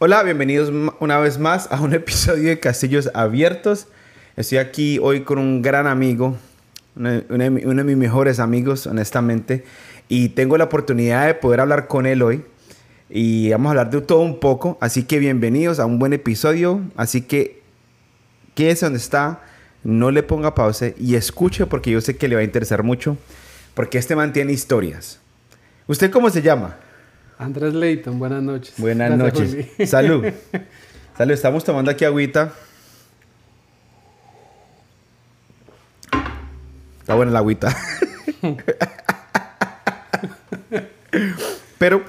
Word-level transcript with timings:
Hola, 0.00 0.22
bienvenidos 0.22 0.72
una 1.00 1.18
vez 1.18 1.40
más 1.40 1.66
a 1.72 1.80
un 1.80 1.92
episodio 1.92 2.50
de 2.50 2.60
Castillos 2.60 3.10
Abiertos. 3.14 3.88
Estoy 4.36 4.58
aquí 4.58 5.00
hoy 5.02 5.22
con 5.22 5.38
un 5.38 5.60
gran 5.60 5.88
amigo, 5.88 6.36
uno, 6.94 7.10
de 7.18 7.84
mis 7.84 7.96
mejores 7.96 8.38
amigos, 8.38 8.86
honestamente, 8.86 9.64
y 10.08 10.28
tengo 10.28 10.56
la 10.56 10.66
oportunidad 10.66 11.26
de 11.26 11.34
poder 11.34 11.58
hablar 11.58 11.88
con 11.88 12.06
él 12.06 12.22
hoy. 12.22 12.44
Y 13.10 13.50
vamos 13.50 13.66
a 13.66 13.70
hablar 13.70 13.90
de 13.90 14.00
todo 14.00 14.20
un 14.20 14.38
poco, 14.38 14.78
así 14.80 15.02
que 15.02 15.18
bienvenidos 15.18 15.80
a 15.80 15.86
un 15.86 15.98
buen 15.98 16.12
episodio. 16.12 16.80
Así 16.94 17.22
que 17.22 17.60
quédese 18.54 18.86
donde 18.86 19.00
está, 19.00 19.40
no 19.82 20.12
le 20.12 20.22
ponga 20.22 20.54
pausa 20.54 20.92
y 20.96 21.16
escuche 21.16 21.66
porque 21.66 21.90
yo 21.90 22.00
sé 22.00 22.16
que 22.16 22.28
le 22.28 22.36
va 22.36 22.42
a 22.42 22.44
interesar 22.44 22.84
mucho, 22.84 23.16
porque 23.74 23.98
este 23.98 24.14
man 24.14 24.32
tiene 24.32 24.52
historias. 24.52 25.18
¿Usted 25.88 26.12
cómo 26.12 26.30
se 26.30 26.40
llama? 26.40 26.76
Andrés 27.38 27.72
Leighton, 27.72 28.18
buenas 28.18 28.42
noches. 28.42 28.74
Buenas 28.78 29.16
noches. 29.16 29.66
Salud. 29.88 30.24
Salud, 31.16 31.32
estamos 31.32 31.62
tomando 31.62 31.88
aquí 31.90 32.04
agüita. 32.04 32.52
Está 37.00 37.14
buena 37.14 37.30
la 37.30 37.38
agüita. 37.38 37.74
Pero, 41.78 42.02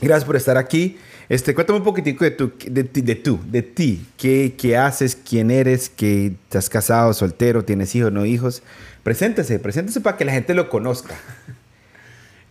gracias 0.00 0.24
por 0.24 0.36
estar 0.36 0.56
aquí. 0.56 0.98
Este, 1.28 1.54
cuéntame 1.54 1.80
un 1.80 1.84
poquitico 1.84 2.24
de, 2.24 2.30
tu, 2.30 2.52
de, 2.66 2.84
ti, 2.84 3.02
de 3.02 3.14
tú, 3.14 3.38
de 3.46 3.60
ti. 3.62 4.06
¿Qué, 4.16 4.54
¿Qué, 4.56 4.78
haces? 4.78 5.16
¿Quién 5.16 5.50
eres? 5.50 5.90
¿Qué, 5.90 6.28
¿Estás 6.28 6.70
casado, 6.70 7.12
soltero? 7.12 7.64
¿Tienes 7.64 7.94
hijos, 7.94 8.10
no 8.10 8.24
hijos? 8.24 8.62
Preséntese, 9.02 9.58
preséntese 9.58 10.00
para 10.00 10.16
que 10.16 10.24
la 10.24 10.32
gente 10.32 10.54
lo 10.54 10.70
conozca. 10.70 11.14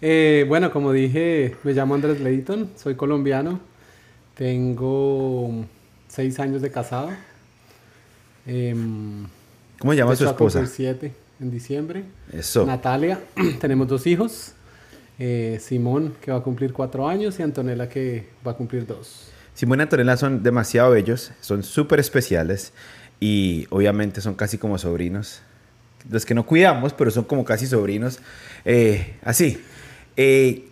Eh, 0.08 0.46
bueno, 0.48 0.70
como 0.72 0.92
dije, 0.92 1.56
me 1.64 1.74
llamo 1.74 1.96
Andrés 1.96 2.22
Leighton, 2.22 2.70
soy 2.76 2.94
colombiano, 2.94 3.60
tengo 4.36 5.66
seis 6.08 6.40
años 6.40 6.62
de 6.62 6.70
casado. 6.70 7.10
Em, 8.46 9.26
¿Cómo 9.80 9.94
se 9.94 9.98
llama 9.98 10.16
su 10.16 10.26
esposa? 10.28 10.64
siete 10.68 11.12
en 11.40 11.50
diciembre. 11.50 12.04
Eso. 12.32 12.68
Natalia, 12.68 13.20
tenemos 13.60 13.88
dos 13.88 14.06
hijos, 14.06 14.52
eh, 15.18 15.58
Simón 15.60 16.14
que 16.22 16.32
va 16.32 16.38
a 16.38 16.42
cumplir 16.42 16.72
cuatro 16.72 17.10
años 17.10 17.40
y 17.40 17.42
Antonella 17.42 17.90
que 17.90 18.28
va 18.46 18.52
a 18.52 18.56
cumplir 18.56 18.86
dos. 18.86 19.32
Simón 19.56 19.80
y 19.80 19.82
Antonella 19.82 20.18
son 20.18 20.44
demasiado 20.44 20.92
bellos, 20.92 21.32
son 21.42 21.64
súper 21.64 22.00
especiales 22.00 22.74
y 23.20 23.66
obviamente 23.72 24.22
son 24.22 24.36
casi 24.36 24.60
como 24.60 24.78
sobrinos. 24.78 25.42
Los 26.08 26.28
que 26.28 26.36
no 26.36 26.46
cuidamos, 26.46 26.94
pero 26.94 27.10
son 27.10 27.24
como 27.24 27.44
casi 27.44 27.66
sobrinos. 27.66 28.20
Eh, 28.66 29.16
así, 29.24 29.60
eh, 30.18 30.68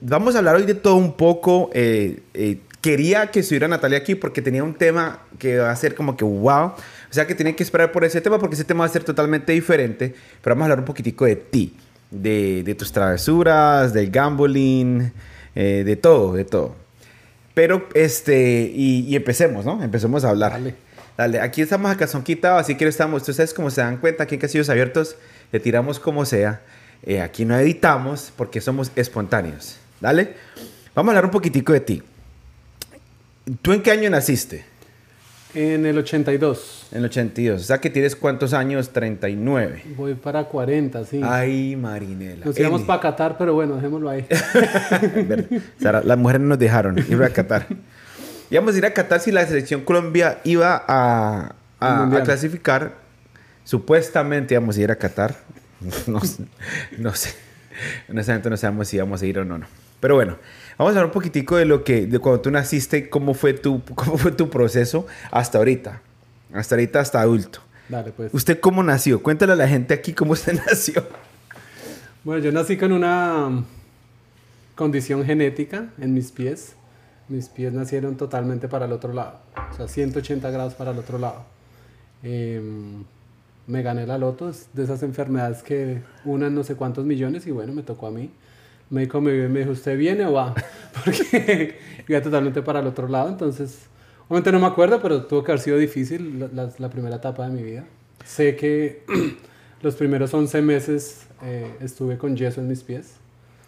vamos 0.00 0.34
a 0.34 0.38
hablar 0.38 0.56
hoy 0.56 0.64
de 0.64 0.74
todo 0.74 0.96
un 0.96 1.14
poco. 1.14 1.70
Eh, 1.72 2.20
eh, 2.34 2.58
quería 2.80 3.30
que 3.30 3.40
estuviera 3.40 3.68
Natalia 3.68 3.98
aquí 3.98 4.14
porque 4.14 4.42
tenía 4.42 4.64
un 4.64 4.74
tema 4.74 5.20
que 5.38 5.58
va 5.58 5.70
a 5.70 5.76
ser 5.76 5.94
como 5.94 6.16
que 6.16 6.24
wow. 6.24 6.66
O 6.66 7.12
sea 7.12 7.26
que 7.26 7.34
tienen 7.34 7.54
que 7.54 7.62
esperar 7.62 7.92
por 7.92 8.04
ese 8.04 8.20
tema 8.20 8.38
porque 8.38 8.54
ese 8.54 8.64
tema 8.64 8.80
va 8.80 8.86
a 8.86 8.92
ser 8.92 9.04
totalmente 9.04 9.52
diferente. 9.52 10.14
Pero 10.42 10.54
vamos 10.54 10.62
a 10.62 10.64
hablar 10.66 10.78
un 10.80 10.84
poquitico 10.84 11.24
de 11.24 11.36
ti, 11.36 11.74
de, 12.10 12.74
tus 12.78 12.92
travesuras, 12.92 13.92
del 13.92 14.10
gambling, 14.10 15.12
de 15.54 15.96
todo, 15.96 16.34
de 16.34 16.44
todo. 16.44 16.76
Pero, 17.54 17.88
este, 17.94 18.70
y, 18.72 19.14
empecemos, 19.16 19.64
¿no? 19.64 19.82
Empecemos 19.82 20.24
a 20.24 20.30
hablar. 20.30 20.52
Dale. 20.52 20.74
Dale, 21.16 21.40
aquí 21.40 21.60
estamos 21.60 21.90
a 21.90 21.96
cazón 21.96 22.22
quitado, 22.22 22.56
así 22.56 22.76
que 22.76 22.86
estamos, 22.86 23.28
ustedes 23.28 23.52
como 23.52 23.70
se 23.70 23.82
dan 23.82 23.98
cuenta, 23.98 24.22
aquí 24.22 24.36
en 24.36 24.40
Casillos 24.40 24.70
Abiertos 24.70 25.16
le 25.52 25.60
tiramos 25.60 25.98
como 25.98 26.24
sea. 26.24 26.62
Eh, 27.02 27.20
aquí 27.20 27.44
no 27.44 27.56
editamos 27.58 28.32
porque 28.36 28.60
somos 28.60 28.92
espontáneos. 28.96 29.78
¿Dale? 30.00 30.34
Vamos 30.94 31.10
a 31.10 31.12
hablar 31.12 31.24
un 31.26 31.30
poquitico 31.30 31.72
de 31.72 31.80
ti. 31.80 32.02
¿Tú 33.62 33.72
en 33.72 33.82
qué 33.82 33.90
año 33.90 34.10
naciste? 34.10 34.64
En 35.54 35.84
el 35.84 35.98
82. 35.98 36.88
En 36.92 36.98
el 36.98 37.04
82. 37.06 37.60
O 37.60 37.64
sea 37.64 37.78
que 37.78 37.90
tienes 37.90 38.14
cuántos 38.14 38.52
años? 38.52 38.90
39. 38.90 39.82
Voy 39.96 40.14
para 40.14 40.44
40, 40.44 41.04
sí. 41.04 41.20
Ay, 41.24 41.74
Marinela. 41.74 42.46
Nos 42.46 42.58
íbamos 42.58 42.82
para 42.82 43.00
Qatar, 43.00 43.36
pero 43.36 43.54
bueno, 43.54 43.74
dejémoslo 43.74 44.10
ahí. 44.10 44.26
las 45.80 46.18
mujeres 46.18 46.40
no 46.40 46.48
nos 46.48 46.58
dejaron 46.58 46.98
ir 46.98 47.22
a 47.22 47.30
Qatar. 47.30 47.66
Íbamos 48.50 48.74
a 48.74 48.78
ir 48.78 48.86
a 48.86 48.94
Qatar 48.94 49.20
si 49.20 49.32
la 49.32 49.44
selección 49.46 49.82
Colombia 49.82 50.38
iba 50.44 50.84
a, 50.86 51.54
a 51.80 52.22
clasificar. 52.24 52.94
Supuestamente 53.64 54.54
íbamos 54.54 54.76
a 54.76 54.80
ir 54.80 54.90
a 54.90 54.96
Qatar. 54.96 55.34
no, 56.06 56.20
no 56.98 57.14
sé. 57.14 57.34
Honestamente 58.08 58.50
no 58.50 58.56
sabemos 58.56 58.88
si 58.88 58.98
vamos 58.98 59.22
a 59.22 59.26
ir 59.26 59.38
o 59.38 59.44
no, 59.44 59.58
no. 59.58 59.66
Pero 60.00 60.14
bueno, 60.14 60.38
vamos 60.78 60.90
a 60.90 60.98
hablar 60.98 61.06
un 61.06 61.12
poquitico 61.12 61.56
de 61.56 61.66
lo 61.66 61.84
que, 61.84 62.06
de 62.06 62.18
cuando 62.18 62.40
tú 62.40 62.50
naciste, 62.50 63.08
cómo 63.08 63.34
fue 63.34 63.54
tu, 63.54 63.82
cómo 63.94 64.18
fue 64.18 64.32
tu 64.32 64.50
proceso 64.50 65.06
hasta 65.30 65.58
ahorita. 65.58 66.02
Hasta 66.52 66.74
ahorita, 66.74 67.00
hasta 67.00 67.20
adulto. 67.20 67.60
Dale, 67.88 68.12
pues. 68.12 68.32
¿Usted 68.34 68.60
cómo 68.60 68.82
nació? 68.82 69.22
Cuéntale 69.22 69.52
a 69.52 69.56
la 69.56 69.68
gente 69.68 69.94
aquí 69.94 70.12
cómo 70.12 70.32
usted 70.32 70.58
nació. 70.66 71.06
Bueno, 72.24 72.42
yo 72.42 72.52
nací 72.52 72.76
con 72.76 72.92
una 72.92 73.64
condición 74.74 75.24
genética 75.24 75.90
en 75.98 76.14
mis 76.14 76.32
pies. 76.32 76.74
Mis 77.28 77.48
pies 77.48 77.72
nacieron 77.72 78.16
totalmente 78.16 78.66
para 78.68 78.86
el 78.86 78.92
otro 78.92 79.12
lado. 79.12 79.38
O 79.72 79.76
sea, 79.76 79.86
180 79.86 80.50
grados 80.50 80.74
para 80.74 80.90
el 80.90 80.98
otro 80.98 81.18
lado. 81.18 81.44
Eh, 82.22 82.60
me 83.70 83.82
gané 83.82 84.06
la 84.06 84.18
loto, 84.18 84.50
de 84.72 84.82
esas 84.82 85.02
enfermedades 85.02 85.62
que 85.62 86.02
unan 86.24 86.54
no 86.54 86.64
sé 86.64 86.74
cuántos 86.74 87.04
millones 87.04 87.46
y 87.46 87.52
bueno, 87.52 87.72
me 87.72 87.82
tocó 87.82 88.08
a 88.08 88.10
mí. 88.10 88.30
El 88.90 88.94
médico 88.94 89.20
me, 89.20 89.48
me 89.48 89.60
dijo, 89.60 89.70
¿usted 89.70 89.96
viene 89.96 90.26
o 90.26 90.32
va? 90.32 90.54
Porque 91.04 91.78
iba 92.08 92.20
totalmente 92.20 92.62
para 92.62 92.80
el 92.80 92.86
otro 92.88 93.06
lado, 93.08 93.28
entonces, 93.28 93.86
obviamente 94.28 94.50
no 94.52 94.58
me 94.58 94.66
acuerdo, 94.66 95.00
pero 95.00 95.24
tuvo 95.24 95.44
que 95.44 95.52
haber 95.52 95.62
sido 95.62 95.78
difícil 95.78 96.50
la, 96.52 96.70
la, 96.76 96.90
primera 96.90 97.16
etapa 97.16 97.46
de 97.46 97.52
mi 97.52 97.62
vida. 97.62 97.84
Sé 98.24 98.56
que 98.56 99.04
los 99.82 99.94
primeros 99.94 100.34
11 100.34 100.62
meses 100.62 101.26
eh, 101.42 101.70
estuve 101.80 102.18
con 102.18 102.36
yeso 102.36 102.60
en 102.60 102.68
mis 102.68 102.82
pies. 102.82 103.14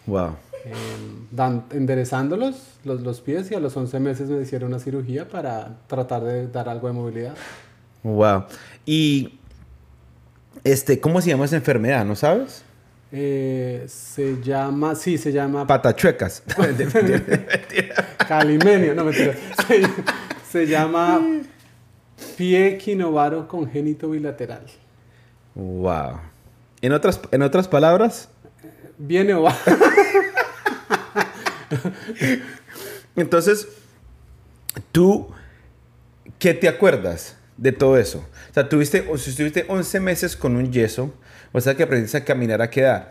Wow. 0.06 0.34
Eh, 0.64 1.60
enderezándolos 1.70 2.78
los, 2.84 3.00
los 3.00 3.20
pies 3.20 3.50
y 3.50 3.54
a 3.54 3.60
los 3.60 3.76
11 3.76 3.98
meses 4.00 4.28
me 4.28 4.42
hicieron 4.42 4.68
una 4.68 4.78
cirugía 4.78 5.28
para 5.28 5.78
tratar 5.86 6.22
de 6.24 6.48
dar 6.48 6.68
algo 6.68 6.88
de 6.88 6.92
movilidad. 6.92 7.34
Wow. 8.02 8.44
Y 8.84 9.38
este, 10.64 11.00
¿Cómo 11.00 11.20
se 11.20 11.30
llama 11.30 11.44
esa 11.44 11.56
enfermedad? 11.56 12.04
¿No 12.04 12.16
sabes? 12.16 12.64
Eh, 13.10 13.84
se 13.88 14.40
llama, 14.42 14.94
sí, 14.94 15.18
se 15.18 15.32
llama... 15.32 15.66
Patachuecas. 15.66 16.42
Calimenio, 18.28 18.94
no 18.94 19.04
mentira. 19.04 19.34
Se, 19.66 19.82
se 20.50 20.66
llama 20.66 21.20
pie 22.36 22.78
quinovaro 22.78 23.48
congénito 23.48 24.10
bilateral. 24.10 24.64
Wow. 25.54 26.20
¿En 26.80 26.92
otras, 26.92 27.20
en 27.30 27.42
otras 27.42 27.68
palabras? 27.68 28.28
Viene 28.98 29.34
o 29.34 29.42
va. 29.42 29.56
Entonces, 33.16 33.68
¿tú 34.90 35.28
qué 36.38 36.54
te 36.54 36.68
acuerdas 36.68 37.36
de 37.56 37.72
todo 37.72 37.96
eso? 37.96 38.18
O 38.50 38.54
sea, 38.54 38.68
tuviste, 38.68 39.06
o 39.10 39.18
si 39.18 39.30
estuviste 39.30 39.64
11 39.68 40.00
meses 40.00 40.36
con 40.36 40.56
un 40.56 40.72
yeso, 40.72 41.12
o 41.52 41.60
sea 41.60 41.74
que 41.74 41.82
aprendiste 41.82 42.18
a 42.18 42.24
caminar 42.24 42.62
a 42.62 42.70
qué 42.70 42.80
edad? 42.80 43.08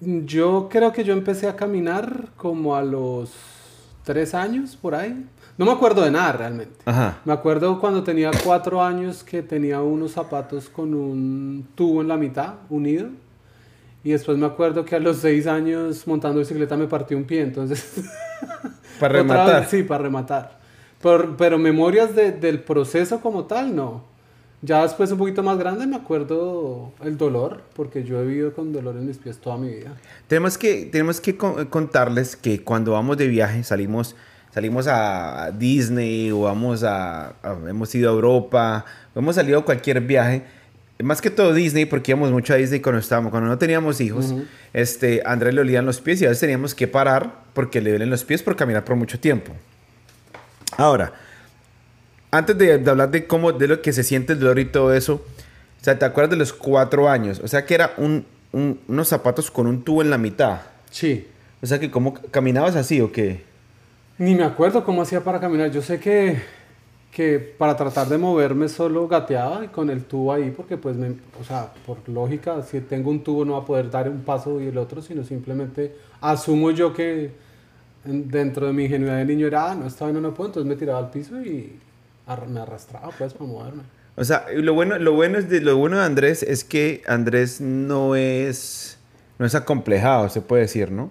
Yo 0.00 0.68
creo 0.70 0.92
que 0.92 1.04
yo 1.04 1.12
empecé 1.12 1.48
a 1.48 1.56
caminar 1.56 2.28
como 2.36 2.76
a 2.76 2.82
los 2.82 3.32
3 4.04 4.34
años, 4.34 4.76
por 4.76 4.94
ahí. 4.94 5.26
No 5.56 5.66
me 5.66 5.72
acuerdo 5.72 6.02
de 6.02 6.10
nada 6.10 6.32
realmente. 6.32 6.76
Ajá. 6.84 7.18
Me 7.24 7.32
acuerdo 7.32 7.80
cuando 7.80 8.04
tenía 8.04 8.30
4 8.44 8.82
años 8.82 9.24
que 9.24 9.42
tenía 9.42 9.82
unos 9.82 10.12
zapatos 10.12 10.68
con 10.68 10.94
un 10.94 11.66
tubo 11.74 12.00
en 12.00 12.08
la 12.08 12.16
mitad, 12.16 12.54
unido. 12.70 13.08
Y 14.04 14.12
después 14.12 14.38
me 14.38 14.46
acuerdo 14.46 14.84
que 14.84 14.94
a 14.94 15.00
los 15.00 15.16
6 15.18 15.46
años 15.48 16.06
montando 16.06 16.38
bicicleta 16.38 16.76
me 16.76 16.86
partí 16.86 17.14
un 17.14 17.24
pie, 17.24 17.42
entonces... 17.42 17.94
Para 19.00 19.14
rematar. 19.18 19.68
sí, 19.68 19.82
para 19.82 20.02
rematar. 20.04 20.57
Pero, 21.02 21.36
pero 21.36 21.58
memorias 21.58 22.14
de, 22.14 22.32
del 22.32 22.60
proceso 22.60 23.20
como 23.20 23.44
tal, 23.44 23.74
no. 23.74 24.04
Ya 24.60 24.82
después 24.82 25.10
un 25.12 25.18
poquito 25.18 25.42
más 25.44 25.56
grande 25.56 25.86
me 25.86 25.94
acuerdo 25.94 26.92
el 27.04 27.16
dolor, 27.16 27.62
porque 27.74 28.02
yo 28.02 28.20
he 28.20 28.26
vivido 28.26 28.52
con 28.52 28.72
dolor 28.72 28.96
en 28.96 29.06
mis 29.06 29.16
pies 29.16 29.38
toda 29.38 29.56
mi 29.56 29.68
vida. 29.68 29.94
Tenemos 30.26 30.58
que, 30.58 30.86
tenemos 30.86 31.20
que 31.20 31.36
contarles 31.36 32.34
que 32.34 32.64
cuando 32.64 32.92
vamos 32.92 33.16
de 33.18 33.28
viaje 33.28 33.62
salimos, 33.62 34.16
salimos 34.52 34.88
a 34.88 35.52
Disney 35.56 36.32
o 36.32 36.40
vamos 36.40 36.82
a, 36.82 37.36
hemos 37.68 37.94
ido 37.94 38.10
a 38.10 38.12
Europa, 38.12 38.84
hemos 39.14 39.36
salido 39.36 39.60
a 39.60 39.64
cualquier 39.64 40.00
viaje. 40.00 40.42
Más 41.00 41.20
que 41.20 41.30
todo 41.30 41.54
Disney, 41.54 41.84
porque 41.84 42.10
íbamos 42.10 42.32
mucho 42.32 42.52
a 42.52 42.56
Disney 42.56 42.80
cuando 42.80 42.98
estábamos, 42.98 43.30
cuando 43.30 43.48
no 43.48 43.58
teníamos 43.58 44.00
hijos. 44.00 44.34
este, 44.72 45.22
Andrés 45.24 45.54
le 45.54 45.60
olían 45.60 45.86
los 45.86 46.00
pies 46.00 46.20
y 46.20 46.24
a 46.24 46.30
veces 46.30 46.40
teníamos 46.40 46.74
que 46.74 46.88
parar 46.88 47.44
porque 47.54 47.80
le 47.80 47.90
duelen 47.90 48.10
los 48.10 48.24
pies 48.24 48.42
por 48.42 48.56
caminar 48.56 48.84
por 48.84 48.96
mucho 48.96 49.20
tiempo. 49.20 49.52
Ahora, 50.78 51.12
antes 52.30 52.56
de, 52.56 52.72
hablar 52.88 53.10
de 53.10 53.26
cómo, 53.26 53.50
de 53.50 53.66
lo 53.66 53.82
que 53.82 53.92
se 53.92 54.04
siente 54.04 54.34
el 54.34 54.38
dolor 54.38 54.60
y 54.60 54.64
todo 54.64 54.94
eso, 54.94 55.14
o 55.14 55.84
sea, 55.84 55.98
¿te 55.98 56.04
acuerdas 56.04 56.30
de 56.30 56.36
los 56.36 56.52
cuatro 56.52 57.08
años? 57.08 57.40
O 57.42 57.48
sea, 57.48 57.66
que 57.66 57.74
era 57.74 57.94
un, 57.96 58.24
unos 58.52 59.08
zapatos 59.08 59.50
con 59.50 59.66
un 59.66 59.82
tubo 59.82 60.02
en 60.02 60.10
la 60.10 60.18
mitad. 60.18 60.60
Sí. 60.90 61.26
O 61.60 61.66
sea, 61.66 61.80
que 61.80 61.90
cómo 61.90 62.14
caminabas 62.30 62.76
así 62.76 63.00
o 63.00 63.10
qué? 63.10 63.42
Ni 64.18 64.36
me 64.36 64.44
acuerdo 64.44 64.84
cómo 64.84 65.02
hacía 65.02 65.24
para 65.24 65.40
caminar. 65.40 65.72
Yo 65.72 65.82
sé 65.82 65.98
que, 65.98 66.40
que 67.10 67.40
para 67.40 67.76
tratar 67.76 68.08
de 68.08 68.16
moverme 68.16 68.68
solo 68.68 69.08
gateaba 69.08 69.64
y 69.64 69.68
con 69.68 69.90
el 69.90 70.04
tubo 70.04 70.32
ahí, 70.32 70.52
porque 70.56 70.76
pues, 70.76 70.94
me, 70.94 71.08
o 71.40 71.44
sea, 71.44 71.72
por 71.84 72.08
lógica, 72.08 72.62
si 72.62 72.80
tengo 72.82 73.10
un 73.10 73.24
tubo 73.24 73.44
no 73.44 73.54
va 73.54 73.58
a 73.60 73.64
poder 73.64 73.90
dar 73.90 74.08
un 74.08 74.20
paso 74.20 74.60
y 74.60 74.68
el 74.68 74.78
otro, 74.78 75.02
sino 75.02 75.24
simplemente 75.24 75.96
asumo 76.20 76.70
yo 76.70 76.94
que 76.94 77.47
dentro 78.04 78.66
de 78.66 78.72
mi 78.72 78.84
ingenuidad 78.84 79.16
de 79.18 79.24
niño 79.24 79.46
era, 79.46 79.70
ah, 79.70 79.74
no, 79.74 79.86
esta 79.86 80.04
vaina 80.04 80.20
no 80.20 80.32
puedo, 80.34 80.48
entonces 80.50 80.68
me 80.68 80.76
tiraba 80.76 80.98
al 80.98 81.10
piso 81.10 81.40
y 81.42 81.78
ar- 82.26 82.48
me 82.48 82.60
arrastraba 82.60 83.10
pues 83.16 83.32
para 83.34 83.50
moverme. 83.50 83.82
O 84.16 84.24
sea, 84.24 84.46
lo 84.54 84.74
bueno, 84.74 84.98
lo 84.98 85.12
bueno 85.12 85.38
es 85.38 85.48
de 85.48 85.60
lo 85.60 85.76
bueno 85.76 85.98
de 85.98 86.04
Andrés 86.04 86.42
es 86.42 86.64
que 86.64 87.02
Andrés 87.06 87.60
no 87.60 88.16
es 88.16 88.98
no 89.38 89.46
es 89.46 89.54
acomplejado, 89.54 90.28
se 90.28 90.40
puede 90.40 90.62
decir, 90.62 90.90
¿no? 90.90 91.10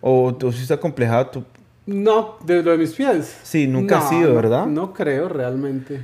O 0.00 0.34
tú 0.34 0.50
sí 0.52 0.62
estás 0.62 0.78
acomplejado, 0.78 1.26
tú 1.26 1.44
No, 1.86 2.36
de 2.44 2.62
lo 2.62 2.70
de 2.70 2.78
mis 2.78 2.92
pies. 2.94 3.36
Sí, 3.42 3.66
nunca 3.66 3.98
ha 3.98 4.02
No, 4.04 4.08
sido, 4.08 4.28
no, 4.30 4.34
¿verdad? 4.36 4.66
No 4.66 4.92
creo 4.94 5.28
realmente. 5.28 5.96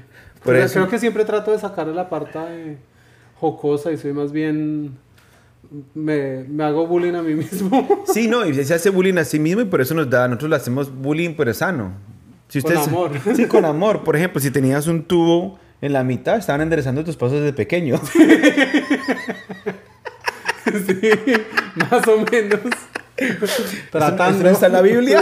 Por 0.43 0.53
Pero 0.55 0.65
eso- 0.65 0.75
Creo 0.75 0.89
que 0.89 0.99
siempre 0.99 1.25
trato 1.25 1.51
de 1.53 1.59
sacarle 1.59 1.95
la 1.95 2.09
parte 2.11 2.39
eh, 2.51 2.77
jocosa 3.41 3.91
y 3.93 3.97
soy 3.97 4.13
más 4.13 4.33
bien... 4.33 4.99
Me, 5.95 6.45
me 6.49 6.65
hago 6.65 6.87
bullying 6.87 7.15
a 7.15 7.23
mí 7.23 7.35
mismo. 7.35 8.05
Sí, 8.13 8.29
no, 8.29 8.47
y 8.47 8.55
se 8.65 8.75
hace 8.75 8.91
bullying 8.91 9.19
a 9.19 9.25
sí 9.25 9.39
mismo 9.39 9.63
y 9.63 9.65
por 9.67 9.81
eso 9.81 9.95
nos 9.95 10.09
da, 10.11 10.27
nosotros 10.29 10.51
le 10.51 10.57
hacemos 10.57 10.95
bullying, 10.95 11.35
pero 11.37 11.51
es 11.51 11.59
sano. 11.59 11.93
Si 12.49 12.61
Con 12.63 12.73
ustedes- 12.73 12.89
amor. 12.89 13.11
Sí, 13.37 13.47
con 13.47 13.65
amor. 13.65 14.05
Por 14.05 14.17
ejemplo, 14.17 14.41
si 14.41 14.51
tenías 14.51 14.87
un 14.87 15.03
tubo 15.05 15.59
en 15.81 15.93
la 15.93 16.05
mitad, 16.05 16.37
estaban 16.39 16.61
enderezando 16.63 17.05
tus 17.05 17.17
pasos 17.17 17.41
desde 17.41 17.53
pequeño. 17.53 18.01
sí, 20.87 21.11
más 21.91 22.07
o 22.09 22.25
menos. 22.31 22.61
Tratando. 23.91 24.43
No 24.45 24.51
está 24.51 24.67
en 24.67 24.73
la 24.73 24.83
Biblia. 24.83 25.21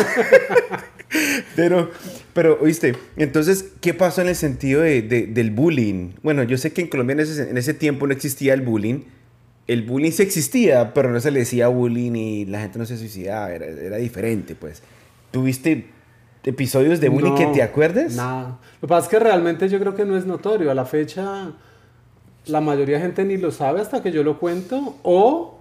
pero, 1.56 1.91
pero, 2.32 2.58
oíste, 2.61 2.96
entonces, 3.17 3.73
¿qué 3.81 3.94
pasó 3.94 4.20
en 4.23 4.29
el 4.29 4.37
sentido 4.37 4.81
de, 4.82 5.02
de- 5.02 5.26
del 5.26 5.50
bullying? 5.50 6.11
Bueno, 6.23 6.43
yo 6.43 6.58
sé 6.58 6.73
que 6.73 6.82
en 6.82 6.88
Colombia 6.88 7.14
en 7.14 7.20
ese, 7.20 7.50
en 7.50 7.56
ese 7.58 7.75
tiempo 7.75 8.06
no 8.06 8.12
existía 8.12 8.55
el 8.55 8.62
bullying. 8.62 9.00
El 9.66 9.82
bullying 9.82 10.11
sí 10.11 10.22
existía, 10.22 10.93
pero 10.93 11.11
no 11.11 11.20
se 11.20 11.31
le 11.31 11.40
decía 11.40 11.69
bullying 11.69 12.12
y 12.14 12.44
la 12.44 12.61
gente 12.61 12.78
no 12.78 12.84
se 12.84 12.99
suicidaba, 12.99 13.50
era, 13.52 13.66
era 13.66 13.96
diferente, 13.96 14.55
pues. 14.55 14.82
¿Tuviste 15.31 15.87
episodios 16.44 17.00
de 17.00 17.08
bullying 17.08 17.34
que 17.34 17.46
No, 17.46 17.52
te 17.52 17.62
acuerdes? 17.62 18.16
Nada. 18.16 18.58
Lo 18.81 18.81
que 18.82 18.87
pasa 18.88 19.06
es 19.06 19.11
que 19.11 19.19
realmente 19.19 19.69
yo 19.69 19.78
creo 19.81 19.94
que 19.94 20.05
no 20.05 20.16
es 20.16 20.26
notorio. 20.26 20.70
A 20.70 20.75
la 20.75 20.84
fecha, 20.84 21.52
la 22.46 22.61
mayoría 22.61 22.96
de 22.96 23.02
gente 23.02 23.25
ni 23.25 23.38
lo 23.38 23.50
sabe 23.50 23.81
hasta 23.81 24.02
que 24.02 24.12
yo 24.12 24.22
lo 24.22 24.38
cuento. 24.38 24.96
O 25.02 25.58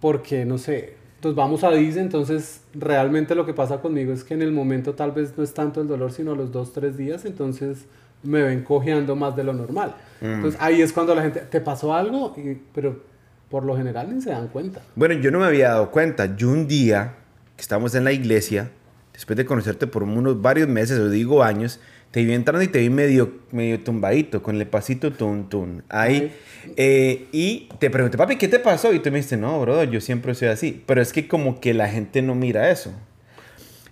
porque, 0.00 0.44
no 0.44 0.58
sé, 0.58 0.96
entonces 1.16 1.34
vamos 1.36 1.64
a 1.64 1.70
Disney. 1.70 2.04
Entonces, 2.04 2.60
realmente 2.74 3.34
lo 3.34 3.46
que 3.46 3.54
pasa 3.54 3.80
conmigo 3.80 4.12
es 4.12 4.22
que 4.22 4.34
en 4.34 4.42
el 4.42 4.52
momento 4.52 4.92
tal 4.94 5.12
vez 5.12 5.32
no 5.38 5.42
es 5.42 5.54
tanto 5.54 5.80
el 5.80 5.88
dolor, 5.88 6.12
sino 6.12 6.32
a 6.32 6.36
los 6.36 6.52
dos, 6.52 6.74
tres 6.74 6.98
días. 6.98 7.24
Entonces, 7.24 7.86
me 8.22 8.42
ven 8.42 8.62
cojeando 8.64 9.16
más 9.16 9.34
de 9.34 9.44
lo 9.44 9.54
normal. 9.54 9.94
Mm. 10.20 10.26
Entonces, 10.26 10.60
ahí 10.60 10.82
es 10.82 10.92
cuando 10.92 11.14
la 11.14 11.22
gente, 11.22 11.40
¿te 11.40 11.60
pasó 11.62 11.94
algo? 11.94 12.34
Y- 12.36 12.60
pero 12.74 13.13
por 13.54 13.64
lo 13.64 13.76
general 13.76 14.12
ni 14.12 14.20
se 14.20 14.30
dan 14.30 14.48
cuenta. 14.48 14.80
Bueno, 14.96 15.14
yo 15.14 15.30
no 15.30 15.38
me 15.38 15.46
había 15.46 15.68
dado 15.68 15.92
cuenta. 15.92 16.34
Yo 16.34 16.50
un 16.50 16.66
día, 16.66 17.14
que 17.54 17.62
estábamos 17.62 17.94
en 17.94 18.02
la 18.02 18.10
iglesia, 18.10 18.72
después 19.12 19.36
de 19.36 19.44
conocerte 19.44 19.86
por 19.86 20.02
unos 20.02 20.42
varios 20.42 20.66
meses, 20.66 20.98
o 20.98 21.08
digo 21.08 21.44
años, 21.44 21.78
te 22.10 22.24
vi 22.24 22.32
entrando 22.32 22.64
y 22.64 22.66
te 22.66 22.80
vi 22.80 22.90
medio, 22.90 23.32
medio 23.52 23.78
tumbadito, 23.78 24.42
con 24.42 24.60
el 24.60 24.66
pasito 24.66 25.12
tun 25.12 25.48
tun. 25.48 25.84
Ahí. 25.88 26.34
Eh, 26.76 27.28
y 27.30 27.68
te 27.78 27.90
pregunté, 27.90 28.18
papi, 28.18 28.34
¿qué 28.34 28.48
te 28.48 28.58
pasó? 28.58 28.92
Y 28.92 28.98
tú 28.98 29.10
me 29.12 29.18
dijiste, 29.18 29.36
no, 29.36 29.60
bro, 29.60 29.84
yo 29.84 30.00
siempre 30.00 30.34
soy 30.34 30.48
así. 30.48 30.82
Pero 30.84 31.00
es 31.00 31.12
que 31.12 31.28
como 31.28 31.60
que 31.60 31.74
la 31.74 31.88
gente 31.88 32.22
no 32.22 32.34
mira 32.34 32.70
eso. 32.70 32.90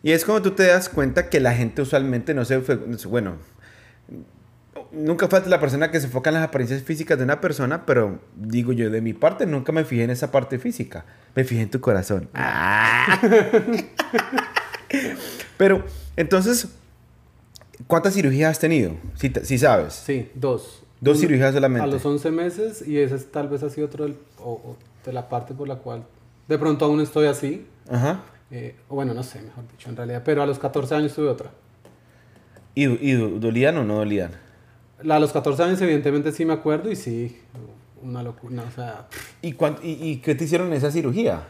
Y 0.03 0.11
es 0.11 0.25
como 0.25 0.43
tú 0.43 0.51
te 0.51 0.67
das 0.67 0.89
cuenta 0.89 1.31
que 1.31 1.39
la 1.39 1.55
gente 1.55 1.83
usualmente 1.83 2.35
no 2.35 2.45
se... 2.45 2.57
Bueno, 3.07 3.37
nunca 4.93 5.29
falta 5.29 5.49
la 5.49 5.59
persona 5.61 5.91
que 5.91 5.99
se 6.01 6.07
enfoca 6.07 6.31
en 6.31 6.35
las 6.35 6.45
apariencias 6.45 6.83
físicas 6.83 7.19
de 7.19 7.25
una 7.25 7.41
persona, 7.41 7.85
pero 7.87 8.21
digo 8.37 8.73
yo, 8.73 8.91
de 8.91 9.01
mi 9.01 9.13
parte 9.15 9.47
nunca 9.47 9.73
me 9.73 9.85
fijé 9.85 10.05
en 10.05 10.11
esa 10.11 10.31
parte 10.31 10.59
física. 10.59 11.05
Me 11.35 11.45
fijé 11.45 11.63
en 11.63 11.71
tu 11.71 11.81
corazón. 11.81 12.29
Ah. 12.35 13.19
pero, 15.57 15.85
entonces, 16.17 16.69
¿cuántas 17.87 18.15
cirugías 18.15 18.51
has 18.53 18.59
tenido? 18.59 18.97
Si, 19.15 19.33
si 19.43 19.59
sabes. 19.59 19.95
Sí, 19.95 20.31
dos. 20.35 20.83
Dos 21.01 21.19
cirugías 21.19 21.53
solamente. 21.55 21.83
A 21.85 21.87
los 21.89 22.05
11 22.05 22.31
meses 22.31 22.87
y 22.87 22.99
ese 22.99 23.17
es- 23.17 23.33
tal 23.33 23.49
vez 23.49 23.63
ha 23.63 23.71
sido 23.71 23.87
otro 23.89 24.05
del- 24.05 24.17
o- 24.39 24.53
o 24.53 24.77
de 25.05 25.13
la 25.13 25.29
parte 25.29 25.53
por 25.53 25.67
la 25.67 25.77
cual 25.77 26.05
de 26.49 26.59
pronto 26.59 26.85
aún 26.85 27.01
estoy 27.01 27.27
así. 27.27 27.67
Ajá. 27.91 28.21
eh, 28.55 28.77
o 28.89 28.95
bueno, 28.97 29.15
no 29.15 29.23
sé, 29.23 29.41
mejor 29.43 29.65
dicho, 29.71 29.89
en 29.89 29.97
realidad. 29.97 30.23
Pero 30.25 30.43
a 30.43 30.47
los 30.47 30.59
14 30.59 30.95
años 30.95 31.15
tuve 31.15 31.27
otra. 31.29 31.51
¿Y, 32.75 32.85
y 32.85 33.13
do- 33.15 33.39
dolían 33.41 33.79
o 33.79 33.85
no 33.85 33.95
dolían? 33.97 34.31
A 35.09 35.19
los 35.19 35.33
14 35.33 35.63
años 35.63 35.81
evidentemente 35.81 36.33
sí 36.33 36.45
me 36.45 36.53
acuerdo 36.53 36.91
y 36.91 36.97
sí, 36.97 37.39
una 38.03 38.23
locura. 38.23 38.65
O 38.69 38.75
sea, 38.75 39.07
¿Y, 39.41 39.49
y, 39.51 39.57
y 39.83 40.17
qué 40.19 40.35
te 40.35 40.45
hicieron 40.45 40.69
en 40.69 40.75
esa 40.75 40.91
cirugía? 40.91 41.43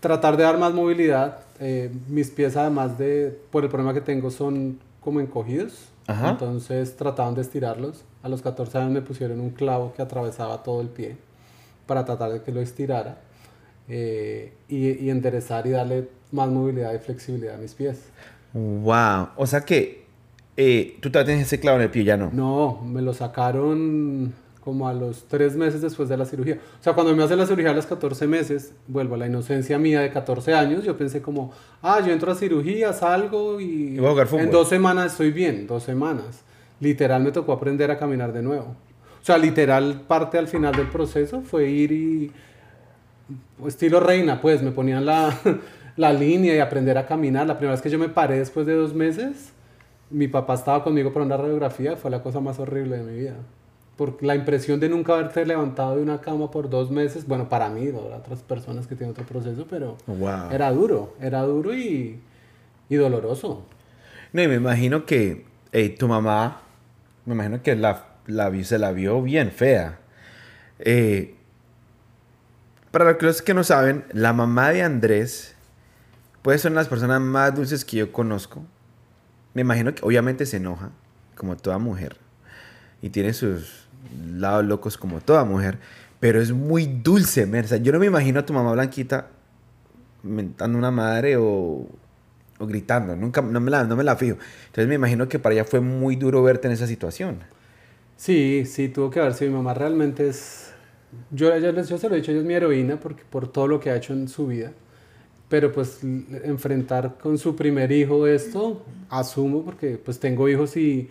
tratar 0.00 0.36
de 0.38 0.44
dar 0.44 0.56
más 0.58 0.72
movilidad. 0.72 1.40
eh, 1.58 1.90
mis 2.08 2.30
pies 2.30 2.56
además 2.56 2.96
de, 2.96 3.38
por 3.50 3.64
el 3.64 3.68
problema 3.70 3.92
que 3.92 4.00
tengo, 4.00 4.30
son 4.30 4.78
como 5.00 5.20
encogidos. 5.20 5.88
Ajá. 6.06 6.30
Entonces 6.30 6.96
trataban 6.96 7.34
de 7.34 7.42
estirarlos. 7.42 8.02
A 8.22 8.28
los 8.30 8.40
14 8.42 8.78
años 8.78 8.90
me 8.92 9.02
pusieron 9.02 9.40
un 9.40 9.50
clavo 9.50 9.92
que 9.94 10.00
atravesaba 10.02 10.62
todo 10.62 10.80
el 10.80 10.88
pie 10.88 11.16
para 11.86 12.04
tratar 12.06 12.32
de 12.32 12.42
que 12.42 12.50
lo 12.50 12.60
estirara 12.62 13.18
eh, 13.88 14.54
y, 14.68 14.88
y 15.04 15.10
enderezar 15.10 15.66
y 15.66 15.70
darle 15.70 16.08
más 16.32 16.48
movilidad 16.48 16.94
y 16.94 16.98
flexibilidad 16.98 17.56
a 17.56 17.58
mis 17.58 17.74
pies. 17.74 18.00
Wow. 18.54 19.28
O 19.36 19.46
sea 19.46 19.60
que 19.60 20.06
eh, 20.62 20.98
tú 21.00 21.10
todavía 21.10 21.32
tienes 21.32 21.46
ese 21.46 21.58
clavo 21.58 21.78
en 21.78 21.84
el 21.84 21.90
pie, 21.90 22.04
ya 22.04 22.18
no. 22.18 22.30
No, 22.34 22.82
me 22.84 23.00
lo 23.00 23.14
sacaron 23.14 24.34
como 24.60 24.88
a 24.88 24.92
los 24.92 25.26
tres 25.26 25.56
meses 25.56 25.80
después 25.80 26.10
de 26.10 26.18
la 26.18 26.26
cirugía. 26.26 26.58
O 26.78 26.82
sea, 26.82 26.92
cuando 26.92 27.16
me 27.16 27.22
hacen 27.22 27.38
la 27.38 27.46
cirugía 27.46 27.70
a 27.70 27.72
los 27.72 27.86
14 27.86 28.26
meses, 28.26 28.74
vuelvo 28.86 29.14
a 29.14 29.18
la 29.18 29.26
inocencia 29.26 29.78
mía 29.78 30.02
de 30.02 30.10
14 30.10 30.52
años, 30.52 30.84
yo 30.84 30.98
pensé 30.98 31.22
como, 31.22 31.50
ah, 31.80 32.00
yo 32.04 32.12
entro 32.12 32.30
a 32.30 32.34
cirugía, 32.34 32.92
salgo 32.92 33.58
y, 33.58 33.94
Y 33.94 33.98
voy 33.98 34.08
a 34.08 34.10
jugar 34.10 34.26
fútbol. 34.26 34.42
en 34.42 34.50
dos 34.50 34.68
semanas 34.68 35.12
estoy 35.12 35.30
bien, 35.32 35.66
dos 35.66 35.82
semanas. 35.82 36.42
Literal 36.78 37.22
me 37.22 37.32
tocó 37.32 37.52
aprender 37.52 37.90
a 37.90 37.96
caminar 37.98 38.34
de 38.34 38.42
nuevo. 38.42 38.76
O 39.22 39.24
sea, 39.24 39.38
literal 39.38 40.02
parte 40.06 40.36
al 40.36 40.46
final 40.46 40.74
del 40.76 40.88
proceso 40.88 41.40
fue 41.40 41.70
ir 41.70 41.92
y 41.92 42.32
estilo 43.66 43.98
reina, 43.98 44.42
pues 44.42 44.62
me 44.62 44.72
ponían 44.72 45.06
la, 45.06 45.34
la 45.96 46.12
línea 46.12 46.54
y 46.54 46.58
aprender 46.58 46.98
a 46.98 47.06
caminar. 47.06 47.46
La 47.46 47.56
primera 47.56 47.72
vez 47.72 47.80
que 47.80 47.88
yo 47.88 47.98
me 47.98 48.10
paré 48.10 48.38
después 48.38 48.66
de 48.66 48.74
dos 48.74 48.92
meses, 48.94 49.54
mi 50.10 50.28
papá 50.28 50.54
estaba 50.54 50.82
conmigo 50.82 51.12
para 51.12 51.24
una 51.24 51.36
radiografía, 51.36 51.96
fue 51.96 52.10
la 52.10 52.22
cosa 52.22 52.40
más 52.40 52.58
horrible 52.58 52.98
de 52.98 53.02
mi 53.04 53.18
vida. 53.18 53.34
Por 53.96 54.22
la 54.22 54.34
impresión 54.34 54.80
de 54.80 54.88
nunca 54.88 55.12
haberte 55.14 55.44
levantado 55.44 55.96
de 55.96 56.02
una 56.02 56.20
cama 56.20 56.50
por 56.50 56.70
dos 56.70 56.90
meses, 56.90 57.26
bueno, 57.26 57.48
para 57.48 57.68
mí, 57.68 57.88
para 57.92 58.16
otras 58.16 58.40
personas 58.42 58.86
que 58.86 58.96
tienen 58.96 59.12
otro 59.12 59.24
proceso, 59.24 59.66
pero 59.68 59.96
Wow. 60.06 60.50
era 60.50 60.70
duro, 60.72 61.14
era 61.20 61.42
duro 61.42 61.74
y, 61.74 62.18
y 62.88 62.94
doloroso. 62.96 63.62
No, 64.32 64.42
y 64.42 64.48
me 64.48 64.54
imagino 64.54 65.04
que 65.04 65.44
eh, 65.72 65.90
tu 65.90 66.08
mamá, 66.08 66.62
me 67.26 67.34
imagino 67.34 67.62
que 67.62 67.76
la, 67.76 68.06
la 68.26 68.50
se 68.64 68.78
la 68.78 68.92
vio 68.92 69.22
bien 69.22 69.50
fea. 69.50 69.98
Eh, 70.78 71.34
para 72.90 73.16
los 73.20 73.42
que 73.42 73.54
no 73.54 73.62
saben, 73.64 74.04
la 74.12 74.32
mamá 74.32 74.70
de 74.70 74.82
Andrés 74.82 75.54
puede 76.42 76.58
ser 76.58 76.72
una 76.72 76.80
de 76.80 76.84
las 76.84 76.88
personas 76.90 77.20
más 77.20 77.54
dulces 77.54 77.84
que 77.84 77.98
yo 77.98 78.12
conozco. 78.12 78.62
Me 79.54 79.62
imagino 79.62 79.94
que 79.94 80.04
obviamente 80.04 80.46
se 80.46 80.58
enoja, 80.58 80.90
como 81.34 81.56
toda 81.56 81.78
mujer, 81.78 82.16
y 83.02 83.10
tiene 83.10 83.32
sus 83.32 83.88
lados 84.26 84.64
locos 84.64 84.96
como 84.96 85.20
toda 85.20 85.44
mujer, 85.44 85.78
pero 86.20 86.40
es 86.40 86.52
muy 86.52 86.86
dulce, 86.86 87.48
yo 87.82 87.92
no 87.92 87.98
me 87.98 88.06
imagino 88.06 88.40
a 88.40 88.46
tu 88.46 88.52
mamá 88.52 88.72
blanquita 88.72 89.28
mentando 90.22 90.78
una 90.78 90.90
madre 90.90 91.36
o, 91.36 91.86
o 92.58 92.66
gritando. 92.66 93.16
Nunca, 93.16 93.40
no 93.40 93.60
me, 93.60 93.70
la, 93.70 93.84
no 93.84 93.96
me 93.96 94.04
la 94.04 94.16
fijo. 94.16 94.36
Entonces 94.66 94.86
me 94.86 94.94
imagino 94.94 95.28
que 95.28 95.38
para 95.38 95.54
ella 95.54 95.64
fue 95.64 95.80
muy 95.80 96.16
duro 96.16 96.42
verte 96.42 96.68
en 96.68 96.74
esa 96.74 96.86
situación. 96.86 97.38
Sí, 98.16 98.64
sí, 98.66 98.88
tuvo 98.88 99.10
que 99.10 99.20
haber 99.20 99.34
sido 99.34 99.50
mi 99.50 99.56
mamá 99.56 99.74
realmente 99.74 100.28
es... 100.28 100.72
Yo, 101.30 101.52
ella, 101.52 101.72
yo 101.72 101.98
se 101.98 102.08
lo 102.08 102.14
he 102.14 102.18
dicho, 102.18 102.30
ella 102.30 102.40
es 102.40 102.46
mi 102.46 102.54
heroína 102.54 103.00
porque, 103.00 103.24
por 103.28 103.48
todo 103.48 103.66
lo 103.66 103.80
que 103.80 103.90
ha 103.90 103.96
hecho 103.96 104.12
en 104.12 104.28
su 104.28 104.46
vida. 104.46 104.72
Pero 105.50 105.70
pues 105.72 105.98
enfrentar 106.44 107.18
con 107.22 107.36
su 107.36 107.54
primer 107.56 107.92
hijo 107.92 108.26
esto, 108.26 108.82
asumo 109.10 109.62
porque 109.64 109.98
pues 110.02 110.18
tengo 110.18 110.48
hijos 110.48 110.76
y... 110.78 111.10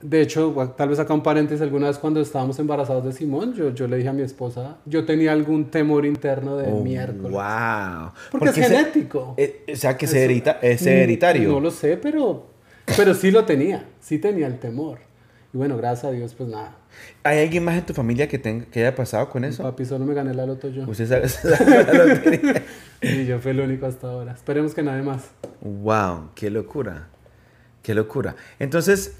De 0.00 0.20
hecho, 0.20 0.52
tal 0.76 0.88
vez 0.88 0.98
acá 0.98 1.14
un 1.14 1.22
paréntesis, 1.22 1.62
alguna 1.62 1.86
vez 1.86 1.96
cuando 1.96 2.20
estábamos 2.20 2.58
embarazados 2.58 3.04
de 3.04 3.12
Simón, 3.12 3.54
yo, 3.54 3.70
yo 3.72 3.86
le 3.86 3.98
dije 3.98 4.08
a 4.08 4.12
mi 4.12 4.22
esposa, 4.22 4.78
yo 4.84 5.04
tenía 5.04 5.30
algún 5.32 5.66
temor 5.66 6.04
interno 6.04 6.56
de 6.56 6.72
Oh, 6.72 6.82
miércoles. 6.82 7.30
¡Wow! 7.30 8.10
Porque, 8.32 8.48
es 8.48 8.56
genético. 8.56 9.34
eh, 9.36 9.62
o 9.72 9.76
sea, 9.76 9.96
que 9.96 10.06
herita- 10.06 10.58
es 10.60 10.82
Mm, 10.82 10.88
hereditario. 10.88 11.48
No 11.50 11.60
lo 11.60 11.70
sé, 11.70 11.96
pero, 11.98 12.46
pero 12.96 13.14
sí 13.14 13.30
lo 13.30 13.44
tenía, 13.44 13.84
sí 14.00 14.18
tenía 14.18 14.48
el 14.48 14.58
temor. 14.58 14.98
Y 15.54 15.56
bueno, 15.58 15.76
gracias 15.76 16.06
a 16.06 16.10
Dios, 16.10 16.34
pues 16.34 16.48
nada. 16.48 16.74
¿Hay 17.24 17.38
alguien 17.40 17.64
más 17.64 17.76
en 17.76 17.86
tu 17.86 17.94
familia 17.94 18.28
que, 18.28 18.38
tenga, 18.38 18.64
que 18.66 18.80
haya 18.80 18.94
pasado 18.94 19.28
con 19.28 19.44
eso? 19.44 19.62
Papi, 19.62 19.84
solo 19.84 20.04
me 20.04 20.14
gané 20.14 20.34
la 20.34 20.46
loto 20.46 20.68
yo. 20.68 20.84
Usted 20.88 21.06
sabe, 21.06 21.28
la 21.94 22.04
lotería. 22.06 22.64
Y 23.00 23.26
yo 23.26 23.38
fui 23.38 23.52
el 23.52 23.60
único 23.60 23.86
hasta 23.86 24.08
ahora. 24.08 24.32
Esperemos 24.32 24.74
que 24.74 24.82
nadie 24.82 25.02
más. 25.02 25.30
Wow, 25.60 26.30
qué 26.34 26.50
locura. 26.50 27.08
Qué 27.82 27.94
locura. 27.94 28.36
Entonces, 28.58 29.16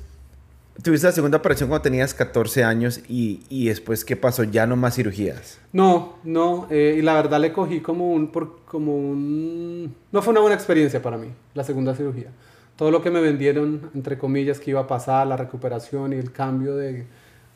tuviste 0.83 1.07
la 1.07 1.12
segunda 1.12 1.38
operación 1.38 1.69
cuando 1.69 1.83
tenías 1.83 2.14
14 2.14 2.64
años 2.64 3.00
y, 3.09 3.41
y 3.49 3.69
después, 3.69 4.05
¿qué 4.05 4.17
pasó? 4.17 4.45
Ya 4.45 4.67
no 4.67 4.76
más 4.76 4.95
cirugías. 4.95 5.59
No, 5.73 6.17
no, 6.25 6.67
eh, 6.71 6.97
y 6.99 7.02
la 7.02 7.14
verdad 7.14 7.41
le 7.41 7.52
cogí 7.52 7.81
como 7.81 8.12
un, 8.12 8.29
por, 8.31 8.61
como 8.64 8.97
un... 8.97 9.95
No 10.11 10.23
fue 10.23 10.33
una 10.33 10.41
buena 10.41 10.55
experiencia 10.55 11.02
para 11.02 11.19
mí, 11.19 11.29
la 11.55 11.64
segunda 11.64 11.95
cirugía. 11.95 12.31
Todo 12.76 12.91
lo 12.91 13.02
que 13.02 13.11
me 13.11 13.21
vendieron, 13.21 13.91
entre 13.95 14.17
comillas, 14.17 14.59
que 14.59 14.71
iba 14.71 14.81
a 14.81 14.87
pasar, 14.87 15.26
la 15.26 15.37
recuperación 15.37 16.12
y 16.12 16.17
el 16.17 16.33
cambio 16.33 16.75
de, 16.75 17.07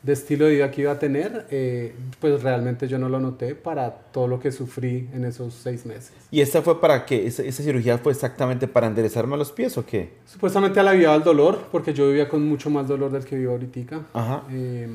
de 0.03 0.13
estilo 0.13 0.45
de 0.45 0.53
vida 0.53 0.71
que 0.71 0.81
iba 0.81 0.91
a 0.91 0.99
tener, 0.99 1.47
eh, 1.49 1.93
pues 2.19 2.41
realmente 2.43 2.87
yo 2.87 2.97
no 2.97 3.09
lo 3.09 3.19
noté 3.19 3.55
para 3.55 3.91
todo 3.91 4.27
lo 4.27 4.39
que 4.39 4.51
sufrí 4.51 5.09
en 5.13 5.25
esos 5.25 5.53
seis 5.53 5.85
meses. 5.85 6.13
¿Y 6.31 6.41
esta 6.41 6.61
fue 6.61 6.79
para 6.79 7.05
qué? 7.05 7.27
¿Esa, 7.27 7.43
esa 7.43 7.63
cirugía 7.63 7.97
fue 7.97 8.11
exactamente 8.11 8.67
para 8.67 8.87
enderezarme 8.87 9.35
los 9.37 9.51
pies 9.51 9.77
o 9.77 9.85
qué? 9.85 10.13
Supuestamente 10.25 10.79
aliviaba 10.79 11.15
el 11.15 11.23
dolor, 11.23 11.67
porque 11.71 11.93
yo 11.93 12.07
vivía 12.07 12.29
con 12.29 12.47
mucho 12.47 12.69
más 12.69 12.87
dolor 12.87 13.11
del 13.11 13.25
que 13.25 13.35
vivo 13.35 13.53
ahorita. 13.53 14.05
Ajá. 14.13 14.43
Eh, 14.51 14.87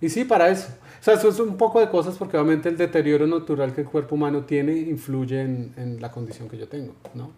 y 0.00 0.08
sí, 0.08 0.24
para 0.24 0.48
eso. 0.48 0.68
O 1.00 1.04
sea, 1.04 1.14
eso 1.14 1.28
es 1.28 1.40
un 1.40 1.56
poco 1.56 1.80
de 1.80 1.88
cosas 1.88 2.16
porque 2.16 2.36
obviamente 2.36 2.68
el 2.68 2.76
deterioro 2.76 3.26
natural 3.26 3.74
que 3.74 3.82
el 3.82 3.86
cuerpo 3.86 4.14
humano 4.14 4.44
tiene 4.44 4.76
influye 4.76 5.40
en, 5.40 5.72
en 5.76 6.00
la 6.00 6.10
condición 6.10 6.48
que 6.48 6.58
yo 6.58 6.68
tengo, 6.68 6.94
¿no? 7.14 7.30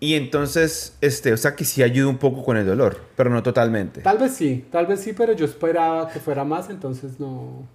Y 0.00 0.14
entonces, 0.14 0.96
este, 1.00 1.32
o 1.32 1.36
sea 1.36 1.56
que 1.56 1.64
sí 1.64 1.82
ayuda 1.82 2.08
un 2.08 2.18
poco 2.18 2.44
con 2.44 2.56
el 2.56 2.64
dolor, 2.66 3.00
pero 3.16 3.30
no 3.30 3.42
totalmente. 3.42 4.00
Tal 4.00 4.18
vez 4.18 4.32
sí, 4.34 4.64
tal 4.70 4.86
vez 4.86 5.00
sí, 5.00 5.12
pero 5.12 5.32
yo 5.32 5.44
esperaba 5.44 6.08
que 6.08 6.20
fuera 6.20 6.44
más, 6.44 6.70
entonces 6.70 7.18
no... 7.18 7.66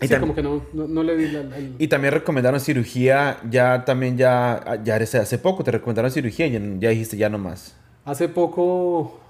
Y 0.00 0.08
Sí, 0.08 0.14
como 0.16 0.34
que 0.34 0.42
no, 0.42 0.62
no, 0.72 0.88
no 0.88 1.02
le 1.02 1.16
di 1.16 1.28
la... 1.30 1.40
el- 1.56 1.76
Y 1.78 1.88
también 1.88 2.14
recomendaron 2.14 2.60
cirugía, 2.60 3.38
ya 3.48 3.84
también 3.84 4.16
ya, 4.16 4.80
ya 4.82 4.96
hace 4.96 5.38
poco 5.38 5.62
te 5.64 5.70
recomendaron 5.70 6.10
cirugía 6.10 6.46
y 6.46 6.52
ya, 6.52 6.60
ya 6.80 6.88
dijiste 6.90 7.16
ya 7.16 7.28
no 7.28 7.38
más. 7.38 7.76
Hace 8.04 8.28
poco, 8.28 9.20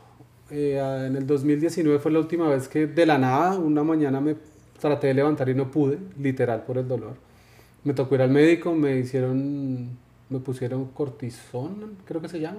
eh, 0.50 0.78
en 1.06 1.16
el 1.16 1.26
2019 1.26 1.98
fue 1.98 2.10
la 2.12 2.18
última 2.20 2.48
vez 2.48 2.68
que 2.68 2.86
de 2.86 3.06
la 3.06 3.18
nada, 3.18 3.56
una 3.58 3.84
mañana 3.84 4.20
me 4.20 4.36
traté 4.80 5.08
de 5.08 5.14
levantar 5.14 5.48
y 5.48 5.54
no 5.54 5.70
pude, 5.70 5.98
literal 6.18 6.62
por 6.64 6.78
el 6.78 6.88
dolor. 6.88 7.14
Me 7.84 7.92
tocó 7.92 8.14
ir 8.14 8.22
al 8.22 8.30
médico, 8.30 8.74
me 8.74 8.98
hicieron, 8.98 9.98
me 10.34 10.40
pusieron 10.40 10.86
cortisón, 10.86 11.96
creo 12.04 12.20
que 12.20 12.28
se 12.28 12.40
llama. 12.40 12.58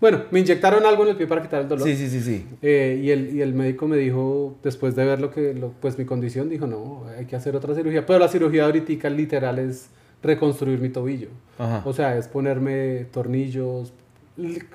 Bueno, 0.00 0.22
me 0.30 0.40
inyectaron 0.40 0.84
algo 0.84 1.04
en 1.04 1.10
el 1.10 1.16
pie 1.16 1.26
para 1.26 1.40
quitar 1.42 1.62
el 1.62 1.68
dolor. 1.68 1.86
Sí, 1.86 1.96
sí, 1.96 2.08
sí, 2.08 2.20
sí. 2.20 2.46
Eh, 2.62 3.00
y, 3.02 3.10
el, 3.10 3.34
y 3.34 3.40
el 3.42 3.54
médico 3.54 3.86
me 3.88 3.96
dijo, 3.96 4.56
después 4.62 4.94
de 4.96 5.04
ver 5.04 5.20
lo 5.20 5.30
que, 5.30 5.54
lo- 5.54 5.70
pues 5.80 5.96
mi 5.98 6.04
condición, 6.04 6.48
dijo, 6.50 6.66
no, 6.66 7.04
hay 7.16 7.24
que 7.26 7.36
hacer 7.36 7.54
otra 7.56 7.74
cirugía. 7.74 8.04
Pero 8.04 8.18
la 8.18 8.28
cirugía 8.28 8.64
ahorita 8.66 9.08
literal 9.08 9.58
es 9.58 9.88
reconstruir 10.22 10.80
mi 10.80 10.88
tobillo. 10.90 11.28
Ajá. 11.58 11.82
O 11.86 11.92
sea, 11.92 12.16
es 12.18 12.28
ponerme 12.28 13.06
tornillos, 13.12 13.92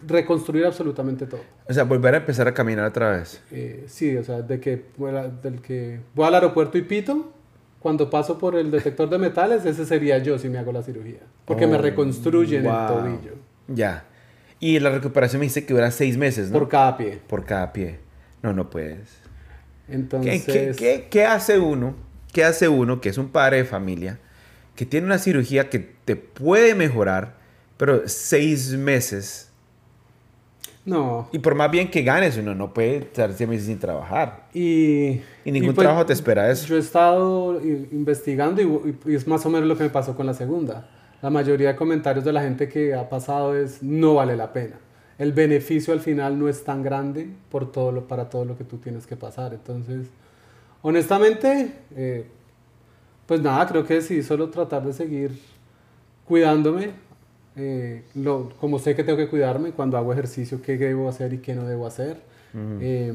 reconstruir 0.07 0.65
absolutamente 0.65 1.25
todo. 1.25 1.41
O 1.67 1.73
sea, 1.73 1.83
volver 1.83 2.13
a 2.15 2.17
empezar 2.17 2.47
a 2.47 2.53
caminar 2.53 2.85
otra 2.85 3.11
vez. 3.11 3.41
Eh, 3.51 3.83
sí, 3.87 4.15
o 4.17 4.23
sea, 4.23 4.41
de 4.41 4.59
que, 4.59 4.85
del 5.43 5.61
que 5.61 5.99
voy 6.15 6.27
al 6.27 6.35
aeropuerto 6.35 6.77
y 6.77 6.81
pito, 6.83 7.31
cuando 7.79 8.09
paso 8.09 8.37
por 8.37 8.55
el 8.55 8.71
detector 8.71 9.09
de 9.09 9.17
metales, 9.17 9.65
ese 9.65 9.85
sería 9.85 10.17
yo 10.19 10.37
si 10.37 10.49
me 10.49 10.57
hago 10.59 10.71
la 10.71 10.83
cirugía. 10.83 11.19
Porque 11.45 11.65
me 11.67 11.77
Oh, 11.77 11.81
reconstruyen 11.81 12.63
wow. 12.63 12.71
el 12.81 12.87
tobillo 12.87 13.35
Ya. 13.67 14.05
Y 14.59 14.79
la 14.79 14.89
recuperación 14.89 15.39
me 15.39 15.45
dice 15.45 15.65
que 15.65 15.73
dura 15.73 15.89
seis 15.91 16.17
meses, 16.17 16.51
¿no? 16.51 16.59
por 16.59 16.67
cada 16.67 16.97
pie. 16.97 17.19
Por 17.27 17.45
cada 17.45 17.71
pie. 17.71 17.99
No, 18.43 18.51
no 18.53 18.69
puedes. 18.69 19.09
¿Qué, 19.87 19.93
Entonces, 19.95 20.45
qué, 20.45 20.73
qué- 20.77 21.07
qué 21.09 21.25
hace 21.25 21.59
uno? 21.59 21.95
¿Qué 22.33 22.43
hace 22.43 22.67
uno 22.67 23.01
que 23.01 23.09
es 23.09 23.17
un 23.17 23.29
padre 23.29 23.57
de 23.57 23.65
familia 23.65 24.19
que 24.75 24.85
tiene 24.85 25.07
una 25.07 25.17
cirugía 25.17 25.69
que 25.69 25.79
te 25.79 26.15
puede 26.15 26.75
mejorar, 26.75 27.37
pero 27.77 28.07
seis 28.07 28.71
meses? 28.73 29.48
No. 30.85 31.29
Y 31.31 31.39
por 31.39 31.55
más 31.55 31.69
bien 31.69 31.89
que 31.89 32.01
ganes, 32.01 32.37
uno 32.37 32.55
no 32.55 32.73
puede 32.73 32.97
estar 32.97 33.29
meses 33.29 33.65
sin 33.65 33.79
trabajar. 33.79 34.47
Y, 34.53 35.21
Y 35.45 35.51
ningún 35.51 35.75
pues, 35.75 35.85
trabajo 35.85 36.05
te 36.05 36.13
espera 36.13 36.49
eso. 36.49 36.67
Yo 36.67 36.75
he 36.77 36.79
estado 36.79 37.61
investigando 37.63 38.61
y, 38.61 38.97
y 39.05 39.15
es 39.15 39.27
más 39.27 39.45
o 39.45 39.49
menos 39.49 39.67
lo 39.67 39.77
que 39.77 39.83
me 39.83 39.89
pasó 39.89 40.15
con 40.15 40.25
la 40.25 40.33
segunda. 40.33 40.89
La 41.21 41.29
mayoría 41.29 41.69
de 41.69 41.75
comentarios 41.75 42.23
de 42.23 42.31
la 42.31 42.41
gente 42.41 42.69
que 42.69 42.93
ha 42.93 43.09
pasado 43.09 43.55
es 43.55 43.83
no 43.83 44.15
vale 44.15 44.35
la 44.37 44.53
pena. 44.53 44.77
El 45.17 45.33
beneficio 45.33 45.93
al 45.93 45.99
final 45.99 46.39
no 46.39 46.47
es 46.47 46.63
tan 46.63 46.81
grande 46.81 47.29
por 47.51 47.71
todo 47.71 47.91
lo, 47.91 48.07
para 48.07 48.29
todo 48.29 48.45
lo 48.45 48.57
que 48.57 48.63
tú 48.63 48.77
tienes 48.77 49.05
que 49.05 49.17
pasar. 49.17 49.53
Entonces, 49.53 50.07
honestamente, 50.81 51.73
eh, 51.95 52.25
pues 53.25 53.41
nada, 53.41 53.67
creo 53.67 53.85
que 53.85 54.01
sí, 54.01 54.23
solo 54.23 54.49
tratar 54.49 54.85
de 54.85 54.93
seguir 54.93 55.37
cuidándome. 56.25 56.91
Eh, 57.59 58.03
lo, 58.15 58.49
como 58.59 58.79
sé 58.79 58.95
que 58.95 59.03
tengo 59.03 59.17
que 59.17 59.27
cuidarme 59.27 59.71
cuando 59.71 59.97
hago 59.97 60.13
ejercicio, 60.13 60.61
qué 60.61 60.77
debo 60.77 61.09
hacer 61.09 61.33
y 61.33 61.39
qué 61.39 61.53
no 61.53 61.65
debo 61.67 61.85
hacer. 61.85 62.21
Eh, 62.81 63.13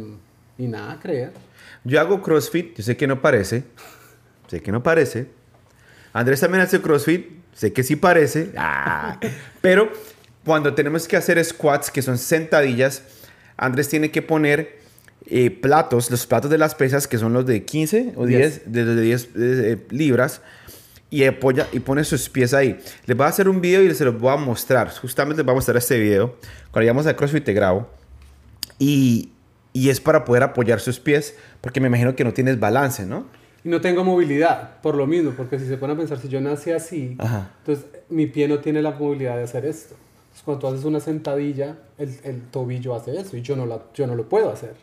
y 0.58 0.66
nada, 0.66 1.00
creer. 1.00 1.32
Yo 1.82 2.00
hago 2.00 2.22
CrossFit, 2.22 2.76
yo 2.76 2.82
sé 2.82 2.96
que 2.96 3.06
no 3.06 3.20
parece, 3.20 3.64
sé 4.46 4.60
que 4.60 4.70
no 4.70 4.82
parece. 4.82 5.26
Andrés 6.12 6.40
también 6.40 6.62
hace 6.62 6.80
CrossFit, 6.80 7.26
sé 7.52 7.72
que 7.72 7.82
sí 7.82 7.96
parece, 7.96 8.52
ah, 8.56 9.18
pero 9.60 9.90
cuando 10.44 10.74
tenemos 10.74 11.08
que 11.08 11.16
hacer 11.16 11.42
squats, 11.44 11.90
que 11.90 12.02
son 12.02 12.18
sentadillas, 12.18 13.02
Andrés 13.56 13.88
tiene 13.88 14.10
que 14.10 14.22
poner 14.22 14.78
eh, 15.26 15.50
platos, 15.50 16.10
los 16.10 16.26
platos 16.26 16.50
de 16.50 16.58
las 16.58 16.74
pesas, 16.74 17.08
que 17.08 17.16
son 17.16 17.32
los 17.32 17.46
de 17.46 17.64
15 17.64 18.12
o 18.16 18.26
10, 18.26 18.72
de, 18.72 18.84
de 18.84 19.02
10 19.02 19.28
eh, 19.36 19.86
libras, 19.90 20.42
y 21.11 21.25
apoya 21.25 21.68
y 21.73 21.80
pone 21.80 22.02
sus 22.04 22.28
pies 22.28 22.54
ahí. 22.54 22.78
Les 23.06 23.16
voy 23.16 23.26
a 23.26 23.28
hacer 23.28 23.49
un 23.49 23.61
video 23.61 23.82
y 23.82 23.94
se 23.94 24.04
los 24.04 24.18
voy 24.18 24.32
a 24.32 24.37
mostrar. 24.37 24.90
Justamente 24.90 25.38
les 25.38 25.46
voy 25.46 25.52
a 25.52 25.56
mostrar 25.56 25.76
este 25.76 25.99
video. 25.99 26.37
Cuando 26.70 26.80
llegamos 26.82 27.06
a 27.06 27.14
CrossFit 27.14 27.44
te 27.44 27.52
grabo. 27.52 27.88
Y, 28.78 29.30
y 29.73 29.90
es 29.90 30.00
para 30.00 30.25
poder 30.25 30.42
apoyar 30.42 30.80
sus 30.80 30.99
pies, 30.99 31.37
porque 31.61 31.80
me 31.80 31.87
imagino 31.88 32.16
que 32.16 32.25
no 32.25 32.32
tienes 32.32 32.58
balance, 32.58 33.06
¿no? 33.06 33.26
Y 33.64 33.68
no 33.68 33.80
tengo 33.80 34.04
movilidad, 34.04 34.80
por 34.82 34.94
lo 34.94 35.06
mismo, 35.06 35.32
porque 35.37 35.58
si 35.58 35.66
se 35.66 35.76
pone 35.78 35.94
a 35.94 35.96
pensar, 35.96 36.18
si 36.18 36.28
yo 36.28 36.40
nací 36.40 36.70
así, 36.70 37.16
Ajá. 37.18 37.50
entonces 37.61 37.87
mi 38.11 38.26
pie 38.26 38.46
no 38.46 38.58
tiene 38.58 38.82
la 38.82 38.90
movilidad 38.90 39.37
de 39.37 39.44
hacer 39.44 39.64
esto. 39.64 39.94
Entonces, 40.25 40.42
cuando 40.44 40.61
tú 40.61 40.66
haces 40.75 40.84
una 40.84 41.00
sentadilla, 41.00 41.76
el, 41.96 42.14
el 42.25 42.42
tobillo 42.50 42.94
hace 42.94 43.16
eso 43.18 43.37
y 43.37 43.42
yo 43.42 43.56
no, 43.56 43.66
la, 43.66 43.80
yo 43.94 44.06
no 44.06 44.16
lo 44.16 44.28
puedo 44.28 44.50
hacer. 44.50 44.75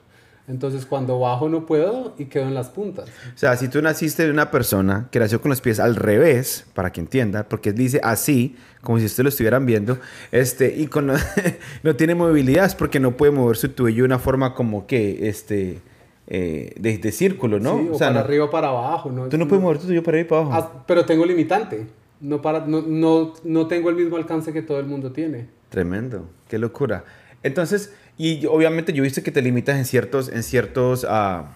Entonces, 0.47 0.85
cuando 0.85 1.19
bajo 1.19 1.47
no 1.49 1.65
puedo 1.65 2.13
y 2.17 2.25
quedo 2.25 2.43
en 2.45 2.53
las 2.53 2.69
puntas. 2.69 3.07
O 3.33 3.37
sea, 3.37 3.55
si 3.55 3.67
tú 3.69 3.81
naciste 3.81 4.25
de 4.25 4.31
una 4.31 4.51
persona 4.51 5.07
que 5.11 5.19
nació 5.19 5.39
con 5.41 5.49
los 5.49 5.61
pies 5.61 5.79
al 5.79 5.95
revés, 5.95 6.65
para 6.73 6.91
que 6.91 6.99
entienda, 6.99 7.43
porque 7.47 7.71
dice 7.71 8.01
así, 8.03 8.55
como 8.81 8.99
si 8.99 9.05
ustedes 9.05 9.23
lo 9.23 9.29
estuvieran 9.29 9.65
viendo, 9.65 9.97
este, 10.31 10.75
y 10.75 10.87
con, 10.87 11.11
no 11.83 11.95
tiene 11.95 12.15
movilidad, 12.15 12.65
es 12.65 12.75
porque 12.75 12.99
no 12.99 13.15
puede 13.15 13.31
mover 13.31 13.55
su 13.57 13.69
tobillo 13.69 14.03
de 14.03 14.07
una 14.07 14.19
forma 14.19 14.53
como 14.53 14.87
que, 14.87 15.29
este, 15.29 15.79
eh, 16.27 16.73
de, 16.77 16.97
de 16.97 17.11
círculo, 17.11 17.59
¿no? 17.59 17.77
Sí, 17.79 17.87
o, 17.89 17.95
o 17.95 17.97
sea, 17.97 18.07
para 18.07 18.19
no- 18.19 18.25
arriba 18.25 18.49
para 18.49 18.67
abajo. 18.69 19.11
¿no? 19.11 19.29
tú 19.29 19.37
no 19.37 19.47
puedes 19.47 19.61
mover 19.63 19.77
tu 19.77 19.83
tobillo 19.85 20.03
para 20.03 20.19
ir 20.19 20.27
para 20.27 20.41
abajo. 20.41 20.57
Ah, 20.79 20.83
pero 20.87 21.05
tengo 21.05 21.25
limitante. 21.25 21.87
No, 22.19 22.41
para, 22.41 22.65
no, 22.65 22.81
no, 22.81 23.33
no 23.43 23.67
tengo 23.67 23.89
el 23.89 23.95
mismo 23.95 24.15
alcance 24.17 24.51
que 24.53 24.61
todo 24.61 24.79
el 24.79 24.85
mundo 24.85 25.11
tiene. 25.11 25.47
Tremendo, 25.69 26.29
qué 26.49 26.57
locura. 26.59 27.03
Entonces, 27.41 27.93
y 28.27 28.45
obviamente 28.45 28.93
yo 28.93 29.01
viste 29.03 29.23
que 29.23 29.31
te 29.31 29.41
limitas 29.41 29.77
en 29.77 29.85
ciertos, 29.85 30.29
en 30.29 30.43
ciertos, 30.43 31.05
ah, 31.09 31.51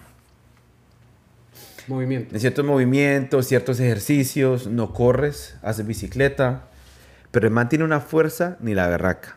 Movimiento. 1.88 2.34
en 2.34 2.40
ciertos 2.40 2.64
movimientos, 2.64 3.46
ciertos 3.46 3.78
ejercicios, 3.78 4.66
no 4.66 4.92
corres, 4.92 5.56
haces 5.62 5.86
bicicleta, 5.86 6.64
pero 7.30 7.46
el 7.46 7.52
man 7.52 7.68
tiene 7.68 7.84
una 7.84 8.00
fuerza 8.00 8.56
ni 8.60 8.74
la 8.74 8.88
berraca. 8.88 9.36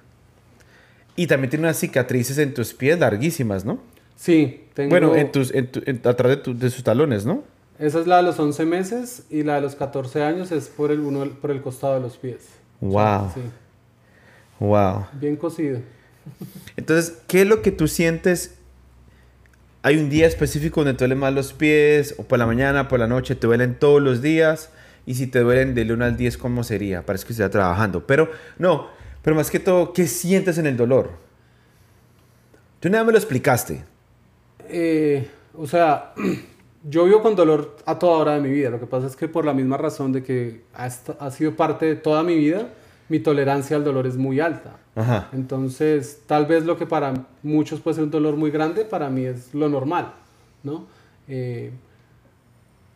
Y 1.15 1.27
también 1.27 1.50
tiene 1.51 1.65
unas 1.65 1.77
cicatrices 1.77 2.38
en 2.39 2.53
tus 2.53 2.74
pies 2.74 2.98
larguísimas, 3.00 3.65
¿no? 3.65 3.79
Sí, 4.15 4.65
tengo... 4.74 4.89
Bueno, 4.89 5.15
en 5.15 5.31
tus, 5.31 5.53
en 5.53 5.67
tu- 5.67 5.83
en- 5.86 6.01
atrás 6.05 6.29
de, 6.31 6.38
tu- 6.38 6.57
de 6.57 6.69
sus 6.71 6.83
talones, 6.83 7.25
¿no? 7.25 7.43
Esa 7.77 8.00
es 8.00 8.07
la 8.07 8.17
de 8.17 8.24
los 8.24 8.39
11 8.39 8.65
meses 8.65 9.24
y 9.29 9.43
la 9.43 9.55
de 9.55 9.62
los 9.62 9.75
14 9.75 10.24
años 10.24 10.51
es 10.51 10.67
por 10.67 10.91
el, 10.91 11.01
uno, 11.01 11.25
por 11.41 11.51
el 11.51 11.62
costado 11.62 11.93
de 11.95 12.00
los 12.01 12.17
pies. 12.17 12.48
Wow, 12.81 13.31
Sí, 13.33 13.41
wow. 14.59 15.05
bien 15.13 15.36
cosido. 15.36 15.79
Entonces, 16.77 17.17
¿qué 17.27 17.41
es 17.41 17.47
lo 17.47 17.61
que 17.61 17.71
tú 17.71 17.88
sientes? 17.88 18.55
¿Hay 19.81 19.97
un 19.97 20.09
día 20.09 20.27
específico 20.27 20.81
donde 20.81 20.93
te 20.93 21.05
duelen 21.05 21.19
más 21.19 21.33
los 21.33 21.53
pies? 21.53 22.15
¿O 22.17 22.23
por 22.23 22.39
la 22.39 22.45
mañana, 22.45 22.88
por 22.88 22.99
la 22.99 23.07
noche? 23.07 23.35
¿Te 23.35 23.47
duelen 23.47 23.75
todos 23.75 24.01
los 24.01 24.21
días? 24.21 24.71
Y 25.05 25.15
si 25.15 25.27
te 25.27 25.39
duelen 25.39 25.73
del 25.73 25.91
1 25.91 26.05
al 26.05 26.17
10, 26.17 26.38
¿cómo 26.38 26.63
sería? 26.63 27.05
Parece 27.05 27.25
que 27.25 27.33
está 27.33 27.49
trabajando. 27.49 28.05
Pero 28.05 28.29
no, 28.57 28.89
pero 29.21 29.35
más 29.35 29.49
que 29.49 29.59
todo, 29.59 29.93
¿qué 29.93 30.07
sientes 30.07 30.57
en 30.57 30.67
el 30.67 30.77
dolor? 30.77 31.11
Tú 32.79 32.89
nada 32.89 33.03
me 33.03 33.11
lo 33.11 33.17
explicaste. 33.17 33.83
Eh, 34.69 35.27
o 35.57 35.67
sea, 35.67 36.13
yo 36.83 37.05
vivo 37.05 37.21
con 37.21 37.35
dolor 37.35 37.77
a 37.85 37.99
toda 37.99 38.17
hora 38.17 38.33
de 38.35 38.41
mi 38.41 38.49
vida. 38.49 38.69
Lo 38.69 38.79
que 38.79 38.85
pasa 38.85 39.07
es 39.07 39.15
que 39.15 39.27
por 39.27 39.45
la 39.45 39.53
misma 39.53 39.77
razón 39.77 40.11
de 40.11 40.23
que 40.23 40.61
ha, 40.73 40.89
sido 41.31 41.55
parte 41.55 41.85
de 41.85 41.95
toda 41.95 42.23
mi 42.23 42.35
vida, 42.35 42.69
mi 43.09 43.19
tolerancia 43.19 43.75
al 43.75 43.83
dolor 43.83 44.07
es 44.07 44.15
muy 44.15 44.39
alta. 44.39 44.78
Ajá. 44.96 45.29
Entonces, 45.34 46.22
tal 46.25 46.46
vez 46.46 46.65
lo 46.65 46.77
que 46.77 46.86
para 46.86 47.13
muchos 47.43 47.79
puede 47.79 47.96
ser 47.96 48.03
un 48.03 48.12
dolor 48.12 48.36
muy 48.36 48.51
grande, 48.51 48.86
para 48.86 49.10
mí 49.10 49.25
es 49.25 49.53
lo 49.53 49.69
normal, 49.69 50.13
¿no? 50.63 50.86
Eh, 51.27 51.72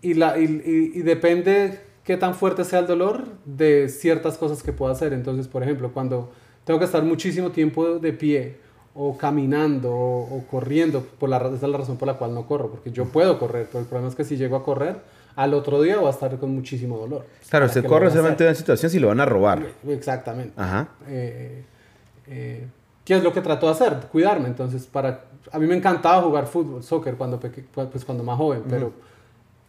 y, 0.02 0.14
la, 0.16 0.38
y, 0.38 0.44
y- 0.44 1.00
y 1.00 1.02
depende 1.04 1.80
qué 2.04 2.18
tan 2.18 2.36
fuerte 2.36 2.64
sea 2.66 2.80
el 2.80 2.88
dolor 2.88 3.24
de 3.46 3.88
ciertas 3.90 4.38
cosas 4.38 4.62
que 4.64 4.74
puedo 4.74 4.92
hacer. 4.92 5.14
Entonces, 5.14 5.48
por 5.48 5.64
ejemplo, 5.64 5.92
cuando 5.94 6.32
tengo 6.66 6.80
que 6.80 6.86
estar 6.86 7.04
muchísimo 7.04 7.52
tiempo 7.52 8.00
de 8.00 8.12
pie 8.14 8.58
o 8.96 9.18
caminando 9.18 9.92
o, 9.94 10.38
o 10.38 10.44
corriendo, 10.50 11.02
por 11.20 11.30
la, 11.30 11.38
esa 11.38 11.56
es 11.56 11.62
la 11.64 11.78
razón 11.78 11.98
por 11.98 12.08
la 12.08 12.16
cual 12.16 12.34
no 12.34 12.46
corro, 12.46 12.70
porque 12.70 12.92
yo 12.92 13.06
puedo 13.06 13.40
correr, 13.40 13.68
pero 13.72 13.80
el 13.80 13.86
problema 13.86 14.10
es 14.10 14.16
que 14.16 14.24
si 14.24 14.36
llego 14.36 14.56
a 14.58 14.64
correr, 14.64 14.98
al 15.36 15.54
otro 15.54 15.82
día 15.82 15.98
voy 15.98 16.08
a 16.08 16.12
estar 16.12 16.38
con 16.38 16.54
muchísimo 16.54 16.98
dolor. 16.98 17.26
Claro, 17.50 17.64
¿Para 17.64 17.66
usted 17.66 17.82
qué 17.82 17.88
lo 17.88 17.90
corre 17.90 18.00
voy 18.02 18.06
a 18.08 18.10
hacer? 18.10 18.20
solamente 18.22 18.44
en 18.44 18.50
una 18.50 18.56
situación 18.56 18.92
si 18.92 19.00
lo 19.00 19.08
van 19.08 19.20
a 19.22 19.26
robar. 19.26 19.66
Exactamente. 19.88 20.54
Ajá. 20.58 20.90
Eh, 21.08 21.64
eh, 22.28 22.68
¿Qué 23.06 23.16
es 23.16 23.24
lo 23.24 23.34
que 23.34 23.42
trato 23.42 23.66
de 23.66 23.74
hacer? 23.74 24.08
Cuidarme. 24.12 24.48
Entonces, 24.48 24.86
para, 24.86 25.26
a 25.52 25.60
mí 25.60 25.68
me 25.68 25.76
encantaba 25.76 26.22
jugar 26.22 26.48
fútbol, 26.48 26.84
soccer, 26.84 27.16
cuando, 27.16 27.40
pues, 27.40 28.06
cuando 28.06 28.24
más 28.24 28.38
joven, 28.38 28.64
pero 28.70 28.94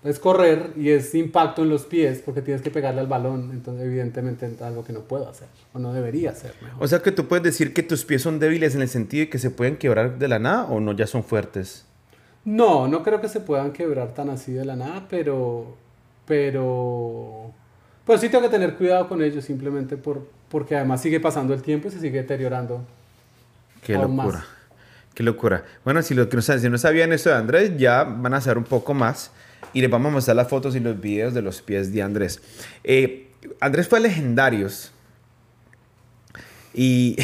es 0.05 0.19
correr 0.19 0.73
y 0.77 0.91
es 0.91 1.15
impacto 1.15 1.63
en 1.63 1.71
los 1.71 1.85
pies 1.85 2.23
porque 2.25 2.43
tienes 2.43 2.63
que 2.63 2.71
pegarle 2.71 3.01
al 3.01 3.09
balón. 3.09 3.51
Entonces, 3.53 3.87
evidentemente, 3.87 4.47
es 4.47 4.63
algo 4.63 4.85
que 4.85 4.93
no 4.93 5.01
puedo 5.01 5.29
hacer 5.29 5.49
o 5.73 5.79
no 5.79 5.93
debería 5.93 6.31
hacer 6.31 6.55
mejor. 6.63 6.83
O 6.83 6.87
sea 6.87 7.01
que 7.01 7.11
tú 7.11 7.27
puedes 7.27 7.43
decir 7.43 7.75
que 7.75 7.83
tus 7.83 8.05
pies 8.05 8.23
son 8.23 8.39
débiles 8.39 8.75
en 8.77 8.83
el 8.83 8.89
sentido 8.89 9.23
de 9.23 9.31
que 9.31 9.39
se 9.39 9.51
pueden 9.51 9.79
quebrar 9.79 10.19
de 10.19 10.29
la 10.29 10.39
nada 10.39 10.65
o 10.67 10.79
no 10.79 10.93
ya 10.93 11.07
son 11.07 11.25
fuertes. 11.25 11.87
No, 12.45 12.87
no 12.87 13.03
creo 13.03 13.21
que 13.21 13.29
se 13.29 13.41
puedan 13.41 13.73
quebrar 13.73 14.13
tan 14.15 14.29
así 14.29 14.53
de 14.53 14.65
la 14.65 14.77
nada, 14.77 15.07
pero. 15.09 15.77
Pero. 16.27 17.51
Pues 18.05 18.21
sí 18.21 18.29
tengo 18.29 18.45
que 18.45 18.51
tener 18.51 18.75
cuidado 18.77 19.09
con 19.09 19.23
ellos 19.23 19.45
simplemente 19.45 19.97
por, 19.97 20.29
porque 20.55 20.77
además 20.77 21.03
sigue 21.03 21.19
pasando 21.19 21.53
el 21.53 21.63
tiempo 21.63 21.89
y 21.89 21.91
se 21.91 21.99
sigue 21.99 22.19
deteriorando. 22.19 22.87
Qué 23.85 23.97
Aún 23.97 24.17
locura. 24.17 24.39
más. 24.39 24.47
Qué 25.13 25.25
locura. 25.25 25.65
Bueno, 25.85 26.01
si, 26.01 26.15
lo 26.15 26.29
que 26.29 26.37
no, 26.37 26.43
si 26.43 26.71
no 26.71 26.79
sabían 26.79 27.13
eso 27.13 27.29
de 27.31 27.35
Andrés, 27.35 27.73
ya 27.77 28.05
van 28.05 28.35
a 28.35 28.41
saber 28.41 28.59
un 28.59 28.65
poco 28.65 28.95
más. 28.95 29.33
Y 29.73 29.81
les 29.81 29.91
vamos 29.91 30.11
a 30.11 30.13
mostrar 30.13 30.37
las 30.37 30.47
fotos 30.47 30.77
y 30.77 30.79
los 30.79 31.01
videos 31.01 31.35
de 31.35 31.43
los 31.43 31.61
pies 31.61 31.93
de 31.93 32.03
Andrés. 32.03 32.41
Eh, 32.85 33.33
Andrés 33.59 33.89
fue 33.89 33.99
a 33.99 34.03
Legendarios. 34.03 34.93
Y, 36.73 37.17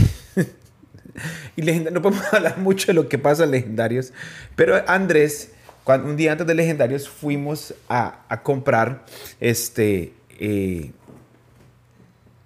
y 1.55 1.63
no 1.63 2.03
podemos 2.03 2.25
hablar 2.35 2.59
mucho 2.59 2.89
de 2.89 2.95
lo 2.95 3.09
que 3.09 3.19
pasa 3.19 3.45
en 3.45 3.53
Legendarios. 3.53 4.13
Pero 4.57 4.83
Andrés, 4.89 5.53
cuando, 5.85 6.09
un 6.09 6.17
día 6.17 6.33
antes 6.33 6.49
de 6.49 6.55
Legendarios, 6.57 7.09
fuimos 7.09 7.75
a, 7.89 8.23
a 8.29 8.43
comprar 8.43 9.05
este, 9.39 10.15
eh, 10.41 10.91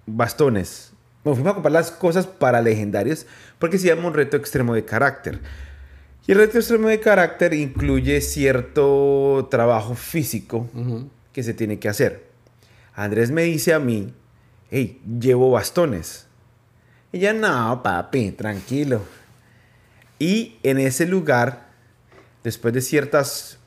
bastones. 0.05 0.91
Bueno, 1.23 1.35
fuimos 1.35 1.51
a 1.51 1.53
comprar 1.55 1.71
las 1.71 1.91
cosas 1.91 2.27
para 2.27 2.61
legendarios 2.61 3.25
porque 3.59 3.77
se 3.77 3.87
llama 3.87 4.07
un 4.07 4.13
reto 4.13 4.37
extremo 4.37 4.73
de 4.73 4.85
carácter. 4.85 5.39
Y 6.27 6.31
el 6.31 6.39
reto 6.39 6.57
extremo 6.57 6.87
de 6.87 6.99
carácter 6.99 7.53
incluye 7.53 8.19
cierto 8.21 9.47
trabajo 9.51 9.95
físico 9.95 10.67
que 11.33 11.43
se 11.43 11.53
tiene 11.53 11.79
que 11.79 11.89
hacer. 11.89 12.25
Andrés 12.95 13.29
me 13.29 13.43
dice 13.43 13.73
a 13.73 13.79
mí, 13.79 14.13
hey, 14.71 15.01
llevo 15.19 15.51
bastones. 15.51 16.27
Y 17.11 17.19
ya, 17.19 17.33
no, 17.33 17.81
papi, 17.83 18.31
tranquilo. 18.31 19.01
Y 20.17 20.57
en 20.63 20.79
ese 20.79 21.05
lugar, 21.05 21.67
después 22.43 22.73
de 22.73 22.81
ciertos 22.81 23.59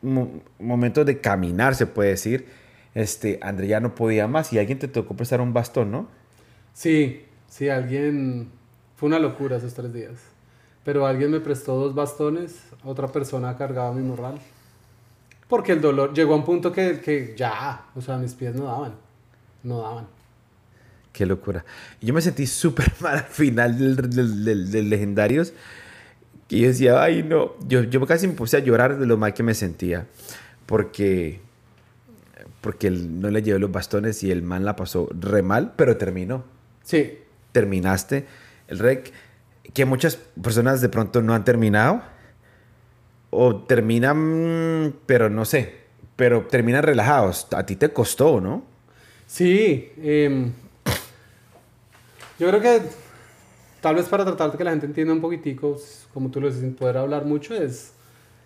momentos 0.00 1.04
de 1.04 1.20
caminar, 1.20 1.74
se 1.74 1.86
puede 1.86 2.10
decir, 2.10 2.46
este, 2.94 3.38
Andrés 3.42 3.68
ya 3.70 3.80
no 3.80 3.94
podía 3.94 4.26
más 4.28 4.52
y 4.52 4.58
alguien 4.58 4.78
te 4.78 4.88
tocó 4.88 5.14
prestar 5.16 5.40
un 5.40 5.52
bastón, 5.52 5.90
¿no? 5.90 6.08
Sí, 6.74 7.24
sí, 7.48 7.68
alguien... 7.68 8.50
Fue 8.96 9.08
una 9.08 9.18
locura 9.18 9.56
esos 9.56 9.72
tres 9.72 9.92
días. 9.94 10.12
Pero 10.84 11.06
alguien 11.06 11.30
me 11.30 11.40
prestó 11.40 11.74
dos 11.76 11.94
bastones, 11.94 12.60
otra 12.84 13.08
persona 13.08 13.56
cargaba 13.56 13.92
mi 13.92 14.02
morral. 14.02 14.38
Porque 15.48 15.72
el 15.72 15.80
dolor 15.80 16.12
llegó 16.14 16.34
a 16.34 16.36
un 16.36 16.44
punto 16.44 16.70
que, 16.72 17.00
que 17.00 17.34
ya, 17.36 17.86
o 17.94 18.00
sea, 18.00 18.18
mis 18.18 18.34
pies 18.34 18.54
no 18.54 18.64
daban. 18.64 18.94
No 19.62 19.80
daban. 19.82 20.06
Qué 21.12 21.26
locura. 21.26 21.64
Yo 22.00 22.14
me 22.14 22.20
sentí 22.20 22.46
súper 22.46 22.92
mal 23.00 23.16
al 23.18 23.24
final 23.24 23.78
del, 23.78 23.96
del, 24.10 24.44
del- 24.44 24.70
del 24.70 24.90
Legendarios. 24.90 25.52
Y 26.48 26.60
yo 26.62 26.68
decía, 26.68 27.02
ay, 27.02 27.22
no. 27.22 27.52
Yo, 27.66 27.82
yo 27.84 28.04
casi 28.06 28.28
me 28.28 28.34
puse 28.34 28.56
a 28.56 28.60
llorar 28.60 28.98
de 28.98 29.06
lo 29.06 29.16
mal 29.16 29.34
que 29.34 29.42
me 29.42 29.54
sentía. 29.54 30.06
Porque, 30.66 31.40
porque 32.60 32.86
él 32.86 33.20
no 33.20 33.30
le 33.30 33.42
llevé 33.42 33.58
los 33.58 33.72
bastones 33.72 34.22
y 34.22 34.30
el 34.30 34.42
man 34.42 34.64
la 34.64 34.76
pasó 34.76 35.08
re 35.18 35.42
mal, 35.42 35.72
pero 35.76 35.96
terminó. 35.96 36.44
Sí, 36.82 37.18
Terminaste 37.52 38.26
el 38.68 38.78
rec. 38.78 39.12
Que 39.74 39.84
muchas 39.84 40.16
personas 40.16 40.80
de 40.80 40.88
pronto 40.88 41.22
no 41.22 41.34
han 41.34 41.44
terminado. 41.44 42.02
O 43.30 43.56
terminan, 43.56 44.94
pero 45.06 45.30
no 45.30 45.44
sé. 45.44 45.74
Pero 46.16 46.46
terminan 46.46 46.82
relajados. 46.82 47.46
A 47.52 47.64
ti 47.64 47.76
te 47.76 47.90
costó, 47.90 48.40
¿no? 48.40 48.64
Sí, 49.26 49.92
em, 50.02 50.50
yo 52.38 52.48
creo 52.48 52.60
que 52.60 52.82
tal 53.80 53.94
vez 53.94 54.06
para 54.06 54.24
tratar 54.24 54.50
de 54.50 54.58
que 54.58 54.64
la 54.64 54.70
gente 54.70 54.86
entienda 54.86 55.14
un 55.14 55.20
poquitico, 55.20 55.76
como 56.12 56.30
tú 56.30 56.40
lo 56.40 56.48
dices, 56.48 56.62
sin 56.62 56.74
poder 56.74 56.96
hablar 56.96 57.24
mucho, 57.24 57.54
es 57.54 57.92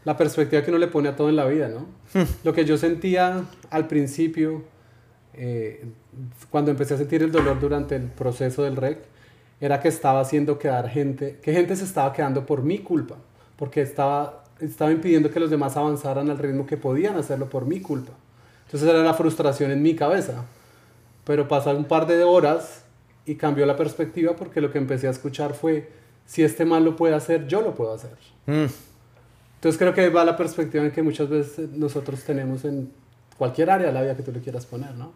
la 0.04 0.16
perspectiva 0.16 0.62
que 0.62 0.70
uno 0.70 0.78
le 0.78 0.88
pone 0.88 1.08
a 1.08 1.16
todo 1.16 1.28
en 1.28 1.36
la 1.36 1.46
vida, 1.46 1.68
¿no? 1.68 1.86
Lo 2.44 2.52
que 2.52 2.64
yo 2.64 2.76
sentía 2.76 3.44
al 3.70 3.86
principio, 3.86 4.62
eh, 5.32 5.84
cuando 6.50 6.70
empecé 6.70 6.94
a 6.94 6.98
sentir 6.98 7.22
el 7.22 7.32
dolor 7.32 7.58
durante 7.58 7.96
el 7.96 8.04
proceso 8.04 8.62
del 8.62 8.76
REC, 8.76 8.98
era 9.60 9.80
que 9.80 9.88
estaba 9.88 10.20
haciendo 10.20 10.58
quedar 10.58 10.88
gente, 10.90 11.38
que 11.42 11.52
gente 11.52 11.74
se 11.76 11.84
estaba 11.84 12.12
quedando 12.12 12.44
por 12.44 12.62
mi 12.62 12.80
culpa, 12.80 13.16
porque 13.56 13.80
estaba, 13.80 14.44
estaba 14.60 14.92
impidiendo 14.92 15.30
que 15.30 15.40
los 15.40 15.50
demás 15.50 15.76
avanzaran 15.76 16.28
al 16.28 16.38
ritmo 16.38 16.66
que 16.66 16.76
podían 16.76 17.16
hacerlo 17.16 17.48
por 17.48 17.64
mi 17.64 17.80
culpa. 17.80 18.12
Entonces 18.66 18.88
era 18.88 19.02
la 19.02 19.14
frustración 19.14 19.70
en 19.70 19.82
mi 19.82 19.94
cabeza. 19.94 20.44
Pero 21.24 21.48
pasaron 21.48 21.82
un 21.82 21.84
par 21.86 22.06
de 22.06 22.22
horas 22.22 22.82
y 23.24 23.36
cambió 23.36 23.64
la 23.66 23.76
perspectiva 23.76 24.36
porque 24.36 24.60
lo 24.60 24.70
que 24.70 24.78
empecé 24.78 25.06
a 25.06 25.10
escuchar 25.10 25.54
fue, 25.54 25.88
si 26.26 26.42
este 26.42 26.64
mal 26.64 26.84
lo 26.84 26.96
puede 26.96 27.14
hacer, 27.14 27.46
yo 27.46 27.62
lo 27.62 27.74
puedo 27.74 27.94
hacer. 27.94 28.16
Mm. 28.46 28.66
Entonces 29.64 29.78
creo 29.78 29.94
que 29.94 30.10
va 30.10 30.26
la 30.26 30.36
perspectiva 30.36 30.84
en 30.84 30.90
que 30.90 31.02
muchas 31.02 31.26
veces 31.30 31.70
nosotros 31.70 32.22
tenemos 32.22 32.66
en 32.66 32.92
cualquier 33.38 33.70
área 33.70 33.86
de 33.86 33.94
la 33.94 34.02
vida 34.02 34.14
que 34.14 34.22
tú 34.22 34.30
le 34.30 34.40
quieras 34.40 34.66
poner, 34.66 34.94
¿no? 34.94 35.10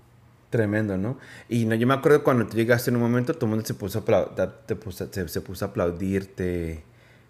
Tremendo, 0.48 0.96
¿no? 0.96 1.18
Y 1.50 1.66
no, 1.66 1.74
yo 1.74 1.86
me 1.86 1.92
acuerdo 1.92 2.24
cuando 2.24 2.46
tú 2.46 2.56
llegaste 2.56 2.88
en 2.88 2.96
un 2.96 3.02
momento, 3.02 3.34
todo 3.34 3.44
el 3.44 3.50
mundo 3.50 3.66
se 3.66 3.74
puso 3.74 3.98
a, 3.98 4.50
te 4.64 4.74
puso- 4.74 5.06
se, 5.12 5.28
se 5.28 5.40
puso 5.42 5.66
a 5.66 5.68
aplaudirte, 5.68 6.82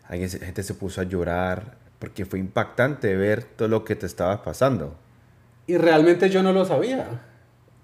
alguien, 0.07 0.31
gente 0.31 0.62
se 0.62 0.74
puso 0.74 1.00
a 1.00 1.04
llorar, 1.04 1.76
porque 1.98 2.24
fue 2.24 2.38
impactante 2.38 3.16
ver 3.16 3.42
todo 3.42 3.66
lo 3.66 3.85
que 3.85 3.96
te 3.96 4.07
estaba 4.07 4.44
pasando. 4.44 4.94
Y 5.66 5.76
realmente 5.76 6.31
yo 6.31 6.44
no 6.44 6.52
lo 6.52 6.64
sabía. 6.64 7.20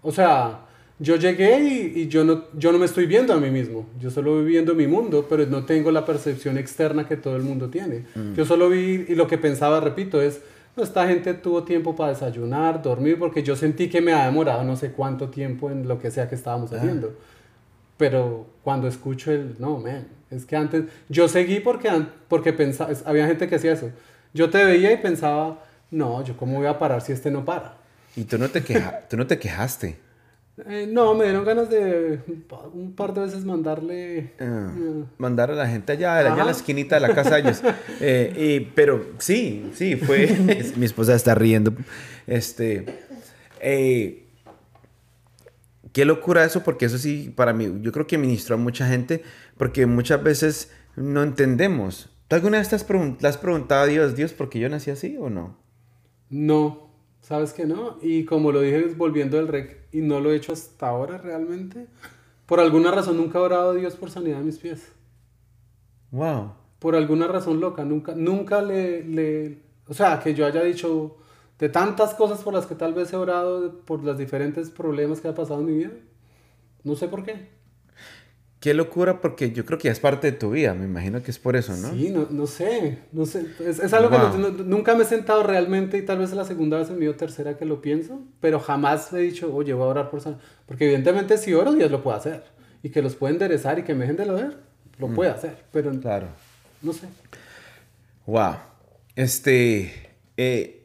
O 0.03 0.13
sea, 0.13 0.61
yo 0.99 1.17
llegué 1.17 1.61
y, 1.61 2.03
y 2.03 2.09
yo, 2.09 2.25
no, 2.25 2.45
yo 2.57 2.71
no 2.71 2.79
me 2.79 2.87
estoy 2.87 3.07
viendo 3.07 3.33
a 3.33 3.39
mí 3.39 3.51
mismo. 3.51 3.87
Yo 3.99 4.11
solo 4.11 4.35
voy 4.35 4.45
viendo 4.45 4.75
mi 4.75 4.87
mundo, 4.87 5.27
pero 5.29 5.45
no 5.47 5.65
tengo 5.65 5.91
la 5.91 6.05
percepción 6.05 6.57
externa 6.57 7.07
que 7.07 7.17
todo 7.17 7.37
el 7.37 7.43
mundo 7.43 7.69
tiene. 7.69 8.05
Yo 8.37 8.45
solo 8.45 8.69
vi 8.69 9.07
y 9.09 9.15
lo 9.15 9.27
que 9.27 9.39
pensaba, 9.39 9.81
repito, 9.81 10.23
es, 10.23 10.41
no, 10.77 10.85
esta 10.85 11.07
gente 11.07 11.35
tuvo 11.35 11.65
tiempo 11.65 11.97
para 11.97 12.11
desayunar, 12.11 12.81
dormir, 12.81 13.19
porque 13.19 13.43
yo 13.43 13.57
sentí 13.57 13.89
que 13.89 14.01
me 14.01 14.13
ha 14.13 14.25
demorado 14.25 14.63
no 14.65 14.77
sé 14.77 14.93
cuánto 14.93 15.29
tiempo 15.31 15.71
en 15.71 15.89
lo 15.89 15.99
que 15.99 16.11
sea 16.11 16.29
que 16.29 16.37
estábamos 16.37 16.73
haciendo. 16.73 17.13
Pero 17.97 18.47
cuando 18.63 18.87
escucho 18.87 19.33
el, 19.33 19.57
no, 19.59 19.79
man, 19.79 20.07
es 20.31 20.45
que 20.45 20.57
antes, 20.57 20.85
yo 21.09 21.29
seguí 21.29 21.61
porque, 21.61 21.91
porque 22.29 22.53
pensaba, 22.53 22.93
había 23.05 23.27
gente 23.27 23.49
que 23.49 23.57
hacía 23.57 23.73
eso. 23.73 23.91
Yo 24.33 24.51
te 24.51 24.65
veía 24.65 24.93
y 24.93 24.97
pensaba, 24.97 25.63
no, 25.91 26.25
yo 26.25 26.37
cómo 26.37 26.59
voy 26.59 26.67
a 26.67 26.79
parar 26.79 27.03
si 27.03 27.13
este 27.13 27.31
no 27.31 27.45
para. 27.45 27.77
Y 28.17 28.25
tú 28.25 28.39
no 28.39 28.49
te, 28.49 28.63
queja, 28.63 29.07
tú 29.09 29.17
no 29.17 29.27
te 29.27 29.39
quejaste. 29.39 30.04
Eh, 30.67 30.89
no, 30.89 31.15
me 31.15 31.25
dieron 31.25 31.45
ganas 31.45 31.69
de 31.69 32.21
un 32.73 32.95
par 32.95 33.13
de 33.13 33.23
veces 33.23 33.45
mandarle... 33.45 34.33
Ah, 34.39 34.73
eh, 34.79 35.05
mandar 35.19 35.51
a 35.51 35.55
la 35.55 35.67
gente 35.67 35.93
allá, 35.93 36.19
allá 36.19 36.39
en 36.41 36.47
la 36.47 36.53
esquinita 36.53 36.95
de 36.95 37.01
la 37.01 37.15
casa 37.15 37.35
de 37.35 37.41
ellos. 37.41 37.63
Eh, 38.01 38.61
y- 38.61 38.73
pero 38.75 39.05
sí, 39.19 39.71
sí, 39.75 39.97
fue. 39.97 40.29
mi 40.77 40.87
esposa 40.87 41.15
está 41.15 41.35
riendo. 41.35 41.73
Este. 42.27 42.87
eh, 43.61 44.27
qué 45.93 46.05
locura 46.05 46.45
eso, 46.45 46.63
porque 46.63 46.87
eso 46.87 46.99
sí, 46.99 47.33
para 47.35 47.53
mí, 47.53 47.81
yo 47.81 47.93
creo 47.93 48.07
que 48.07 48.19
ministró 48.19 48.55
a 48.57 48.59
mucha 48.59 48.87
gente, 48.87 49.23
porque 49.57 49.87
muchas 49.87 50.23
veces 50.23 50.71
no 50.97 51.23
entendemos. 51.23 52.11
¿Tú 52.29 52.37
alguna 52.37 52.59
vez 52.59 52.69
te 52.69 52.77
has, 52.77 52.87
has 53.25 53.37
preguntado 53.39 53.83
a 53.83 53.87
Dios, 53.87 54.15
Dios, 54.17 54.33
¿por 54.33 54.49
qué 54.51 54.59
yo 54.61 54.69
nací 54.69 54.91
así 54.91 55.17
o 55.19 55.31
no? 55.31 55.57
no, 56.31 56.84
¿sabes 57.25 57.55
que 57.55 57.65
no? 57.65 57.97
Y 58.03 58.27
como 58.27 58.53
lo 58.53 58.61
dije 58.61 58.85
volviendo 58.97 59.39
del 59.39 59.49
rec, 59.49 59.89
y 59.93 60.03
no 60.03 60.21
lo 60.21 60.31
he 60.31 60.37
hecho 60.37 60.53
hasta 60.53 60.89
ahora 60.89 61.17
realmente, 61.17 61.87
por 62.45 62.61
alguna 62.61 62.91
razón 62.91 63.17
nunca 63.17 63.39
he 63.39 63.43
orado 63.43 63.71
a 63.71 63.75
Dios 63.75 63.97
por 63.97 64.11
sanidad 64.11 64.39
de 64.39 64.45
mis 64.45 64.59
pies. 64.59 64.93
Wow. 66.11 66.53
Por 66.79 66.95
alguna 66.95 67.27
razón 67.27 67.61
loca, 67.61 67.83
nunca, 67.83 68.15
nunca 68.15 68.61
le, 68.61 69.03
le... 69.05 69.63
O 69.89 69.95
sea, 69.95 70.21
que 70.21 70.35
yo 70.35 70.45
haya 70.45 70.63
dicho 70.63 71.17
de 71.59 71.71
tantas 71.71 72.13
cosas 72.13 72.43
por 72.43 72.53
las 72.53 72.67
que 72.67 72.75
tal 72.75 72.93
vez 72.93 73.11
he 73.15 73.17
orado, 73.17 73.81
por 73.87 74.05
los 74.05 74.19
diferentes 74.19 74.69
problemas 74.69 75.23
que 75.23 75.29
ha 75.29 75.35
pasado 75.35 75.61
en 75.61 75.67
mi 75.67 75.77
vida, 75.79 75.93
no 76.83 76.95
sé 76.95 77.09
por 77.09 77.25
qué. 77.25 77.49
Qué 78.65 78.73
locura, 78.73 79.21
porque 79.21 79.53
yo 79.53 79.67
creo 79.67 79.79
que 79.79 79.89
ya 79.89 79.93
es 79.93 80.01
parte 80.01 80.31
de 80.31 80.39
tu 80.39 80.51
vida, 80.53 80.73
me 80.73 80.87
imagino 80.87 81.23
que 81.23 81.31
es 81.31 81.39
por 81.39 81.55
eso, 81.55 81.77
¿no? 81.77 81.91
Sí, 81.91 82.09
no, 82.09 82.27
no 82.31 82.47
sé, 82.47 82.97
no 83.13 83.27
sé. 83.27 83.45
Es, 83.61 83.79
es 83.79 83.93
algo 83.93 84.09
que 84.09 84.17
no- 84.17 84.39
no- 84.39 84.65
nunca 84.65 84.95
me 84.95 85.03
he 85.03 85.07
sentado 85.07 85.43
realmente 85.43 85.99
y 85.99 86.03
tal 86.03 86.17
vez 86.17 86.31
es 86.31 86.37
la 86.37 86.47
segunda 86.47 86.79
vez 86.79 86.89
en 86.89 86.95
mi 86.95 87.01
vida 87.03 87.11
o 87.11 87.15
tercera 87.15 87.59
que 87.59 87.67
lo 87.67 87.83
pienso, 87.83 88.23
pero 88.41 88.59
jamás 88.61 89.13
he 89.13 89.19
dicho, 89.19 89.55
oye, 89.55 89.75
voy 89.75 89.85
a 89.85 89.89
orar 89.89 90.09
por 90.11 90.23
San... 90.23 90.39
Porque 90.65 90.85
evidentemente 90.87 91.37
si 91.37 91.53
oro, 91.53 91.73
Dios 91.75 91.91
lo 91.91 92.03
puede 92.03 92.17
hacer. 92.17 92.43
Y 92.83 92.89
que 92.89 93.03
los 93.03 93.17
puede 93.17 93.35
enderezar 93.35 93.79
y 93.79 93.83
que 93.83 93.93
me 93.93 94.01
dejen 94.01 94.17
de 94.17 94.25
lo 94.25 94.33
ver, 94.37 94.57
lo 94.99 95.09
puede 95.09 95.31
hacer. 95.31 95.59
Pero 95.71 95.91
Claro. 96.01 96.29
no 96.81 96.95
sé. 96.95 97.07
Wow. 98.25 98.55
Este. 99.15 99.93
eh, 100.39 100.84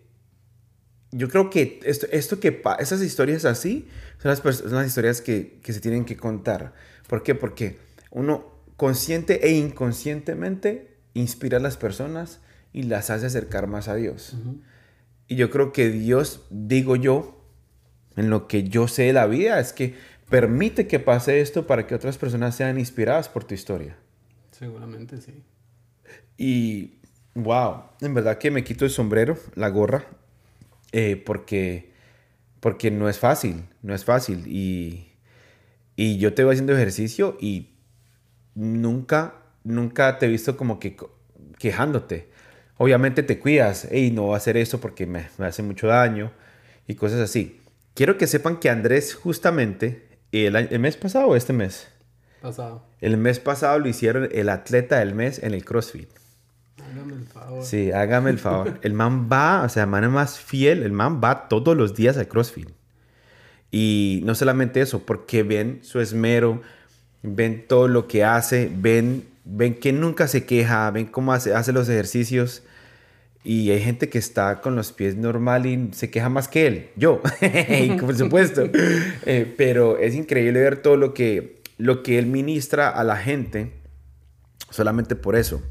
yo 1.12 1.30
creo 1.30 1.50
que 1.50 1.80
esto, 1.84 2.08
esto 2.12 2.40
que 2.40 2.62
esas 2.80 3.02
historias 3.02 3.46
así 3.46 3.88
son 4.22 4.30
las, 4.30 4.40
son 4.40 4.74
las 4.74 4.88
historias 4.88 5.22
que, 5.22 5.60
que 5.64 5.74
se 5.74 5.80
tienen 5.80 6.06
que 6.06 6.18
contar. 6.18 6.74
¿Por 7.08 7.24
qué? 7.24 7.36
Porque 7.36 7.78
uno 8.12 8.46
consciente 8.78 9.48
e 9.48 9.52
inconscientemente 9.52 10.98
inspira 11.14 11.58
a 11.58 11.62
las 11.62 11.78
personas 11.78 12.40
y 12.72 12.84
las 12.84 13.10
hace 13.10 13.26
acercar 13.26 13.68
más 13.68 13.88
a 13.88 13.96
Dios. 13.96 14.36
Y 15.28 15.36
yo 15.36 15.50
creo 15.50 15.74
que 15.74 15.90
Dios, 15.90 16.46
digo 16.50 16.96
yo, 16.96 17.44
en 18.16 18.30
lo 18.30 18.48
que 18.48 18.64
yo 18.64 18.88
sé 18.88 19.04
de 19.04 19.14
la 19.14 19.28
vida, 19.28 19.60
es 19.60 19.74
que 19.74 19.96
permite 20.30 20.88
que 20.88 21.00
pase 21.00 21.42
esto 21.42 21.66
para 21.68 21.88
que 21.88 21.96
otras 21.96 22.18
personas 22.18 22.56
sean 22.56 22.80
inspiradas 22.80 23.30
por 23.30 23.44
tu 23.44 23.54
historia. 23.54 23.98
Seguramente 24.52 25.20
sí. 25.20 25.44
Y 26.38 27.00
wow, 27.34 27.84
en 28.02 28.14
verdad 28.14 28.38
que 28.38 28.52
me 28.52 28.64
quito 28.64 28.86
el 28.86 28.92
sombrero, 28.92 29.38
la 29.56 29.70
gorra, 29.70 30.06
eh, 30.92 31.22
porque, 31.26 31.92
porque 32.60 32.92
no 32.92 33.10
es 33.10 33.20
fácil, 33.20 33.66
no 33.82 33.94
es 33.94 34.06
fácil. 34.06 34.44
Y, 34.48 35.12
y 35.96 36.18
yo 36.18 36.34
te 36.34 36.44
voy 36.44 36.54
haciendo 36.54 36.74
ejercicio 36.74 37.38
y 37.40 37.70
nunca, 38.56 39.36
nunca 39.64 40.18
te 40.18 40.26
he 40.26 40.30
visto 40.30 40.58
como 40.58 40.80
que 40.80 40.98
quejándote. 41.58 42.30
Obviamente 42.78 43.24
te 43.24 43.40
cuidas, 43.40 43.88
y 43.92 44.12
no 44.12 44.24
voy 44.24 44.34
a 44.36 44.38
hacer 44.38 44.56
eso 44.58 44.80
porque 44.80 45.06
me, 45.06 45.28
me 45.38 45.46
hace 45.48 45.62
mucho 45.64 45.88
daño 45.88 46.32
y 46.88 46.96
cosas 46.96 47.20
así. 47.20 47.60
Quiero 47.94 48.18
que 48.18 48.28
sepan 48.28 48.58
que 48.58 48.70
Andrés 48.70 49.14
justamente 49.14 50.08
el, 50.32 50.56
el 50.56 50.80
mes 50.80 50.96
pasado 50.96 51.28
o 51.28 51.36
este 51.36 51.52
mes, 51.54 51.90
Pasado. 52.42 52.86
el 53.02 53.18
mes 53.18 53.40
pasado 53.40 53.80
lo 53.80 53.90
hicieron 53.90 54.30
el 54.32 54.48
atleta 54.50 55.00
del 55.00 55.14
mes 55.14 55.44
en 55.44 55.54
el 55.54 55.66
CrossFit. 55.66 56.10
Hágame 56.84 57.14
el 57.14 57.26
favor. 57.26 57.64
Sí, 57.64 57.92
hágame 57.92 58.30
el 58.30 58.40
favor. 58.40 58.80
El 58.84 58.94
man 58.94 59.30
va, 59.32 59.64
o 59.64 59.70
sea, 59.70 59.84
el 59.84 59.90
man 59.90 60.04
es 60.04 60.10
más 60.10 60.40
fiel, 60.40 60.84
el 60.84 60.92
man 60.92 61.22
va 61.24 61.48
todos 61.48 61.76
los 61.76 61.96
días 61.96 62.18
al 62.18 62.28
CrossFit. 62.28 62.70
Y 63.72 64.22
no 64.24 64.36
solamente 64.36 64.82
eso, 64.82 65.06
porque 65.06 65.44
ven 65.44 65.80
su 65.84 66.00
esmero, 66.00 66.62
ven 67.22 67.66
todo 67.68 67.88
lo 67.88 68.08
que 68.08 68.24
hace, 68.24 68.72
ven, 68.76 69.26
ven 69.46 69.76
que 69.76 69.94
nunca 69.94 70.28
se 70.28 70.46
queja, 70.46 70.90
ven 70.92 71.06
cómo 71.06 71.34
hace, 71.34 71.54
hace 71.54 71.72
los 71.72 71.88
ejercicios. 71.90 72.64
Y 73.44 73.72
hay 73.72 73.82
gente 73.82 74.10
que 74.10 74.18
está 74.18 74.60
con 74.60 74.76
los 74.76 74.92
pies 74.92 75.16
normal 75.16 75.66
y 75.66 75.90
se 75.94 76.10
queja 76.10 76.30
más 76.30 76.48
que 76.48 76.68
él, 76.68 76.90
yo, 76.96 77.22
por 78.00 78.16
supuesto. 78.16 78.64
Eh, 79.26 79.54
pero 79.58 79.98
es 79.98 80.16
increíble 80.16 80.60
ver 80.60 80.82
todo 80.82 80.98
lo 80.98 81.14
que, 81.14 81.62
lo 81.78 82.04
que 82.04 82.18
él 82.18 82.26
ministra 82.26 82.90
a 82.90 83.04
la 83.04 83.18
gente 83.18 83.74
solamente 84.70 85.16
por 85.16 85.36
eso. 85.36 85.62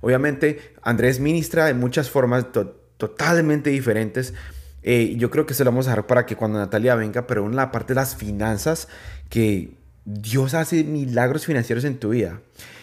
Obviamente, 0.00 0.74
Andrés 0.82 1.20
ministra 1.20 1.66
de 1.66 1.74
muchas 1.74 2.10
formas 2.10 2.52
to- 2.52 2.76
totalmente 2.96 3.70
diferentes. 3.70 4.34
Eh, 4.82 5.14
yo 5.16 5.30
creo 5.30 5.44
que 5.44 5.54
se 5.54 5.64
lo 5.64 5.70
vamos 5.70 5.86
a 5.86 5.90
dejar 5.90 6.06
para 6.06 6.26
que 6.26 6.36
cuando 6.36 6.58
Natalia 6.58 6.94
venga, 6.94 7.26
pero 7.26 7.44
en 7.46 7.56
la 7.56 7.70
parte 7.72 7.94
de 7.94 8.00
las 8.00 8.16
finanzas, 8.16 8.88
que 9.28 9.76
Dios 10.04 10.54
hace 10.54 10.84
milagros 10.84 11.44
financieros 11.44 11.84
en 11.84 11.98
tu 11.98 12.10
vida. 12.10 12.40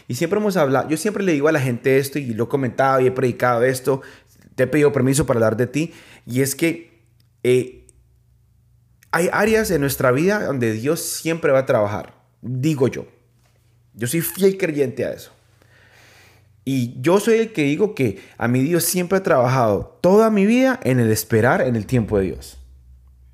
Y 0.07 0.15
siempre 0.15 0.39
hemos 0.39 0.57
hablado, 0.57 0.87
yo 0.89 0.97
siempre 0.97 1.23
le 1.23 1.31
digo 1.31 1.47
a 1.47 1.51
la 1.51 1.59
gente 1.59 1.97
esto 1.97 2.19
y 2.19 2.33
lo 2.33 2.43
he 2.43 2.47
comentado 2.47 2.99
y 2.99 3.07
he 3.07 3.11
predicado 3.11 3.63
esto, 3.63 4.01
te 4.53 4.63
he 4.63 4.67
pedido 4.67 4.91
permiso 4.91 5.25
para 5.25 5.37
hablar 5.37 5.57
de 5.57 5.67
ti, 5.67 5.93
y 6.25 6.41
es 6.41 6.53
que 6.55 7.01
eh, 7.43 7.87
hay 9.11 9.29
áreas 9.31 9.71
en 9.71 9.81
nuestra 9.81 10.11
vida 10.11 10.45
donde 10.45 10.73
Dios 10.73 11.01
siempre 11.01 11.51
va 11.51 11.59
a 11.59 11.65
trabajar, 11.65 12.13
digo 12.41 12.87
yo. 12.87 13.07
Yo 13.93 14.07
soy 14.07 14.21
fiel 14.21 14.57
creyente 14.57 15.05
a 15.05 15.11
eso. 15.13 15.31
Y 16.67 16.99
yo 16.99 17.19
soy 17.19 17.35
el 17.35 17.53
que 17.53 17.63
digo 17.63 17.93
que 17.93 18.19
a 18.39 18.47
mi 18.47 18.63
Dios 18.63 18.83
siempre 18.83 19.19
ha 19.19 19.23
trabajado 19.23 19.99
toda 20.01 20.31
mi 20.31 20.47
vida 20.47 20.79
en 20.83 20.99
el 20.99 21.11
esperar 21.11 21.61
en 21.61 21.75
el 21.75 21.85
tiempo 21.85 22.17
de 22.17 22.25
Dios. 22.25 22.57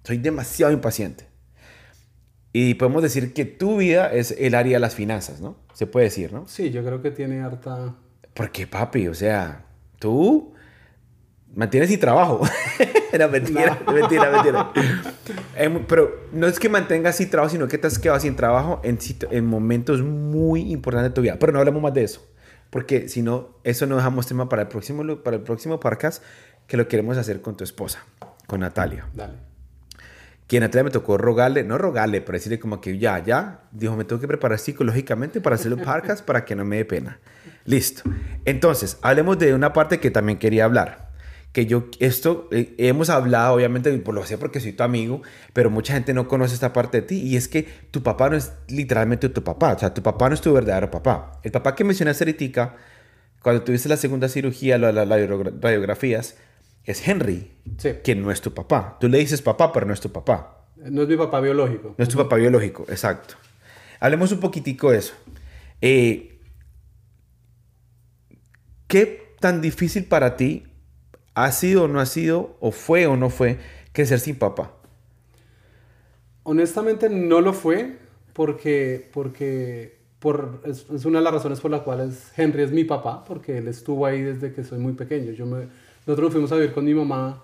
Soy 0.03 0.17
demasiado 0.17 0.73
impaciente. 0.73 1.25
Y 2.51 2.73
podemos 2.73 3.01
decir 3.01 3.33
que 3.33 3.45
tu 3.45 3.77
vida 3.77 4.11
es 4.11 4.35
el 4.37 4.53
área 4.53 4.73
de 4.73 4.79
las 4.79 4.95
finanzas, 4.95 5.39
¿no? 5.39 5.55
Se 5.73 5.87
puede 5.87 6.07
decir, 6.07 6.33
¿no? 6.33 6.45
Sí, 6.49 6.71
yo 6.71 6.83
creo 6.83 7.01
que 7.01 7.11
tiene 7.11 7.41
harta... 7.41 7.95
Porque, 8.33 8.67
papi, 8.67 9.07
o 9.07 9.13
sea, 9.13 9.63
tú 9.97 10.53
mantienes 11.55 11.89
sin 11.89 12.01
trabajo. 12.01 12.41
Era 13.13 13.29
mentira, 13.29 13.79
mentira, 13.93 14.29
mentira. 14.29 14.71
Em, 15.55 15.85
Pero 15.85 16.27
no 16.33 16.47
es 16.47 16.59
que 16.59 16.67
mantengas 16.67 17.15
sin 17.15 17.29
trabajo, 17.29 17.51
sino 17.51 17.69
que 17.69 17.77
te 17.77 17.87
has 17.87 17.97
quedado 17.97 18.19
sin 18.19 18.35
trabajo 18.35 18.81
en, 18.83 18.99
en 19.31 19.45
momentos 19.45 20.01
muy 20.01 20.71
importantes 20.71 21.11
de 21.11 21.15
tu 21.15 21.21
vida. 21.21 21.37
Pero 21.39 21.53
no 21.53 21.59
hablemos 21.59 21.81
más 21.81 21.93
de 21.93 22.03
eso. 22.03 22.21
Porque 22.71 23.09
si 23.09 23.21
no, 23.21 23.49
eso 23.63 23.85
no 23.85 23.97
dejamos 23.97 24.25
tema 24.25 24.49
para 24.49 24.63
el 24.63 24.67
próximo, 24.69 25.17
para 25.17 25.35
el 25.35 25.43
próximo 25.43 25.79
podcast 25.79 26.23
que 26.67 26.77
lo 26.77 26.87
queremos 26.87 27.17
hacer 27.17 27.41
con 27.41 27.55
tu 27.57 27.63
esposa, 27.63 28.03
con 28.47 28.61
Natalia. 28.61 29.07
Dale. 29.13 29.35
Que 30.47 30.59
Natalia 30.59 30.85
me 30.85 30.89
tocó 30.89 31.17
rogarle, 31.17 31.63
no 31.63 31.77
rogarle, 31.77 32.21
pero 32.21 32.37
decirle 32.37 32.59
como 32.59 32.79
que 32.79 32.97
ya, 32.97 33.19
ya. 33.19 33.59
Dijo, 33.71 33.95
me 33.97 34.05
tengo 34.05 34.21
que 34.21 34.27
preparar 34.27 34.57
psicológicamente 34.57 35.41
para 35.41 35.55
hacer 35.55 35.71
el 35.73 35.79
podcast 35.83 36.25
para 36.25 36.45
que 36.45 36.55
no 36.55 36.63
me 36.63 36.77
dé 36.77 36.85
pena. 36.85 37.19
Listo. 37.65 38.03
Entonces, 38.45 38.97
hablemos 39.01 39.37
de 39.37 39.53
una 39.53 39.73
parte 39.73 39.99
que 39.99 40.09
también 40.09 40.39
quería 40.39 40.63
hablar. 40.63 41.10
Que 41.51 41.65
yo, 41.65 41.85
esto, 41.99 42.47
eh, 42.51 42.73
hemos 42.77 43.09
hablado, 43.09 43.55
obviamente, 43.55 43.91
por 43.99 44.15
lo 44.15 44.25
sé 44.25 44.37
porque 44.37 44.59
soy 44.61 44.71
tu 44.71 44.83
amigo, 44.83 45.21
pero 45.51 45.69
mucha 45.69 45.93
gente 45.93 46.13
no 46.13 46.27
conoce 46.29 46.53
esta 46.53 46.71
parte 46.71 47.01
de 47.01 47.07
ti. 47.07 47.19
Y 47.21 47.35
es 47.35 47.47
que 47.49 47.63
tu 47.91 48.01
papá 48.03 48.29
no 48.29 48.37
es 48.37 48.53
literalmente 48.69 49.27
tu 49.27 49.43
papá. 49.43 49.73
O 49.73 49.79
sea, 49.79 49.93
tu 49.93 50.01
papá 50.01 50.29
no 50.29 50.35
es 50.35 50.41
tu 50.41 50.53
verdadero 50.53 50.89
papá. 50.89 51.39
El 51.43 51.51
papá 51.51 51.75
que 51.75 51.83
mencionaste 51.83 52.23
ahorita, 52.23 52.75
cuando 53.41 53.63
tuviste 53.63 53.89
la 53.89 53.97
segunda 53.97 54.29
cirugía, 54.29 54.77
la- 54.77 54.91
la- 54.93 55.03
las 55.05 55.29
radiografías, 55.61 56.37
es 56.85 57.05
Henry, 57.07 57.51
Sí. 57.77 57.89
que 58.03 58.15
no 58.15 58.31
es 58.31 58.39
tu 58.41 58.53
papá. 58.53 58.97
Tú 59.01 59.09
le 59.09 59.17
dices 59.17 59.41
papá, 59.41 59.73
pero 59.73 59.85
no 59.85 59.93
es 59.93 59.99
tu 59.99 60.11
papá. 60.11 60.67
No 60.77 61.01
es 61.03 61.07
mi 61.09 61.17
papá 61.17 61.41
biológico. 61.41 61.95
No 61.97 62.03
es 62.03 62.09
tu 62.09 62.17
papá 62.17 62.37
biológico, 62.37 62.85
exacto. 62.89 63.35
Hablemos 63.99 64.31
un 64.31 64.39
poquitico 64.39 64.91
de 64.91 64.97
eso. 64.99 65.13
Eh, 65.81 66.39
¿Qué 68.87 69.35
tan 69.39 69.61
difícil 69.61 70.05
para 70.05 70.35
ti 70.37 70.65
ha 71.33 71.51
sido 71.51 71.83
o 71.83 71.87
no 71.87 71.99
ha 71.99 72.05
sido, 72.05 72.55
o 72.59 72.71
fue 72.71 73.07
o 73.07 73.15
no 73.15 73.29
fue, 73.29 73.57
crecer 73.93 74.19
sin 74.19 74.37
papá? 74.37 74.73
Honestamente 76.43 77.09
no 77.09 77.41
lo 77.41 77.53
fue 77.53 77.97
porque, 78.33 79.09
porque 79.13 79.97
por, 80.19 80.61
es, 80.65 80.85
es 80.89 81.05
una 81.05 81.19
de 81.19 81.23
las 81.23 81.33
razones 81.33 81.59
por 81.59 81.71
las 81.71 81.81
cuales 81.81 82.31
Henry 82.35 82.63
es 82.63 82.71
mi 82.71 82.83
papá, 82.83 83.23
porque 83.25 83.59
él 83.59 83.67
estuvo 83.67 84.05
ahí 84.05 84.21
desde 84.21 84.53
que 84.53 84.63
soy 84.63 84.79
muy 84.79 84.93
pequeño. 84.93 85.31
Yo 85.31 85.45
me, 85.45 85.67
nosotros 86.05 86.25
nos 86.25 86.31
fuimos 86.33 86.51
a 86.51 86.55
vivir 86.55 86.73
con 86.73 86.85
mi 86.85 86.93
mamá, 86.93 87.41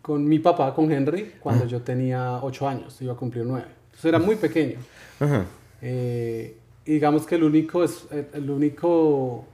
con 0.00 0.26
mi 0.26 0.38
papá, 0.38 0.74
con 0.74 0.90
Henry, 0.90 1.34
cuando 1.40 1.66
yo 1.66 1.80
tenía 1.82 2.38
8 2.42 2.68
años, 2.68 3.00
iba 3.02 3.12
a 3.12 3.16
cumplir 3.16 3.44
9. 3.44 3.64
Entonces 3.84 4.04
era 4.04 4.18
muy 4.18 4.36
pequeño. 4.36 4.78
Ajá. 5.20 5.44
Eh, 5.80 6.56
y 6.84 6.92
digamos 6.94 7.26
que 7.26 7.36
el 7.36 7.44
único, 7.44 7.84
es, 7.84 8.06
el, 8.10 8.26
el 8.34 8.50
único 8.50 9.44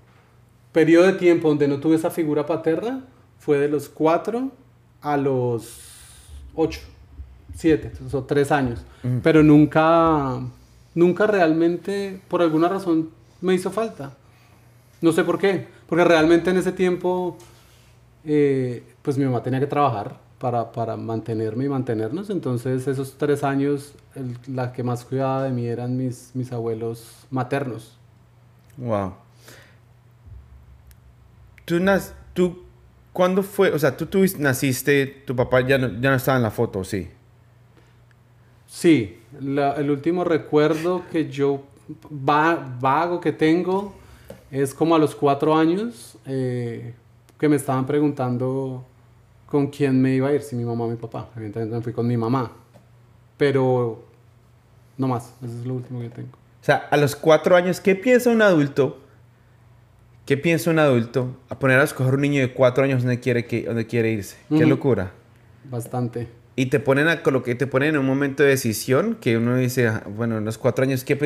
periodo 0.72 1.06
de 1.06 1.14
tiempo 1.14 1.48
donde 1.48 1.68
no 1.68 1.80
tuve 1.80 1.96
esa 1.96 2.10
figura 2.10 2.46
paterna 2.46 3.04
fue 3.38 3.58
de 3.58 3.68
los 3.68 3.88
4 3.88 4.50
a 5.02 5.16
los 5.16 5.80
8, 6.54 6.80
7, 7.54 7.92
o 8.12 8.24
3 8.24 8.52
años. 8.52 8.80
Pero 9.22 9.42
nunca, 9.42 10.40
nunca 10.94 11.26
realmente, 11.26 12.20
por 12.28 12.42
alguna 12.42 12.68
razón, 12.68 13.10
me 13.40 13.54
hizo 13.54 13.70
falta. 13.70 14.12
No 15.00 15.12
sé 15.12 15.22
por 15.24 15.38
qué, 15.38 15.68
porque 15.88 16.04
realmente 16.04 16.50
en 16.50 16.56
ese 16.56 16.72
tiempo, 16.72 17.36
eh, 18.24 18.82
pues 19.02 19.16
mi 19.16 19.24
mamá 19.24 19.42
tenía 19.42 19.60
que 19.60 19.66
trabajar 19.68 20.16
para, 20.40 20.70
para 20.72 20.96
mantenerme 20.96 21.64
y 21.64 21.68
mantenernos. 21.68 22.30
Entonces, 22.30 22.86
esos 22.88 23.16
tres 23.16 23.44
años, 23.44 23.94
el- 24.16 24.36
la 24.54 24.72
que 24.72 24.82
más 24.82 25.04
cuidaba 25.04 25.44
de 25.44 25.50
mí 25.52 25.66
eran 25.66 25.96
mis, 25.96 26.30
mis 26.34 26.50
abuelos 26.52 27.26
maternos. 27.30 27.96
Wow. 28.76 29.14
Tú, 31.64 31.76
nas- 31.80 32.12
tú, 32.34 32.62
¿cuándo 33.12 33.42
fue? 33.42 33.70
O 33.72 33.78
sea, 33.78 33.96
tú, 33.96 34.06
tú 34.06 34.24
naciste, 34.38 35.06
tu 35.26 35.34
papá 35.34 35.60
ya 35.66 35.78
no, 35.78 35.88
ya 36.00 36.10
no 36.10 36.16
estaba 36.16 36.36
en 36.36 36.42
la 36.42 36.50
foto, 36.50 36.84
¿sí? 36.84 37.08
Sí, 38.66 39.18
la- 39.40 39.72
el 39.74 39.90
último 39.90 40.24
recuerdo 40.24 41.02
que 41.10 41.28
yo 41.30 41.62
va- 42.10 42.76
vago 42.80 43.20
que 43.20 43.32
tengo 43.32 43.94
es 44.50 44.74
como 44.74 44.94
a 44.94 44.98
los 44.98 45.14
cuatro 45.14 45.56
años 45.56 46.16
eh, 46.26 46.94
que 47.38 47.48
me 47.48 47.56
estaban 47.56 47.86
preguntando 47.86 48.84
con 49.46 49.68
quién 49.68 50.00
me 50.02 50.14
iba 50.14 50.28
a 50.28 50.32
ir, 50.34 50.42
si 50.42 50.54
mi 50.56 50.64
mamá 50.64 50.84
o 50.84 50.88
mi 50.88 50.96
papá. 50.96 51.28
Evidentemente 51.36 51.76
me 51.76 51.82
fui 51.82 51.92
con 51.94 52.06
mi 52.06 52.16
mamá, 52.16 52.52
pero 53.38 54.04
no 54.98 55.08
más, 55.08 55.32
eso 55.42 55.58
es 55.60 55.66
lo 55.66 55.74
último 55.74 56.00
que 56.00 56.10
tengo. 56.10 56.28
O 56.60 56.64
sea, 56.64 56.88
a 56.90 56.96
los 56.98 57.16
cuatro 57.16 57.56
años, 57.56 57.80
¿qué 57.80 57.94
piensa 57.94 58.30
un 58.30 58.42
adulto? 58.42 58.98
¿Qué 60.28 60.36
piensa 60.36 60.70
un 60.70 60.78
adulto 60.78 61.34
a 61.48 61.58
poner 61.58 61.80
a 61.80 61.84
escoger 61.84 62.12
un 62.12 62.20
niño 62.20 62.42
de 62.42 62.52
cuatro 62.52 62.84
años 62.84 63.00
donde 63.02 63.18
quiere, 63.18 63.46
que, 63.46 63.62
donde 63.62 63.86
quiere 63.86 64.10
irse? 64.10 64.36
Qué 64.50 64.56
Ujú. 64.56 64.66
locura. 64.68 65.12
Bastante. 65.70 66.28
Y 66.54 66.66
te 66.66 66.80
ponen 66.80 67.08
a 67.08 67.22
que 67.22 67.54
te 67.54 67.66
ponen 67.66 67.94
en 67.94 67.96
un 68.00 68.04
momento 68.04 68.42
de 68.42 68.50
decisión 68.50 69.16
que 69.22 69.38
uno 69.38 69.56
dice, 69.56 69.88
ah, 69.88 70.02
bueno, 70.06 70.36
en 70.36 70.44
los 70.44 70.58
cuatro 70.58 70.82
años, 70.82 71.02
¿qué, 71.02 71.16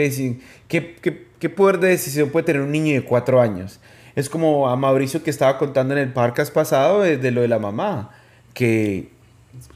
qué, 0.69 0.95
qué- 1.03 1.27
qué 1.37 1.51
poder 1.51 1.81
de 1.81 1.89
decisión 1.89 2.31
puede 2.31 2.47
tener 2.47 2.63
un 2.63 2.71
niño 2.71 2.95
de 2.95 3.03
cuatro 3.03 3.41
años? 3.41 3.81
Es 4.15 4.29
como 4.31 4.69
a 4.71 4.77
Mauricio 4.77 5.25
que 5.25 5.31
estaba 5.31 5.59
contando 5.59 5.95
en 5.95 5.99
el 5.99 6.13
podcast 6.13 6.55
pasado 6.55 7.01
de, 7.01 7.31
lo 7.33 7.41
de 7.41 7.49
la 7.49 7.59
mamá, 7.59 8.13
que 8.55 9.09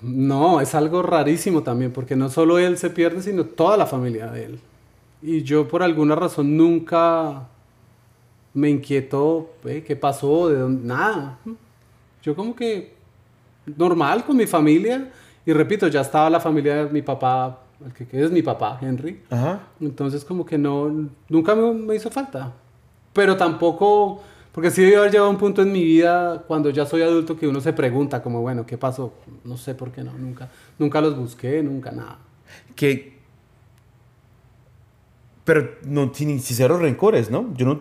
No, 0.02 0.62
es 0.62 0.74
algo 0.74 1.04
rarísimo 1.04 1.62
también, 1.62 1.92
porque 1.92 2.16
no 2.16 2.30
solo 2.30 2.58
él 2.58 2.78
se 2.78 2.90
pierde, 2.90 3.22
sino 3.22 3.44
toda 3.46 3.78
la 3.78 3.86
familia 3.86 4.28
de 4.28 4.46
él. 4.46 4.60
Y 5.22 5.44
yo 5.44 5.68
por 5.68 5.84
alguna 5.84 6.16
razón 6.16 6.56
nunca 6.56 7.48
me 8.54 8.70
inquietó 8.70 9.52
eh, 9.66 9.84
qué 9.86 9.96
pasó, 9.96 10.50
de 10.50 10.60
dónde, 10.60 10.88
nada. 10.88 11.38
Yo 12.22 12.36
como 12.36 12.56
que 12.56 12.94
normal 13.66 14.24
con 14.26 14.38
mi 14.38 14.48
familia. 14.48 15.12
Y 15.46 15.54
repito, 15.54 15.88
ya 15.88 16.02
estaba 16.02 16.30
la 16.30 16.40
familia 16.40 16.86
de 16.86 16.92
mi 16.92 17.02
papá, 17.02 17.60
el 17.86 17.94
que, 17.94 18.24
es 18.24 18.32
mi 18.32 18.42
papá, 18.42 18.78
Henry. 18.82 19.22
Ajá. 19.30 19.62
Entonces 19.80 20.24
como 20.24 20.46
que 20.46 20.58
no, 20.58 21.10
nunca 21.28 21.56
me, 21.56 21.74
me 21.74 21.96
hizo 21.96 22.10
falta. 22.10 22.54
Pero 23.14 23.36
tampoco, 23.36 24.22
porque 24.52 24.72
sí 24.72 24.84
debe 24.84 24.98
haber 24.98 25.12
llegado 25.12 25.30
un 25.30 25.38
punto 25.38 25.62
en 25.62 25.72
mi 25.72 25.84
vida 25.84 26.44
cuando 26.48 26.70
ya 26.70 26.86
soy 26.86 27.02
adulto 27.02 27.38
que 27.38 27.48
uno 27.48 27.60
se 27.62 27.74
pregunta 27.74 28.22
como, 28.22 28.42
bueno, 28.42 28.66
¿qué 28.66 28.78
pasó? 28.78 29.14
No 29.44 29.58
sé 29.58 29.76
por 29.76 29.92
qué 29.92 30.04
no, 30.04 30.14
nunca, 30.14 30.50
nunca 30.78 31.02
los 31.02 31.18
busqué, 31.18 31.62
nunca 31.62 31.92
nada. 31.92 32.20
Que... 32.76 33.19
Pero 35.50 35.68
no 35.84 36.12
tiene 36.12 36.38
cero 36.38 36.78
rencores, 36.78 37.32
¿no? 37.32 37.52
Yo 37.58 37.66
no... 37.66 37.80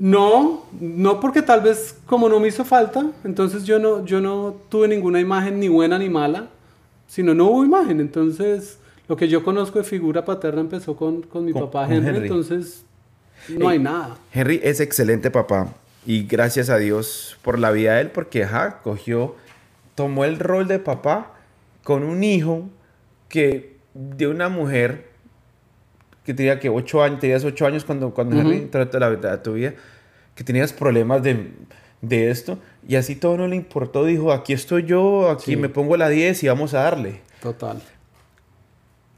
No, 0.00 0.66
no 0.80 1.20
porque 1.20 1.40
tal 1.40 1.60
vez 1.60 1.96
como 2.06 2.28
no 2.28 2.40
me 2.40 2.48
hizo 2.48 2.64
falta, 2.64 3.06
entonces 3.22 3.62
yo 3.62 3.78
no, 3.78 4.04
yo 4.04 4.20
no 4.20 4.56
tuve 4.68 4.88
ninguna 4.88 5.20
imagen 5.20 5.60
ni 5.60 5.68
buena 5.68 5.96
ni 5.96 6.08
mala, 6.08 6.48
sino 7.06 7.34
no 7.34 7.44
hubo 7.44 7.64
imagen. 7.64 8.00
Entonces 8.00 8.78
lo 9.06 9.16
que 9.16 9.28
yo 9.28 9.44
conozco 9.44 9.78
de 9.78 9.84
figura 9.84 10.24
paterna 10.24 10.60
empezó 10.60 10.96
con, 10.96 11.22
con 11.22 11.44
mi 11.44 11.52
Con- 11.52 11.62
papá 11.66 11.84
Henry, 11.84 12.08
Henry. 12.08 12.22
entonces 12.22 12.84
no 13.48 13.70
Ey. 13.70 13.76
hay 13.76 13.78
nada. 13.78 14.16
Henry 14.32 14.58
es 14.64 14.80
excelente 14.80 15.30
papá. 15.30 15.72
Y 16.04 16.24
gracias 16.24 16.68
a 16.68 16.78
Dios 16.78 17.38
por 17.42 17.60
la 17.60 17.70
vida 17.70 17.94
de 17.94 18.00
él, 18.00 18.10
porque 18.10 18.42
ajá, 18.42 18.80
cogió, 18.82 19.36
tomó 19.94 20.24
el 20.24 20.40
rol 20.40 20.66
de 20.66 20.80
papá 20.80 21.30
con 21.84 22.02
un 22.02 22.24
hijo 22.24 22.68
que 23.28 23.76
de 23.94 24.26
una 24.26 24.48
mujer 24.48 25.11
que 26.24 26.34
tenía 26.34 26.58
que 26.60 26.68
8 26.68 27.02
años, 27.02 27.20
tenías 27.20 27.44
8 27.44 27.66
años 27.66 27.84
cuando, 27.84 28.12
cuando. 28.14 28.38
Henry 28.38 28.68
la, 28.92 29.32
a 29.32 29.42
tu 29.42 29.54
vida, 29.54 29.74
que 30.34 30.44
tenías 30.44 30.72
problemas 30.72 31.22
de, 31.22 31.50
de 32.00 32.30
esto, 32.30 32.58
y 32.86 32.96
así 32.96 33.16
todo 33.16 33.36
no 33.36 33.48
le 33.48 33.56
importó, 33.56 34.04
dijo, 34.04 34.32
aquí 34.32 34.52
estoy 34.52 34.84
yo, 34.84 35.30
aquí 35.30 35.52
Sí. 35.52 35.56
me 35.56 35.68
pongo 35.68 35.96
la 35.96 36.08
10 36.08 36.42
y 36.44 36.48
vamos 36.48 36.74
a 36.74 36.82
darle. 36.82 37.20
Total. 37.40 37.82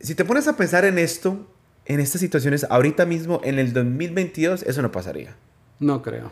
Si 0.01 0.14
te 0.14 0.25
pones 0.25 0.49
a 0.49 0.57
pensar 0.57 0.85
en 0.85 0.99
esto, 0.99 1.47
en 1.87 2.01
estas 2.01 2.21
situaciones, 2.21 2.67
ahorita 2.69 3.05
mismo, 3.07 3.40
en 3.45 3.59
el 3.59 3.73
2022, 3.73 4.62
eso 4.62 4.83
no 4.83 4.90
pasaría. 4.93 5.35
No 5.81 6.03
creo. 6.03 6.31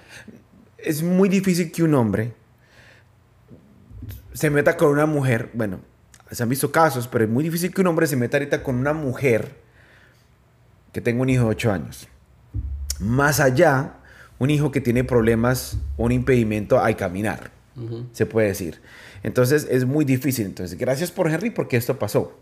es 0.78 1.02
muy 1.02 1.28
difícil 1.28 1.70
que 1.70 1.82
un 1.82 1.94
hombre 1.94 2.32
se 4.32 4.50
meta 4.50 4.76
con 4.76 4.88
una 4.88 5.06
mujer. 5.06 5.50
Bueno, 5.52 5.80
se 6.30 6.42
han 6.42 6.48
visto 6.48 6.72
casos, 6.72 7.06
pero 7.08 7.24
es 7.24 7.30
muy 7.30 7.44
difícil 7.44 7.72
que 7.72 7.80
un 7.80 7.86
hombre 7.86 8.06
se 8.06 8.16
meta 8.16 8.36
ahorita 8.38 8.62
con 8.62 8.76
una 8.76 8.92
mujer 8.92 9.54
que 10.92 11.00
tenga 11.00 11.22
un 11.22 11.30
hijo 11.30 11.44
de 11.44 11.50
8 11.50 11.72
años. 11.72 12.08
Más 13.00 13.40
allá, 13.40 13.94
un 14.38 14.50
hijo 14.50 14.70
que 14.70 14.80
tiene 14.80 15.04
problemas, 15.04 15.78
un 15.96 16.12
impedimento 16.12 16.78
al 16.78 16.96
caminar, 16.96 17.50
Ujú. 17.76 18.04
se 18.12 18.26
puede 18.26 18.48
decir. 18.48 18.80
Entonces 19.22 19.66
es 19.70 19.84
muy 19.84 20.04
difícil. 20.04 20.46
Entonces, 20.46 20.78
gracias 20.78 21.10
por 21.10 21.30
Henry 21.30 21.50
porque 21.50 21.76
esto 21.76 21.98
pasó. 21.98 22.36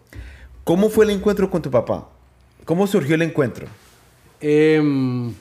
¿Cómo 0.64 0.88
fue 0.90 1.04
el 1.04 1.10
encuentro 1.10 1.50
con 1.50 1.62
tu 1.62 1.70
papá? 1.70 2.08
¿Cómo 2.64 2.86
surgió 2.86 3.14
el 3.14 3.22
encuentro? 3.22 3.66
Em, 4.40 5.32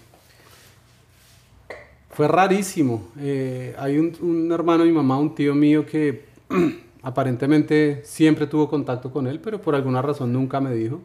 fue 2.11 2.27
rarísimo. 2.27 3.07
Eh, 3.19 3.75
hay 3.77 3.97
un, 3.97 4.15
un 4.21 4.51
hermano 4.51 4.83
de 4.83 4.89
mi 4.89 4.95
mamá, 4.95 5.17
un 5.17 5.33
tío 5.35 5.55
mío 5.55 5.85
que 5.85 6.25
aparentemente 7.01 8.01
siempre 8.05 8.47
tuvo 8.47 8.69
contacto 8.69 9.11
con 9.11 9.27
él, 9.27 9.39
pero 9.39 9.61
por 9.61 9.75
alguna 9.75 10.01
razón 10.01 10.33
nunca 10.33 10.59
me 10.59 10.73
dijo. 10.73 11.01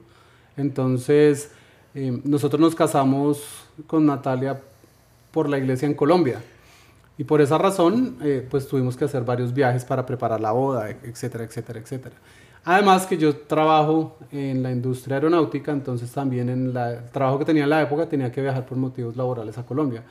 Entonces, 0.57 1.51
em, 1.95 2.21
nosotros 2.25 2.61
nos 2.61 2.75
casamos 2.75 3.43
con 3.87 4.07
Natalia 4.07 4.61
por 5.31 5.49
la 5.49 5.59
iglesia 5.59 5.87
en 5.87 5.95
Colombia. 5.95 6.43
Y 7.17 7.25
por 7.25 7.41
esa 7.41 7.59
razón, 7.59 8.17
eh, 8.23 8.47
pues 8.51 8.67
tuvimos 8.67 8.97
que 8.97 9.05
hacer 9.05 9.23
varios 9.25 9.55
viajes 9.55 9.85
para 9.85 10.05
preparar 10.05 10.41
la 10.41 10.51
boda, 10.53 10.91
etcétera, 10.91 11.45
etcétera, 11.45 11.79
etcétera. 11.79 12.17
Además 12.65 13.07
que 13.07 13.17
yo 13.19 13.37
trabajo 13.37 14.17
en 14.33 14.63
la 14.63 14.73
industria 14.73 15.17
aeronáutica, 15.17 15.71
entonces 15.71 16.11
también 16.11 16.49
en 16.49 16.73
la, 16.75 16.93
el 16.95 17.05
trabajo 17.11 17.39
que 17.39 17.45
tenía 17.45 17.65
en 17.65 17.71
la 17.71 17.83
época 17.83 18.09
tenía 18.09 18.33
que 18.33 18.41
viajar 18.41 18.65
por 18.67 18.79
motivos 18.79 19.17
laborales 19.17 19.57
a 19.59 19.65
Colombia. 19.67 20.03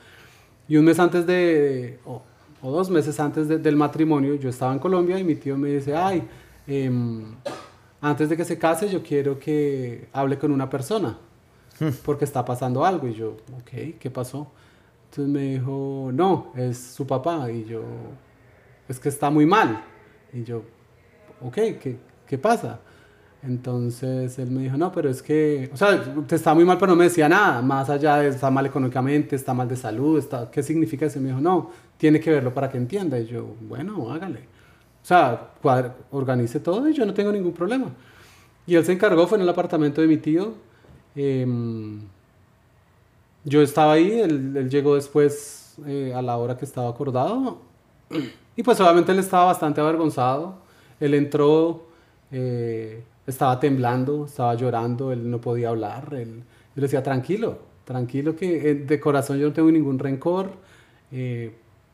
Y 0.68 0.76
un 0.76 0.84
mes 0.84 0.98
antes 0.98 1.26
de, 1.26 1.98
o, 2.06 2.22
o 2.62 2.70
dos 2.70 2.88
meses 2.90 3.18
antes 3.20 3.48
de- 3.48 3.58
del 3.58 3.76
matrimonio, 3.76 4.34
yo 4.36 4.48
estaba 4.48 4.72
en 4.72 4.78
Colombia 4.78 5.18
y 5.18 5.24
mi 5.24 5.34
tío 5.34 5.58
me 5.58 5.68
dice, 5.70 5.94
ay, 5.96 6.22
em, 6.66 7.24
antes 8.00 8.28
de 8.30 8.36
que 8.36 8.44
se 8.44 8.56
case 8.56 8.88
yo 8.88 9.02
quiero 9.02 9.38
que 9.38 10.08
hable 10.12 10.38
con 10.38 10.52
una 10.52 10.70
persona, 10.70 11.18
porque 12.04 12.24
está 12.24 12.44
pasando 12.44 12.84
algo. 12.84 13.08
Y 13.08 13.14
yo, 13.14 13.36
ok, 13.58 13.98
¿qué 13.98 14.10
pasó? 14.10 14.50
Entonces 15.10 15.32
me 15.32 15.42
dijo, 15.54 16.10
no, 16.12 16.52
es 16.56 16.78
su 16.78 17.06
papá. 17.06 17.50
Y 17.50 17.64
yo, 17.64 17.82
es 18.88 18.98
que 18.98 19.08
está 19.08 19.30
muy 19.30 19.46
mal. 19.46 19.84
Y 20.32 20.44
yo, 20.44 20.62
ok, 21.40 21.54
¿qué, 21.54 21.98
qué 22.26 22.38
pasa? 22.38 22.80
Entonces 23.46 24.38
él 24.38 24.50
me 24.50 24.62
dijo, 24.62 24.76
no, 24.76 24.90
pero 24.90 25.10
es 25.10 25.22
que, 25.22 25.70
o 25.72 25.76
sea, 25.76 26.02
te 26.26 26.34
está 26.34 26.54
muy 26.54 26.64
mal, 26.64 26.78
pero 26.78 26.92
no 26.92 26.96
me 26.96 27.04
decía 27.04 27.28
nada, 27.28 27.60
más 27.60 27.90
allá 27.90 28.16
de 28.16 28.28
está 28.28 28.50
mal 28.50 28.64
económicamente, 28.64 29.36
está 29.36 29.52
mal 29.52 29.68
de 29.68 29.76
salud, 29.76 30.18
está, 30.18 30.50
¿qué 30.50 30.62
significa 30.62 31.04
eso? 31.04 31.18
Y 31.18 31.22
me 31.22 31.28
dijo, 31.28 31.42
no, 31.42 31.70
tiene 31.98 32.20
que 32.20 32.30
verlo 32.30 32.54
para 32.54 32.70
que 32.70 32.78
entienda. 32.78 33.18
Y 33.18 33.26
yo, 33.26 33.54
bueno, 33.60 34.10
hágale. 34.10 34.40
O 35.02 35.06
sea, 35.06 35.50
organice 36.10 36.60
todo 36.60 36.88
y 36.88 36.94
yo 36.94 37.04
no 37.04 37.12
tengo 37.12 37.30
ningún 37.30 37.52
problema. 37.52 37.88
Y 38.66 38.76
él 38.76 38.84
se 38.84 38.92
encargó, 38.92 39.26
fue 39.26 39.36
en 39.36 39.42
el 39.42 39.48
apartamento 39.50 40.00
de 40.00 40.06
mi 40.06 40.16
tío. 40.16 40.54
Em, 41.14 42.00
yo 43.44 43.60
estaba 43.60 43.92
ahí, 43.92 44.20
él, 44.20 44.70
llegó 44.70 44.94
después 44.94 45.76
eh, 45.86 46.12
a 46.14 46.22
la 46.22 46.36
hora 46.36 46.56
que 46.56 46.64
estaba 46.64 46.88
acordado. 46.88 47.58
Y 48.56 48.62
pues 48.62 48.80
obviamente 48.80 49.12
él 49.12 49.18
estaba 49.18 49.46
bastante 49.46 49.80
avergonzado. 49.80 50.54
Él 51.00 51.14
entró, 51.14 51.88
eh, 52.30 53.02
estaba 53.26 53.58
temblando, 53.58 54.26
estaba 54.26 54.54
llorando, 54.54 55.12
él 55.12 55.28
no 55.30 55.40
podía 55.40 55.70
hablar. 55.70 56.14
Él, 56.14 56.36
yo 56.38 56.80
le 56.80 56.82
decía, 56.82 57.02
tranquilo, 57.02 57.58
tranquilo 57.84 58.36
que 58.36 58.70
eh, 58.70 58.74
de 58.76 59.00
corazón 59.00 59.38
yo 59.38 59.48
no 59.48 59.52
tengo 59.52 59.70
ningún 59.70 59.98
rencor. 59.98 60.52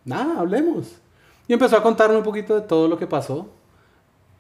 nada, 0.04 0.40
hablemos. 0.40 0.96
Y 1.48 1.52
empezó 1.54 1.76
a 1.78 1.82
contarme 1.82 2.16
un 2.16 2.22
poquito 2.22 2.54
de 2.54 2.60
todo 2.60 2.86
lo 2.86 2.98
que 2.98 3.06
pasó, 3.06 3.48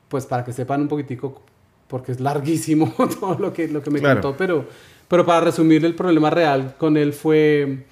pues 0.08 0.26
para 0.26 0.44
que 0.44 0.52
sepan 0.52 0.82
un 0.82 0.88
poquitico 0.88 1.42
porque 1.90 2.12
es 2.12 2.20
larguísimo 2.20 2.94
todo 3.20 3.36
lo 3.38 3.52
que, 3.52 3.68
lo 3.68 3.82
que 3.82 3.90
me 3.90 4.00
contó, 4.00 4.36
pero, 4.36 4.64
pero 5.08 5.26
para 5.26 5.40
resumir, 5.40 5.84
el 5.84 5.94
problema 5.94 6.30
real 6.30 6.76
con 6.78 6.96
él 6.96 7.12
fue 7.12 7.84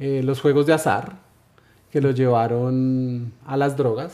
eh, 0.00 0.22
los 0.22 0.40
juegos 0.40 0.66
de 0.66 0.74
azar, 0.74 1.12
que 1.90 2.00
lo 2.00 2.10
llevaron 2.10 3.32
a 3.46 3.56
las 3.56 3.76
drogas 3.76 4.12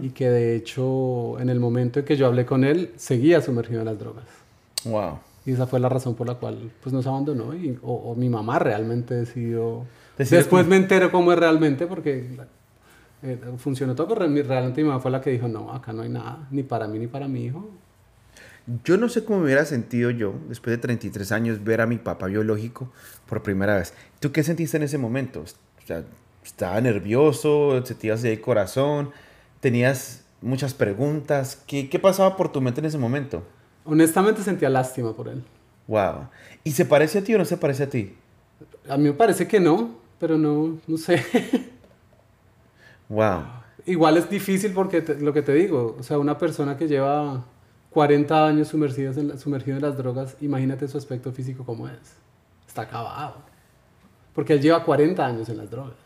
y 0.00 0.10
que 0.10 0.30
de 0.30 0.54
hecho 0.54 1.40
en 1.40 1.48
el 1.48 1.58
momento 1.58 1.98
en 1.98 2.04
que 2.04 2.16
yo 2.16 2.26
hablé 2.26 2.46
con 2.46 2.62
él 2.62 2.92
seguía 2.94 3.40
sumergido 3.40 3.80
en 3.80 3.86
las 3.86 3.98
drogas. 3.98 4.24
Wow. 4.84 5.18
Y 5.44 5.52
esa 5.52 5.66
fue 5.66 5.80
la 5.80 5.88
razón 5.88 6.14
por 6.14 6.28
la 6.28 6.34
cual 6.34 6.70
pues 6.80 6.92
nos 6.92 7.04
abandonó 7.06 7.52
y, 7.52 7.76
o, 7.82 8.14
mi 8.16 8.28
mamá 8.28 8.60
realmente 8.60 9.14
decidió... 9.14 9.82
Después 10.16 10.68
me 10.68 10.76
entero 10.76 11.10
cómo 11.10 11.32
es 11.32 11.38
realmente 11.38 11.86
porque 11.88 12.28
eh, 13.22 13.38
funcionó 13.58 13.96
todo, 13.96 14.08
pero 14.08 14.20
realmente 14.20 14.82
mi 14.82 14.88
mamá 14.88 15.00
fue 15.00 15.10
la 15.10 15.20
que 15.20 15.30
dijo, 15.30 15.48
no, 15.48 15.72
acá 15.72 15.92
no 15.92 16.02
hay 16.02 16.10
nada, 16.10 16.46
ni 16.52 16.62
para 16.62 16.86
mí 16.86 17.00
ni 17.00 17.08
para 17.08 17.26
mi 17.26 17.46
hijo. 17.46 17.68
Yo 18.84 18.96
no 18.96 19.08
sé 19.08 19.24
cómo 19.24 19.38
me 19.38 19.44
hubiera 19.44 19.64
sentido 19.64 20.10
yo, 20.10 20.34
después 20.48 20.76
de 20.76 20.78
33 20.78 21.30
años, 21.32 21.64
ver 21.64 21.80
a 21.80 21.86
mi 21.86 21.98
papá 21.98 22.26
biológico 22.26 22.92
por 23.28 23.42
primera 23.42 23.76
vez. 23.76 23.94
¿Tú 24.18 24.32
qué 24.32 24.42
sentiste 24.42 24.76
en 24.76 24.82
ese 24.82 24.98
momento? 24.98 25.42
O 25.42 25.86
sea, 25.86 26.04
¿Estaba 26.46 26.80
nervioso? 26.80 27.84
¿Se 27.84 27.96
te 27.96 28.06
iba 28.06 28.16
el 28.16 28.40
corazón? 28.40 29.10
¿Tenías 29.58 30.24
muchas 30.40 30.74
preguntas? 30.74 31.60
¿Qué, 31.66 31.90
¿Qué 31.90 31.98
pasaba 31.98 32.36
por 32.36 32.52
tu 32.52 32.60
mente 32.60 32.78
en 32.78 32.86
ese 32.86 32.98
momento? 32.98 33.42
Honestamente 33.84 34.42
sentía 34.42 34.70
lástima 34.70 35.12
por 35.12 35.26
él. 35.26 35.42
Wow. 35.88 36.28
¿Y 36.62 36.70
se 36.70 36.84
parece 36.84 37.18
a 37.18 37.24
ti 37.24 37.34
o 37.34 37.38
no 37.38 37.44
se 37.44 37.56
parece 37.56 37.82
a 37.82 37.90
ti? 37.90 38.14
A 38.88 38.96
mí 38.96 39.04
me 39.04 39.12
parece 39.12 39.48
que 39.48 39.58
no, 39.58 39.96
pero 40.20 40.38
no, 40.38 40.78
no 40.86 40.96
sé. 40.96 41.24
wow. 43.08 43.42
Igual 43.84 44.16
es 44.16 44.30
difícil 44.30 44.72
porque 44.72 45.00
lo 45.18 45.32
que 45.32 45.42
te 45.42 45.52
digo, 45.52 45.96
o 45.98 46.02
sea, 46.04 46.16
una 46.18 46.38
persona 46.38 46.76
que 46.76 46.86
lleva 46.86 47.44
40 47.96 48.46
años 48.46 48.68
sumergido 48.68 49.10
en, 49.18 49.38
sumergido 49.38 49.78
en 49.78 49.82
las 49.82 49.96
drogas, 49.96 50.36
imagínate 50.42 50.86
su 50.86 50.98
aspecto 50.98 51.32
físico 51.32 51.64
como 51.64 51.88
es. 51.88 51.94
Está 52.68 52.82
acabado. 52.82 53.36
Porque 54.34 54.52
él 54.52 54.60
lleva 54.60 54.84
40 54.84 55.24
años 55.24 55.48
en 55.48 55.56
las 55.56 55.70
drogas. 55.70 55.96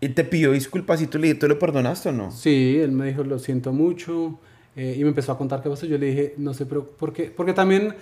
¿Y 0.00 0.10
te 0.10 0.22
pidió 0.22 0.52
disculpas 0.52 1.00
y 1.00 1.06
tú 1.06 1.16
le, 1.16 1.34
tú 1.34 1.48
le 1.48 1.54
perdonaste 1.54 2.10
o 2.10 2.12
no? 2.12 2.30
Sí, 2.30 2.78
él 2.78 2.92
me 2.92 3.06
dijo, 3.06 3.24
lo 3.24 3.38
siento 3.38 3.72
mucho. 3.72 4.38
Eh, 4.76 4.96
y 4.98 5.02
me 5.02 5.08
empezó 5.08 5.32
a 5.32 5.38
contar 5.38 5.62
qué 5.62 5.70
pasó. 5.70 5.86
Yo 5.86 5.96
le 5.96 6.08
dije, 6.08 6.34
no 6.36 6.52
sé, 6.52 6.66
pero 6.66 6.86
¿por 6.86 7.14
qué? 7.14 7.32
Porque 7.34 7.54
también, 7.54 7.94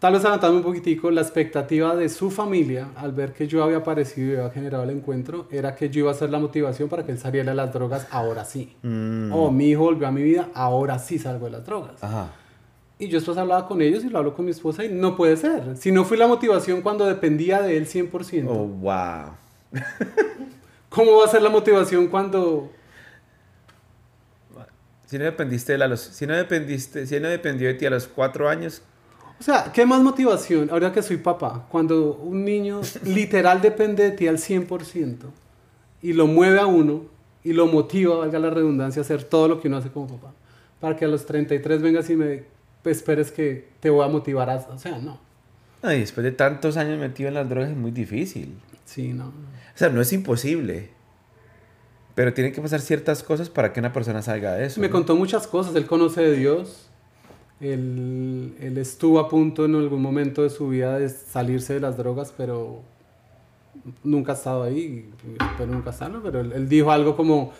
tal 0.00 0.14
vez 0.14 0.22
adelantando 0.22 0.56
un 0.56 0.62
poquitico, 0.64 1.10
la 1.10 1.20
expectativa 1.20 1.94
de 1.94 2.08
su 2.08 2.30
familia, 2.30 2.88
al 2.96 3.12
ver 3.12 3.32
que 3.32 3.46
yo 3.46 3.62
había 3.62 3.76
aparecido 3.76 4.32
y 4.32 4.36
había 4.38 4.50
generado 4.50 4.82
el 4.82 4.90
encuentro, 4.90 5.46
era 5.50 5.76
que 5.76 5.90
yo 5.90 6.00
iba 6.00 6.10
a 6.10 6.14
ser 6.14 6.30
la 6.30 6.38
motivación 6.38 6.88
para 6.88 7.04
que 7.04 7.12
él 7.12 7.18
saliera 7.18 7.50
de 7.50 7.56
las 7.56 7.72
drogas 7.72 8.08
ahora 8.10 8.44
sí. 8.44 8.74
Mm. 8.82 9.30
O 9.32 9.52
mi 9.52 9.68
hijo 9.68 9.82
volvió 9.82 10.08
a 10.08 10.10
mi 10.10 10.22
vida, 10.22 10.48
ahora 10.54 10.98
sí 10.98 11.18
salgo 11.18 11.44
de 11.44 11.52
las 11.52 11.66
drogas. 11.66 12.02
Ajá. 12.02 12.32
Y 12.98 13.08
yo 13.08 13.18
después 13.18 13.38
hablaba 13.38 13.68
con 13.68 13.80
ellos 13.80 14.04
y 14.04 14.08
lo 14.08 14.18
hablo 14.18 14.34
con 14.34 14.46
mi 14.46 14.50
esposa 14.50 14.84
y 14.84 14.88
no 14.88 15.16
puede 15.16 15.36
ser. 15.36 15.76
Si 15.76 15.92
no 15.92 16.04
fui 16.04 16.18
la 16.18 16.26
motivación 16.26 16.82
cuando 16.82 17.06
dependía 17.06 17.62
de 17.62 17.76
él 17.76 17.86
100%. 17.86 18.46
Oh, 18.48 18.66
wow. 18.66 19.34
¿Cómo 20.88 21.18
va 21.18 21.26
a 21.26 21.28
ser 21.28 21.42
la 21.42 21.50
motivación 21.50 22.08
cuando 22.08 22.70
si 25.10 25.18
no 25.18 25.24
dependiste 25.24 25.72
de 25.72 25.88
los, 25.88 26.00
si 26.00 26.24
no 26.24 26.36
dependiste, 26.36 27.04
si 27.04 27.18
no 27.18 27.28
dependió 27.28 27.66
de 27.66 27.74
ti 27.74 27.84
a 27.84 27.90
los 27.90 28.06
cuatro 28.06 28.48
años. 28.48 28.80
O 29.40 29.42
sea, 29.42 29.72
¿qué 29.72 29.86
más 29.86 30.02
motivación 30.02 30.68
ahora 30.70 30.92
que 30.92 31.02
soy 31.02 31.16
papá? 31.16 31.66
Cuando 31.70 32.14
un 32.16 32.44
niño 32.44 32.82
literal 33.04 33.62
depende 33.62 34.04
de 34.04 34.10
ti 34.10 34.28
al 34.28 34.36
100% 34.36 35.16
y 36.02 36.12
lo 36.12 36.26
mueve 36.26 36.60
a 36.60 36.66
uno 36.66 37.06
y 37.42 37.54
lo 37.54 37.66
motiva, 37.66 38.18
valga 38.18 38.38
la 38.38 38.50
redundancia, 38.50 39.00
a 39.00 39.04
hacer 39.04 39.24
todo 39.24 39.48
lo 39.48 39.60
que 39.60 39.68
uno 39.68 39.78
hace 39.78 39.88
como 39.88 40.08
papá. 40.08 40.34
Para 40.78 40.94
que 40.96 41.06
a 41.06 41.08
los 41.08 41.24
33 41.24 41.80
vengas 41.80 42.10
y 42.10 42.16
me 42.16 42.44
esperes 42.84 43.32
que 43.32 43.68
te 43.80 43.88
voy 43.88 44.04
a 44.04 44.08
motivar 44.08 44.50
a... 44.50 44.56
O 44.56 44.78
sea, 44.78 44.98
no. 44.98 45.18
no 45.82 45.92
y 45.92 46.00
después 46.00 46.22
de 46.22 46.32
tantos 46.32 46.76
años 46.76 46.98
metido 46.98 47.28
en 47.28 47.34
las 47.34 47.48
drogas 47.48 47.70
es 47.70 47.76
muy 47.76 47.92
difícil. 47.92 48.58
Sí, 48.84 49.14
no. 49.14 49.28
O 49.28 49.32
sea, 49.74 49.88
no 49.88 50.02
es 50.02 50.12
imposible. 50.12 50.90
Pero 52.14 52.34
tienen 52.34 52.52
que 52.52 52.60
pasar 52.60 52.80
ciertas 52.82 53.22
cosas 53.22 53.48
para 53.48 53.72
que 53.72 53.80
una 53.80 53.94
persona 53.94 54.20
salga 54.20 54.52
de 54.52 54.66
eso. 54.66 54.82
Me 54.82 54.90
contó 54.90 55.16
muchas 55.16 55.46
cosas. 55.46 55.74
Él 55.74 55.86
conoce 55.86 56.20
de 56.20 56.36
Dios. 56.36 56.90
Él, 57.60 58.54
él, 58.60 58.78
estuvo 58.78 59.18
a 59.18 59.28
punto 59.28 59.66
en 59.66 59.74
algún 59.74 60.00
momento 60.00 60.42
de 60.42 60.50
su 60.50 60.68
vida 60.68 60.98
de 60.98 61.08
salirse 61.08 61.74
de 61.74 61.80
las 61.80 61.96
drogas, 61.96 62.32
pero 62.36 62.80
nunca 64.02 64.32
ha 64.32 64.34
estado 64.34 64.62
ahí. 64.62 65.10
Pero 65.58 65.72
nunca 65.72 65.90
estarlo. 65.90 66.22
Pero 66.22 66.40
él, 66.40 66.68
dijo 66.68 66.90
algo 66.90 67.16
como... 67.16 67.52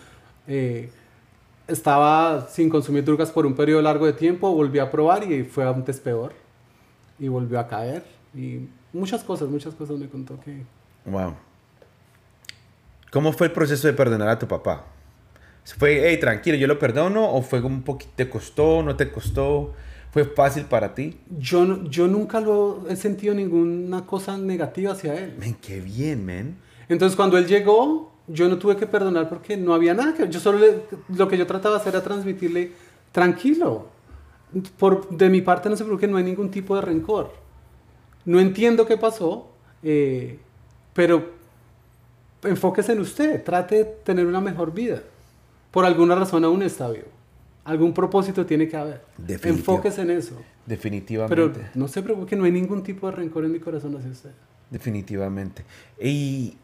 Eh, 0.46 0.90
estaba 1.68 2.48
sin 2.48 2.68
consumir 2.68 3.04
drogas 3.04 3.30
por 3.30 3.46
un 3.46 3.54
periodo 3.54 3.80
largo 3.80 4.04
de 4.04 4.12
tiempo, 4.12 4.52
volvió 4.52 4.82
a 4.82 4.90
probar 4.90 5.30
y 5.30 5.44
fue 5.44 5.64
antes 5.68 6.00
peor. 6.00 6.32
Y 7.18 7.28
volvió 7.28 7.60
a 7.60 7.68
caer. 7.68 8.02
Y 8.34 8.68
muchas 8.92 9.22
cosas, 9.22 9.48
muchas 9.48 9.74
cosas 9.74 9.98
me 9.98 10.08
contó 10.08 10.40
que... 10.40 10.64
Wow. 11.04 11.34
¿Cómo 13.10 13.32
fue 13.32 13.48
el 13.48 13.52
proceso 13.52 13.86
de 13.86 13.92
perdonar 13.92 14.28
a 14.28 14.38
tu 14.38 14.46
papá? 14.46 14.84
¿Fue, 15.78 16.08
hey, 16.08 16.18
tranquilo, 16.18 16.56
yo 16.56 16.66
lo 16.66 16.78
perdono? 16.78 17.32
¿O 17.32 17.42
fue 17.42 17.60
un 17.60 17.82
poquito, 17.82 18.12
te 18.16 18.28
costó, 18.28 18.82
no 18.82 18.96
te 18.96 19.10
costó? 19.10 19.74
¿Fue 20.12 20.24
fácil 20.24 20.64
para 20.64 20.94
ti? 20.94 21.18
Yo, 21.38 21.84
yo 21.84 22.08
nunca 22.08 22.40
lo 22.40 22.88
he 22.88 22.96
sentido 22.96 23.32
ninguna 23.32 24.06
cosa 24.06 24.36
negativa 24.36 24.92
hacia 24.92 25.14
él. 25.14 25.36
Men, 25.38 25.54
qué 25.54 25.80
bien, 25.80 26.24
men. 26.24 26.56
Entonces, 26.88 27.14
cuando 27.14 27.38
él 27.38 27.46
llegó, 27.46 28.12
yo 28.26 28.48
no 28.48 28.58
tuve 28.58 28.76
que 28.76 28.86
perdonar 28.86 29.28
porque 29.28 29.56
no 29.56 29.72
había 29.72 29.94
nada 29.94 30.14
que... 30.14 30.28
Yo 30.28 30.40
solo 30.40 30.66
lo 31.08 31.28
que 31.28 31.38
yo 31.38 31.46
trataba 31.46 31.76
de 31.76 31.80
hacer 31.80 31.94
era 31.94 32.02
transmitirle, 32.02 32.72
tranquilo. 33.12 33.86
Por, 34.78 35.08
de 35.10 35.28
mi 35.28 35.42
parte 35.42 35.68
no 35.68 35.76
se 35.76 35.84
preocupe, 35.84 36.08
no 36.08 36.16
hay 36.16 36.24
ningún 36.24 36.50
tipo 36.50 36.74
de 36.74 36.82
rencor. 36.82 37.32
No 38.24 38.40
entiendo 38.40 38.86
qué 38.86 38.96
pasó, 38.96 39.48
eh, 39.84 40.40
pero 40.92 41.30
enfóquese 42.42 42.92
en 42.92 43.00
usted, 43.00 43.44
trate 43.44 43.76
de 43.76 43.84
tener 43.84 44.26
una 44.26 44.40
mejor 44.40 44.72
vida. 44.72 45.02
Por 45.70 45.84
alguna 45.84 46.16
razón 46.16 46.44
aún 46.44 46.62
está 46.62 46.90
vivo. 46.90 47.19
Algún 47.64 47.92
propósito 47.92 48.46
tiene 48.46 48.68
que 48.68 48.76
haber. 48.76 49.02
Enfóquese 49.28 50.02
en 50.02 50.10
eso. 50.10 50.36
Definitivamente. 50.66 51.34
Pero 51.34 51.52
no 51.74 51.88
se 51.88 52.02
preocupe, 52.02 52.36
no 52.36 52.44
hay 52.44 52.52
ningún 52.52 52.82
tipo 52.82 53.10
de 53.10 53.16
rencor 53.16 53.44
en 53.44 53.52
mi 53.52 53.60
corazón 53.60 53.96
hacia 53.96 54.10
usted. 54.10 54.30
Definitivamente. 54.70 55.64
Y, 56.00 56.56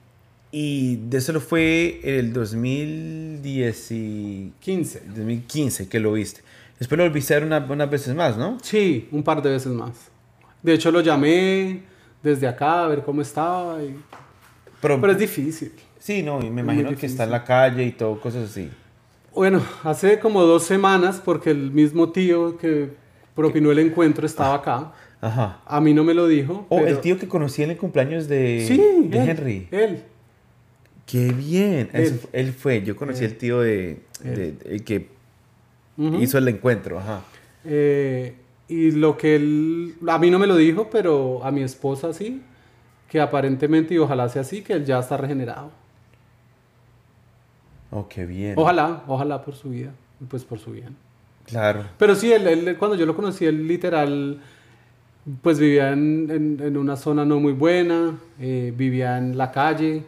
y 0.51 0.97
de 0.97 1.19
eso 1.19 1.33
lo 1.33 1.41
fue 1.41 2.01
el 2.03 2.33
2015. 2.33 5.03
2015 5.09 5.89
que 5.89 6.01
lo 6.01 6.13
viste. 6.13 6.41
Después 6.79 6.99
lo 6.99 7.05
volviste 7.05 7.35
a 7.35 7.41
ver 7.41 7.71
unas 7.71 7.91
veces 7.91 8.15
más, 8.15 8.37
¿no? 8.37 8.59
Sí, 8.63 9.09
un 9.11 9.23
par 9.23 9.43
de 9.43 9.51
veces 9.51 9.73
más. 9.73 10.11
De 10.63 10.75
hecho, 10.75 10.91
lo 10.91 11.01
llamé 11.01 11.83
desde 12.23 12.47
acá 12.47 12.85
a 12.85 12.89
ver 12.89 13.03
cómo 13.03 13.23
estaba. 13.23 13.83
Y 13.83 13.97
pero, 14.81 15.11
es 15.11 15.19
difícil. 15.19 15.73
Sí, 15.99 16.23
no, 16.23 16.45
y 16.45 16.51
me 16.51 16.61
imagino 16.61 16.95
que 16.95 17.07
está 17.07 17.25
en 17.25 17.31
la 17.31 17.45
calle 17.45 17.85
y 17.85 17.93
todo, 17.93 18.21
cosas 18.21 18.51
así. 18.51 18.71
Bueno, 19.37 19.63
hace 19.85 20.19
como 20.19 20.43
dos 20.43 20.65
semanas, 20.65 21.23
porque 21.25 21.51
el 21.51 21.71
mismo 21.71 22.11
tío 22.11 22.57
que 22.57 22.91
propinó 23.35 23.71
el 23.71 23.79
encuentro 23.79 24.27
estaba 24.27 24.55
acá. 24.55 24.93
Ajá. 25.21 25.61
A 25.65 25.81
mí 25.81 25.95
no 25.95 26.03
me 26.03 26.15
lo 26.15 26.27
dijo. 26.27 26.67
Oh, 26.71 26.81
el 26.81 27.01
tío 27.01 27.19
que 27.19 27.29
conocí 27.29 27.63
en 27.63 27.71
el 27.71 27.77
cumpleaños 27.77 28.29
de, 28.29 28.65
sí, 28.67 29.09
de 29.09 29.19
Henry. 29.19 29.69
Él. 29.71 30.03
Qué 31.05 31.33
bien. 31.33 31.91
Él, 32.33 32.53
fue. 32.53 32.83
Yo 32.83 32.97
conocí 32.97 33.25
al 33.25 33.35
tío 33.35 33.61
de, 33.61 34.01
el 34.25 34.83
que 34.85 35.09
hizo 36.19 36.39
el 36.39 36.49
encuentro. 36.49 36.99
Ajá. 36.99 37.21
Eh, 37.65 38.35
y 38.69 38.91
lo 38.93 39.17
que 39.17 39.37
él, 39.37 39.97
a 40.09 40.19
mí 40.19 40.31
no 40.31 40.39
me 40.39 40.47
lo 40.47 40.57
dijo, 40.57 40.89
pero 40.91 41.45
a 41.45 41.53
mi 41.53 41.63
esposa 41.63 42.13
sí 42.13 42.43
que 43.09 43.21
aparentemente, 43.21 43.95
y 43.95 43.99
ojalá 43.99 44.29
sea 44.29 44.43
así, 44.43 44.63
que 44.63 44.73
él 44.73 44.85
ya 44.85 44.99
está 44.99 45.17
regenerado. 45.17 45.71
Oh, 47.91 48.09
qué 48.09 48.27
bien. 48.27 48.55
Ojalá, 48.57 49.03
ojalá 49.07 49.43
por 49.43 49.55
su 49.55 49.71
vida, 49.71 49.93
pues 50.29 50.45
por 50.45 50.59
su 50.59 50.73
bien. 50.73 50.97
Claro. 51.45 51.85
Pero 51.99 52.15
sí, 52.15 52.33
él, 52.33 52.77
cuando 52.79 52.97
yo 52.97 53.07
lo 53.07 53.15
conocí, 53.15 53.45
él 53.47 53.69
literal, 53.69 54.41
pues 55.43 55.59
vivía 55.59 55.93
en, 55.93 56.59
en, 56.61 56.77
una 56.77 56.97
zona 56.97 57.25
no 57.25 57.39
muy 57.39 57.53
buena, 57.53 58.19
eh, 58.41 58.73
vivía 58.77 59.19
en 59.19 59.39
la 59.39 59.53
calle, 59.53 60.03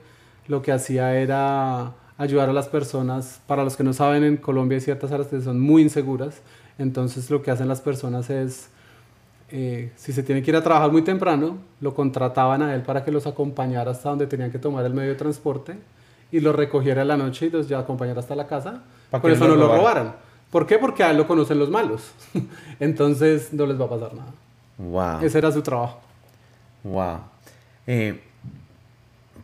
lo 0.49 0.63
que 0.63 0.73
hacía 0.73 1.15
era 1.15 1.93
ayudar 2.17 2.49
a 2.49 2.53
las 2.53 2.69
personas, 2.69 3.41
para 3.47 3.63
los 3.63 3.77
que 3.77 3.85
no 3.85 3.93
saben, 3.93 4.25
en 4.25 4.37
Colombia 4.37 4.77
hay 4.77 4.81
ciertas 4.81 5.13
áreas 5.13 5.29
que 5.29 5.41
son 5.41 5.61
muy 5.61 5.83
inseguras, 5.83 6.43
entonces 6.79 7.31
lo 7.31 7.43
que 7.43 7.53
hacen 7.53 7.69
las 7.69 7.81
personas 7.81 8.29
es 8.31 8.71
eh, 9.51 9.93
si 9.97 10.13
se 10.13 10.23
tiene 10.25 10.43
que 10.43 10.51
ir 10.51 10.57
a 10.57 10.63
trabajar 10.63 10.91
muy 10.91 11.03
temprano, 11.03 11.59
lo 11.81 11.95
contrataban 11.95 12.61
a 12.63 12.75
él 12.75 12.83
para 12.83 13.05
que 13.05 13.13
los 13.13 13.27
acompañara 13.29 13.93
hasta 13.93 14.11
donde 14.11 14.27
tenían 14.27 14.51
que 14.51 14.59
tomar 14.59 14.85
el 14.85 14.93
medio 14.93 15.11
de 15.11 15.15
transporte 15.15 15.77
y 16.31 16.41
los 16.41 16.55
recogiera 16.55 17.03
en 17.03 17.09
la 17.09 17.17
noche 17.17 17.47
y 17.47 17.51
los 17.51 17.69
ya 17.69 17.79
acompañara 17.79 18.21
hasta 18.21 18.35
la 18.35 18.47
casa. 18.47 18.83
Por 19.11 19.31
eso 19.31 19.49
no 19.49 19.57
lo 19.57 19.69
robaran. 19.75 20.15
¿Por 20.51 20.67
qué? 20.67 20.79
Porque 20.79 21.03
a 21.05 21.11
él 21.11 21.17
lo 21.17 21.27
conocen 21.27 21.59
los 21.59 21.71
malos. 21.71 22.11
Entonces 22.81 23.53
no 23.53 23.67
les 23.67 23.81
va 23.81 23.85
a 23.87 23.91
pasar 23.91 24.15
nada. 24.15 24.33
Wow. 24.79 25.25
Ese 25.25 25.39
era 25.39 25.53
su 25.53 25.63
trabajo. 25.63 26.01
Wow. 26.85 27.19
Eh, 27.87 28.21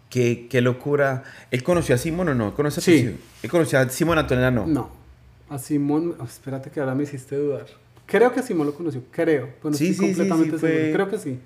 qué, 0.08 0.46
qué, 0.48 0.60
locura. 0.60 1.24
¿Él 1.50 1.62
conoció 1.62 1.94
a 1.94 1.98
Simón 1.98 2.28
o 2.28 2.34
no? 2.34 2.54
¿Conoce 2.54 2.80
sí. 2.80 3.18
¿Él 3.42 3.50
conoció 3.50 3.78
a 3.78 3.88
Simón 3.88 4.18
Antonella? 4.18 4.50
No. 4.50 4.66
No. 4.66 4.90
A 5.50 5.58
Simón, 5.58 6.14
oh, 6.18 6.24
espérate 6.24 6.70
que 6.70 6.80
ahora 6.80 6.94
me 6.94 7.02
hiciste 7.02 7.36
dudar. 7.36 7.66
Creo 8.06 8.32
que 8.32 8.42
Simón 8.42 8.66
lo 8.66 8.74
conoció, 8.74 9.02
creo. 9.10 9.48
Bueno, 9.62 9.76
Sí, 9.76 9.88
sí, 9.88 9.94
sí, 9.94 10.00
completamente 10.00 10.52
sí, 10.56 10.58
fue- 10.58 10.70
seguro. 10.70 10.92
Creo 10.94 11.08
que 11.10 11.18
sí. 11.18 11.38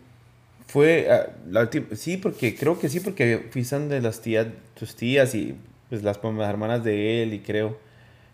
Fue 0.69 1.09
ah, 1.11 1.31
la 1.51 1.62
última, 1.62 1.87
sí, 1.97 2.16
porque 2.19 2.55
creo 2.55 2.79
que 2.79 2.89
sí, 2.89 3.01
porque 3.01 3.49
de 3.89 4.01
las 4.01 4.21
tías, 4.21 4.47
tus 4.79 4.95
tías 4.95 5.35
y 5.35 5.57
pues 5.89 6.03
las, 6.03 6.23
las 6.23 6.49
hermanas 6.51 6.85
de 6.85 7.23
él 7.23 7.33
y 7.35 7.41
creo 7.41 7.79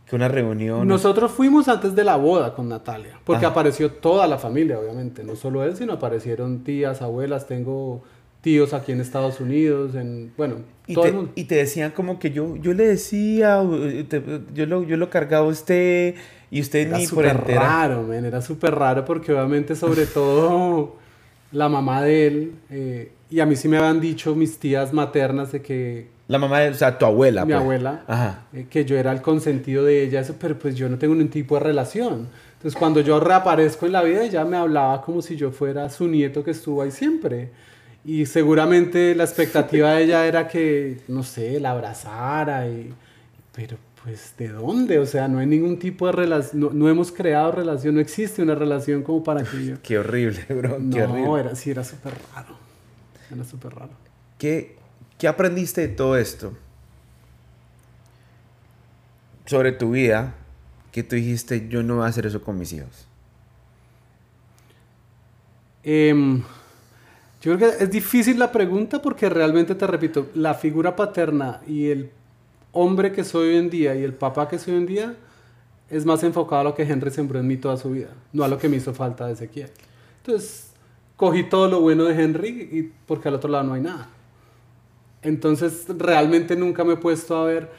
que 0.09 0.17
una 0.17 0.29
reunión. 0.29 0.87
Nosotros 0.87 1.31
fuimos 1.31 1.69
antes 1.69 1.95
de 1.95 2.05
la 2.05 2.17
boda 2.17 2.55
con 2.55 2.69
Natalia, 2.69 3.19
porque 3.25 3.47
Ajá. 3.47 3.53
apareció 3.53 3.91
toda 3.93 4.27
la 4.27 4.39
familia, 4.39 4.79
obviamente, 4.79 5.23
no 5.25 5.37
solo 5.37 5.65
él, 5.65 5.77
sino 5.77 5.95
aparecieron 5.95 6.65
tías, 6.65 7.01
abuelas, 7.03 7.47
tengo 7.47 8.03
tíos 8.41 8.75
aquí 8.75 8.93
en 8.93 9.01
Estados 9.01 9.41
Unidos, 9.41 9.95
en, 9.95 10.33
bueno, 10.37 10.57
y, 10.87 10.95
todo 10.95 11.05
te, 11.05 11.09
el 11.11 11.15
mundo. 11.15 11.33
y 11.37 11.45
te 11.45 11.55
decían 11.55 11.93
como 11.93 12.19
que 12.19 12.31
yo, 12.33 12.57
yo 12.57 12.75
le 12.75 12.85
decía, 12.87 13.63
te- 14.09 14.23
yo, 14.53 14.67
lo, 14.67 14.83
yo 14.83 14.97
lo 14.99 15.09
cargaba 15.09 15.47
a 15.47 15.49
usted 15.49 16.17
y 16.51 16.61
usted 16.61 16.89
Era 16.89 16.99
ni 16.99 17.07
por 17.07 17.25
súper 17.25 17.37
entera. 17.37 17.61
raro, 17.61 18.03
men, 18.03 18.25
era 18.27 18.43
súper 18.43 18.75
raro 18.75 19.05
porque 19.07 19.33
obviamente 19.33 19.75
sobre 19.77 20.05
todo 20.05 20.97
la 21.55 21.69
mamá 21.69 22.03
de 22.03 22.27
él, 22.27 22.53
eh, 22.71 23.13
y 23.31 23.41
a 23.41 23.47
mí 23.47 23.57
sí 23.57 23.69
me 23.69 23.79
habían 23.79 24.01
dicho 24.01 24.35
mis 24.35 24.59
tías 24.59 24.93
maternas 24.93 25.53
de 25.53 25.63
que 25.63 26.09
La 26.29 26.39
mamá, 26.39 26.61
de, 26.61 26.71
o 26.71 26.75
sea, 26.75 26.99
tu 26.99 27.07
abuela. 27.07 27.45
mi 27.45 27.53
pues. 27.53 27.63
abuela, 27.63 28.03
Ajá. 28.07 28.47
eh, 28.53 28.67
que 28.69 28.85
yo 28.85 28.97
era 28.97 29.13
el 29.13 29.23
consentido 29.23 29.85
de 29.85 30.03
ella, 30.05 30.21
eso, 30.21 30.35
pero 30.39 30.59
pues 30.59 30.75
yo 30.75 30.89
no 30.89 30.99
tengo 30.99 31.15
ningún 31.15 31.31
tipo 31.31 31.55
de 31.55 31.61
relación. 31.61 32.29
Entonces 32.55 32.79
cuando 32.79 33.01
yo 33.01 33.21
reaparezco 33.21 33.87
en 33.87 33.93
la 33.93 34.03
vida, 34.03 34.25
ella 34.25 34.45
me 34.45 34.57
hablaba 34.57 35.03
como 35.03 35.21
si 35.23 35.37
yo 35.37 35.51
fuera 35.53 35.89
su 35.91 36.09
nieto 36.09 36.43
que 36.43 36.51
estuvo 36.53 36.83
ahí 36.83 36.91
siempre. 36.91 37.51
Y 38.07 38.27
seguramente 38.27 39.15
la 39.15 39.25
expectativa 39.25 39.93
de 39.95 40.05
ella 40.05 40.27
era 40.27 40.47
que, 40.49 40.99
no 41.09 41.23
sé, 41.23 41.61
la 41.61 41.71
abrazara. 41.73 42.67
Y, 42.69 42.93
pero 43.55 43.77
pues, 44.05 44.35
¿de 44.37 44.49
dónde? 44.49 44.99
O 44.99 45.07
sea, 45.07 45.27
no 45.29 45.39
hay 45.39 45.47
ningún 45.47 45.79
tipo 45.79 46.07
de 46.07 46.13
relación, 46.13 46.61
no, 46.61 46.71
no 46.71 46.89
hemos 46.91 47.11
creado 47.11 47.51
relación, 47.53 47.95
no 47.95 48.01
existe 48.01 48.43
una 48.43 48.55
relación 48.55 49.03
como 49.03 49.25
para 49.25 49.43
que 49.45 49.65
yo... 49.65 49.83
Qué 49.83 49.99
horrible, 49.99 50.45
bro. 50.51 50.77
Qué 50.77 50.83
No, 50.83 51.05
horrible. 51.05 51.41
era, 51.41 51.55
sí, 51.57 51.71
era 51.71 51.83
súper 51.83 52.13
raro. 52.35 52.55
Era 53.35 53.45
súper 53.45 53.75
raro. 53.75 53.93
¿Qué, 54.39 54.77
¿Qué 55.19 55.27
aprendiste 55.27 55.81
de 55.81 55.89
todo 55.89 56.19
esto? 56.19 56.53
Sobre 59.47 59.73
tu 59.73 59.93
vida, 59.93 60.35
que 60.93 61.03
tú 61.03 61.17
dijiste, 61.17 61.69
yo 61.69 61.83
no 61.83 61.97
voy 61.97 62.05
a 62.05 62.09
hacer 62.09 62.27
eso 62.27 62.43
con 62.43 62.59
mis 62.59 62.73
hijos. 62.75 63.07
Em, 65.83 66.43
yo 67.43 67.57
creo 67.57 67.59
que 67.59 67.85
es 67.85 67.91
difícil 67.91 68.39
la 68.39 68.51
pregunta 68.53 69.03
porque 69.03 69.29
realmente 69.29 69.75
te 69.75 69.87
repito, 69.87 70.29
la 70.35 70.55
figura 70.55 70.97
paterna 70.97 71.61
y 71.67 71.89
el 71.91 72.11
hombre 72.75 73.13
que 73.13 73.25
soy 73.25 73.49
hoy 73.49 73.57
en 73.57 73.71
día 73.71 73.95
y 73.95 74.03
el 74.03 74.13
papá 74.13 74.49
que 74.49 74.59
soy 74.59 74.75
hoy 74.75 74.81
en 74.81 74.87
día 74.87 75.15
es 75.89 76.05
más 76.05 76.23
enfocado 76.23 76.61
a 76.61 76.65
lo 76.65 76.75
que 76.75 76.83
Henry 76.83 77.11
sembró 77.11 77.39
en 77.39 77.47
mí 77.47 77.57
toda 77.57 77.77
su 77.77 77.91
vida, 77.91 78.09
no 78.33 78.45
a 78.45 78.49
lo 78.49 78.59
que 78.59 78.69
me 78.69 78.77
hizo 78.77 78.93
falta 78.93 79.27
de 79.27 79.35
Ezequiel. 79.35 79.71
Entonces, 80.19 80.73
cogí 81.17 81.45
todo 81.45 81.69
lo 81.69 81.81
bueno 81.81 82.05
de 82.05 82.21
Henry 82.21 82.69
y 82.73 82.93
porque 83.07 83.29
al 83.29 83.35
otro 83.35 83.51
lado 83.51 83.65
no 83.65 83.75
hay 83.75 83.83
nada. 83.83 84.09
Entonces, 85.23 85.87
realmente 85.89 86.57
nunca 86.57 86.85
me 86.85 86.95
he 86.95 86.97
puesto 86.97 87.37
a 87.37 87.45
ver, 87.45 87.71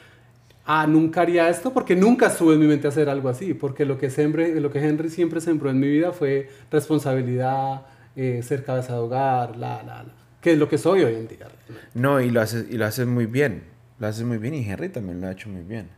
ah, 0.64 0.86
nunca 0.86 1.20
haría 1.20 1.48
esto, 1.48 1.72
porque 1.72 1.94
nunca 1.94 2.26
estuvo 2.26 2.52
en 2.52 2.58
mi 2.58 2.66
mente 2.66 2.88
hacer 2.88 3.08
algo 3.08 3.28
así, 3.28 3.54
porque 3.54 3.84
lo 3.84 3.98
que, 3.98 4.10
sembré, 4.10 4.60
lo 4.60 4.70
que 4.70 4.78
Henry 4.78 5.10
siempre 5.10 5.40
sembró 5.40 5.70
en 5.70 5.78
mi 5.78 5.88
vida 5.88 6.12
fue 6.12 6.48
responsabilidad, 6.70 7.82
eh, 8.16 8.40
ser 8.42 8.64
cabeza 8.64 8.94
de 8.94 8.98
hogar, 8.98 9.56
la, 9.56 9.82
la, 9.82 10.02
la, 10.02 10.12
que 10.40 10.52
es 10.52 10.58
lo 10.58 10.68
que 10.68 10.78
soy 10.78 11.04
hoy 11.04 11.14
en 11.14 11.28
día. 11.28 11.48
No, 11.94 12.20
y 12.20 12.30
lo 12.30 12.40
haces, 12.40 12.66
y 12.70 12.78
lo 12.78 12.86
haces 12.86 13.06
muy 13.06 13.26
bien. 13.26 13.75
Lo 13.98 14.06
haces 14.06 14.24
muy 14.24 14.38
bien 14.38 14.54
y 14.54 14.68
Henry 14.68 14.88
también 14.88 15.20
lo 15.20 15.26
ha 15.26 15.32
hecho 15.32 15.48
muy 15.48 15.62
bien. 15.62 15.88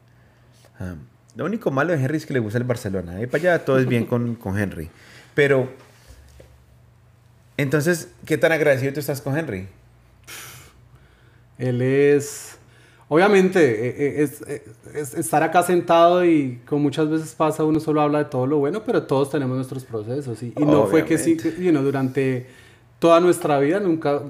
Ah, 0.79 0.95
lo 1.35 1.45
único 1.45 1.71
malo 1.71 1.93
de 1.93 2.03
Henry 2.03 2.17
es 2.17 2.27
que 2.27 2.33
le 2.33 2.39
gusta 2.41 2.59
el 2.59 2.65
Barcelona. 2.65 3.17
Ahí 3.17 3.27
para 3.27 3.55
allá 3.55 3.65
todo 3.65 3.79
es 3.79 3.87
bien 3.87 4.07
con, 4.07 4.35
con 4.35 4.59
Henry. 4.59 4.91
Pero, 5.35 5.69
entonces, 7.57 8.09
¿qué 8.25 8.39
tan 8.39 8.53
agradecido 8.53 8.93
tú 8.93 9.01
estás 9.01 9.21
con 9.21 9.37
Henry? 9.37 9.69
Él 11.59 11.83
es, 11.83 12.57
obviamente, 13.09 13.61
eh, 13.61 13.95
eh, 13.99 14.23
es, 14.23 14.43
eh, 14.43 14.65
es 14.95 15.15
estar 15.15 15.43
acá 15.43 15.65
sentado 15.65 16.25
y 16.25 16.61
como 16.67 16.83
muchas 16.83 17.09
veces 17.09 17.35
pasa, 17.35 17.65
uno 17.65 17.81
solo 17.81 18.01
habla 18.01 18.19
de 18.19 18.25
todo 18.27 18.47
lo 18.47 18.59
bueno, 18.59 18.85
pero 18.85 19.03
todos 19.03 19.31
tenemos 19.31 19.57
nuestros 19.57 19.85
procesos. 19.85 20.41
Y, 20.43 20.55
y 20.57 20.65
no 20.65 20.87
fue 20.87 21.05
que 21.05 21.19
sí, 21.19 21.37
you 21.59 21.71
know, 21.71 21.83
durante 21.83 22.47
toda 22.99 23.21
nuestra 23.21 23.59
vida 23.61 23.79
nunca, 23.81 24.21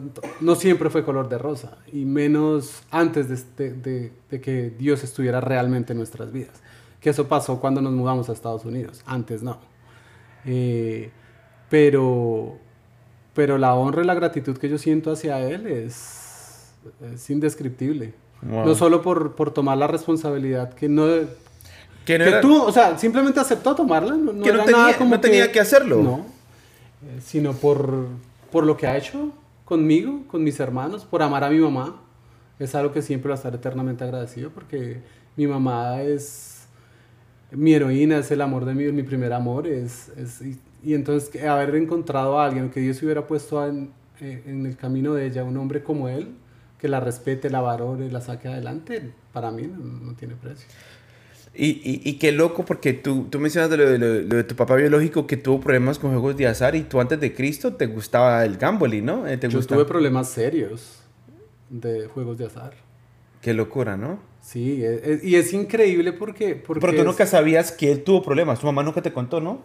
no 0.41 0.55
siempre 0.55 0.91
fue 0.91 1.05
color 1.05 1.29
de 1.29 1.39
rosa, 1.39 1.79
y 1.93 2.05
menos 2.05 2.83
antes 2.91 3.29
de, 3.29 3.35
este- 3.35 3.73
de- 3.73 4.13
de 4.31 4.41
que 4.41 4.71
Dios 4.71 5.03
estuviera 5.05 5.41
realmente 5.41 5.93
en 5.93 5.99
nuestras 5.99 6.33
vidas. 6.33 6.61
Que 7.01 7.11
eso 7.11 7.29
pasó 7.29 7.61
cuando 7.61 7.81
nos 7.81 7.93
mudamos 7.93 8.29
a 8.29 8.33
Estados 8.33 8.65
Unidos, 8.65 9.03
antes 9.07 9.43
no. 9.43 9.59
Eh, 10.45 11.11
pero, 11.71 12.57
pero 13.35 13.59
la 13.59 13.75
honra 13.75 14.03
y 14.03 14.07
la 14.07 14.15
gratitud 14.15 14.57
que 14.59 14.69
yo 14.69 14.79
siento 14.79 15.13
hacia 15.13 15.41
Él 15.41 15.67
es, 15.67 16.73
es 17.15 17.31
indescriptible. 17.31 18.15
Wow. 18.43 18.67
No 18.67 18.75
solo 18.75 19.03
por, 19.03 19.35
por 19.35 19.51
tomar 19.53 19.79
la 19.79 19.87
responsabilidad 19.87 20.73
que 20.75 20.89
no... 20.89 21.07
Que 22.05 22.19
no 22.19 22.25
que 22.25 22.31
era- 22.31 22.41
tú, 22.41 22.63
o 22.63 22.73
sea, 22.73 22.97
simplemente 22.99 23.39
aceptó 23.41 23.75
tomarla. 23.75 24.15
No, 24.17 24.33
no 24.33 24.43
Que 24.43 24.51
no 24.51 24.57
era 24.57 24.65
tenía- 24.65 24.81
nada 24.83 24.97
como 24.97 25.11
no 25.17 25.21
tenía 25.21 25.53
que 25.53 25.61
hacerlo. 25.61 26.03
No. 26.03 26.19
Eh, 27.05 27.21
sino 27.21 27.53
por, 27.53 28.07
por 28.51 28.65
lo 28.65 28.77
que 28.77 28.87
ha 28.87 28.97
hecho 28.97 29.33
conmigo, 29.65 30.23
con 30.29 30.43
mis 30.45 30.59
hermanos, 30.61 31.05
por 31.05 31.23
amar 31.23 31.45
a 31.45 31.51
mi 31.51 31.59
mamá. 31.59 32.03
Es 32.59 32.75
algo 32.75 32.93
que 32.93 33.03
siempre 33.03 33.29
voy 33.29 33.35
a 33.35 33.37
estar 33.37 33.55
eternamente 33.55 34.05
agradecido 34.05 34.51
porque 34.51 35.01
mi 35.37 35.47
mamá 35.47 36.03
es 36.03 36.67
mi 37.51 37.73
heroína, 37.75 38.19
es 38.19 38.31
el 38.31 38.41
amor 38.43 38.65
de 38.65 38.75
mi, 38.75 38.91
mi 38.93 39.03
primer 39.03 39.33
amor. 39.33 39.67
Es, 39.67 40.11
es- 40.17 40.43
y, 40.83 40.95
entonces 40.95 41.43
haber 41.45 41.75
encontrado 41.77 42.39
a 42.39 42.47
alguien, 42.47 42.71
que 42.71 42.81
Dios 42.81 43.03
hubiera 43.03 43.27
puesto 43.27 43.67
en, 43.67 43.91
eh, 44.21 44.43
en 44.47 44.65
el 44.67 44.77
camino 44.77 45.15
de 45.15 45.27
ella, 45.27 45.45
un 45.45 45.57
hombre 45.57 45.83
como 45.83 46.09
él, 46.09 46.35
que 46.79 46.89
la 46.89 47.01
respete, 47.01 47.51
la 47.51 47.61
valore, 47.61 48.11
la 48.11 48.21
saque 48.21 48.49
adelante, 48.49 49.13
para 49.33 49.51
mí 49.51 49.67
no 49.67 50.15
tiene 50.15 50.35
precio. 50.37 50.69
Y, 51.61 51.71
y, 51.83 52.01
y 52.09 52.19
qué 52.19 52.31
loco, 52.31 52.65
porque 52.65 52.93
tú, 52.93 53.27
tú 53.29 53.41
mencionas 53.41 53.69
de 53.69 53.77
lo, 53.79 53.91
de 53.91 53.99
lo- 53.99 54.15
lo 54.23 54.37
de 54.37 54.45
tu 54.45 54.55
papá 54.55 54.77
biológico 54.77 55.27
que 55.27 55.37
tuvo 55.37 55.59
problemas 55.61 55.99
con 55.99 56.13
juegos 56.13 56.37
de 56.37 56.47
azar 56.47 56.77
y 56.77 56.83
tú 56.85 57.01
antes 57.01 57.19
de 57.19 57.35
Cristo 57.35 57.75
te 57.75 57.87
gustaba 57.87 58.45
el 58.45 58.57
gambling, 58.59 59.05
¿no? 59.05 59.27
Eh, 59.27 59.37
¿Te 59.39 59.49
Yo 59.49 59.59
gusta? 59.59 59.75
tuve 59.75 59.85
problemas 59.85 60.29
serios 60.29 61.01
de 61.69 62.07
juegos 62.07 62.39
de 62.39 62.47
azar. 62.47 62.75
Qué 63.43 63.55
locura, 63.55 63.97
¿no? 63.97 64.21
Sí, 64.41 64.85
e- 64.85 65.01
e- 65.15 65.21
y 65.25 65.35
es 65.35 65.53
increíble 65.53 66.13
porque... 66.13 66.55
porque 66.55 66.81
Pero 66.81 66.93
tú 66.95 67.01
es- 67.01 67.07
nunca 67.07 67.27
sabías 67.27 67.73
que 67.73 67.91
él 67.91 68.05
tuvo 68.05 68.23
problemas. 68.23 68.61
Tu 68.61 68.67
mamá 68.67 68.85
nunca 68.85 69.03
te 69.03 69.13
contó, 69.13 69.41
¿no? 69.41 69.61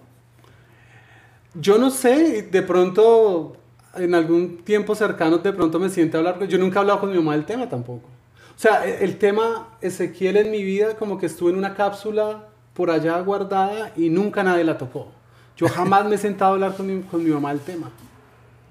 Yo 1.53 1.77
no 1.77 1.91
sé, 1.91 2.41
de 2.41 2.61
pronto, 2.63 3.55
en 3.95 4.15
algún 4.15 4.57
tiempo 4.63 4.95
cercano, 4.95 5.37
de 5.37 5.53
pronto 5.53 5.79
me 5.79 5.89
siento 5.89 6.17
a 6.17 6.19
hablar, 6.19 6.47
yo 6.47 6.57
nunca 6.57 6.79
he 6.79 6.81
hablado 6.81 7.01
con 7.01 7.11
mi 7.11 7.17
mamá 7.17 7.33
del 7.33 7.45
tema 7.45 7.69
tampoco. 7.69 8.09
O 8.56 8.60
sea, 8.60 8.88
e- 8.88 9.04
el 9.04 9.18
tema 9.18 9.68
Ezequiel 9.82 10.38
en 10.38 10.51
mi 10.51 10.64
vida 10.64 10.95
como 10.95 11.18
que 11.18 11.26
estuvo 11.26 11.49
en 11.49 11.58
una 11.58 11.76
cápsula 11.76 12.47
por 12.74 12.89
allá 12.89 13.20
guardada 13.22 13.91
y 13.95 14.10
nunca 14.10 14.43
nadie 14.43 14.64
la 14.64 14.78
tocó. 14.78 15.08
Yo 15.56 15.68
jamás 15.68 16.06
me 16.06 16.16
he 16.16 16.18
sentado 16.18 16.51
a 16.51 16.54
hablar 16.56 16.76
con 16.76 16.88
mi, 16.88 17.01
con 17.04 17.24
mi 17.24 17.30
mamá 17.30 17.49
del 17.54 17.62
tema. 17.62 17.91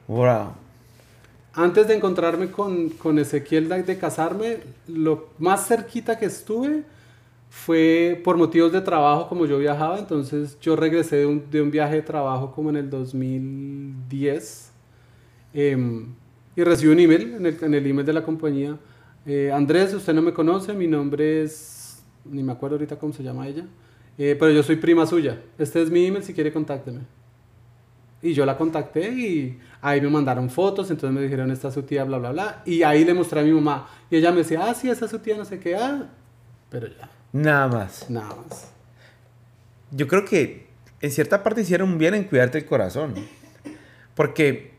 Wow. 0.08 0.52
Antes 1.54 1.86
de 1.86 1.94
encontrarme 1.94 2.50
con, 2.50 2.88
con 2.90 3.18
Ezequiel 3.18 3.68
de, 3.68 3.82
de 3.82 3.98
casarme, 3.98 4.58
lo 4.88 5.28
más 5.38 5.66
cerquita 5.66 6.18
que 6.18 6.26
estuve 6.26 6.82
fue 7.50 8.18
por 8.24 8.38
motivos 8.38 8.72
de 8.72 8.80
trabajo, 8.80 9.28
como 9.28 9.44
yo 9.44 9.58
viajaba. 9.58 9.98
Entonces 9.98 10.58
yo 10.60 10.74
regresé 10.74 11.16
de 11.16 11.26
un, 11.26 11.50
de 11.50 11.60
un 11.60 11.70
viaje 11.70 11.96
de 11.96 12.02
trabajo 12.02 12.52
como 12.52 12.70
en 12.70 12.76
el 12.76 12.88
2010 12.88 14.72
em, 15.52 16.06
y 16.56 16.64
recibí 16.64 16.92
un 16.92 17.00
email 17.00 17.34
en 17.34 17.46
el, 17.46 17.58
en 17.60 17.74
el 17.74 17.86
email 17.86 18.06
de 18.06 18.12
la 18.14 18.22
compañía. 18.22 18.78
Eh, 19.26 19.50
Andrés, 19.52 19.94
usted 19.94 20.14
no 20.14 20.22
me 20.22 20.32
conoce, 20.32 20.72
mi 20.72 20.86
nombre 20.86 21.42
es, 21.42 22.02
ni 22.24 22.42
me 22.42 22.52
acuerdo 22.52 22.76
ahorita 22.76 22.98
cómo 22.98 23.12
se 23.12 23.22
llama 23.22 23.46
ella, 23.46 23.64
eh, 24.18 24.36
pero 24.38 24.52
yo 24.52 24.62
soy 24.62 24.76
prima 24.76 25.06
suya. 25.06 25.40
Este 25.58 25.82
es 25.82 25.90
mi 25.90 26.06
email, 26.06 26.24
si 26.24 26.34
quiere 26.34 26.52
contácteme. 26.52 27.00
Y 28.20 28.34
yo 28.34 28.46
la 28.46 28.56
contacté 28.56 29.08
y 29.10 29.58
ahí 29.80 30.00
me 30.00 30.08
mandaron 30.08 30.48
fotos, 30.48 30.90
entonces 30.90 31.14
me 31.14 31.22
dijeron, 31.22 31.50
esta 31.50 31.68
es 31.68 31.74
su 31.74 31.82
tía, 31.82 32.04
bla, 32.04 32.18
bla, 32.18 32.30
bla. 32.30 32.62
Y 32.64 32.82
ahí 32.84 33.04
le 33.04 33.14
mostré 33.14 33.40
a 33.40 33.42
mi 33.42 33.50
mamá. 33.50 33.88
Y 34.10 34.16
ella 34.16 34.30
me 34.30 34.38
decía, 34.38 34.64
ah, 34.64 34.74
sí, 34.74 34.88
esa 34.88 35.06
es 35.06 35.10
su 35.10 35.18
tía, 35.18 35.36
no 35.36 35.44
sé 35.44 35.58
qué, 35.58 35.74
ah. 35.74 36.08
Pero 36.70 36.86
ya, 36.86 37.10
Nada 37.32 37.66
más. 37.68 38.08
nada 38.10 38.36
más. 38.48 38.70
Yo 39.90 40.06
creo 40.06 40.24
que 40.24 40.68
en 41.00 41.10
cierta 41.10 41.42
parte 41.42 41.62
hicieron 41.62 41.98
bien 41.98 42.14
en 42.14 42.24
cuidarte 42.24 42.58
el 42.58 42.64
corazón. 42.64 43.14
Porque 44.14 44.72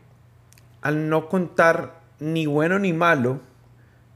al 0.80 1.08
no 1.10 1.28
contar 1.28 2.00
ni 2.20 2.46
bueno 2.46 2.78
ni 2.78 2.92
malo, 2.94 3.40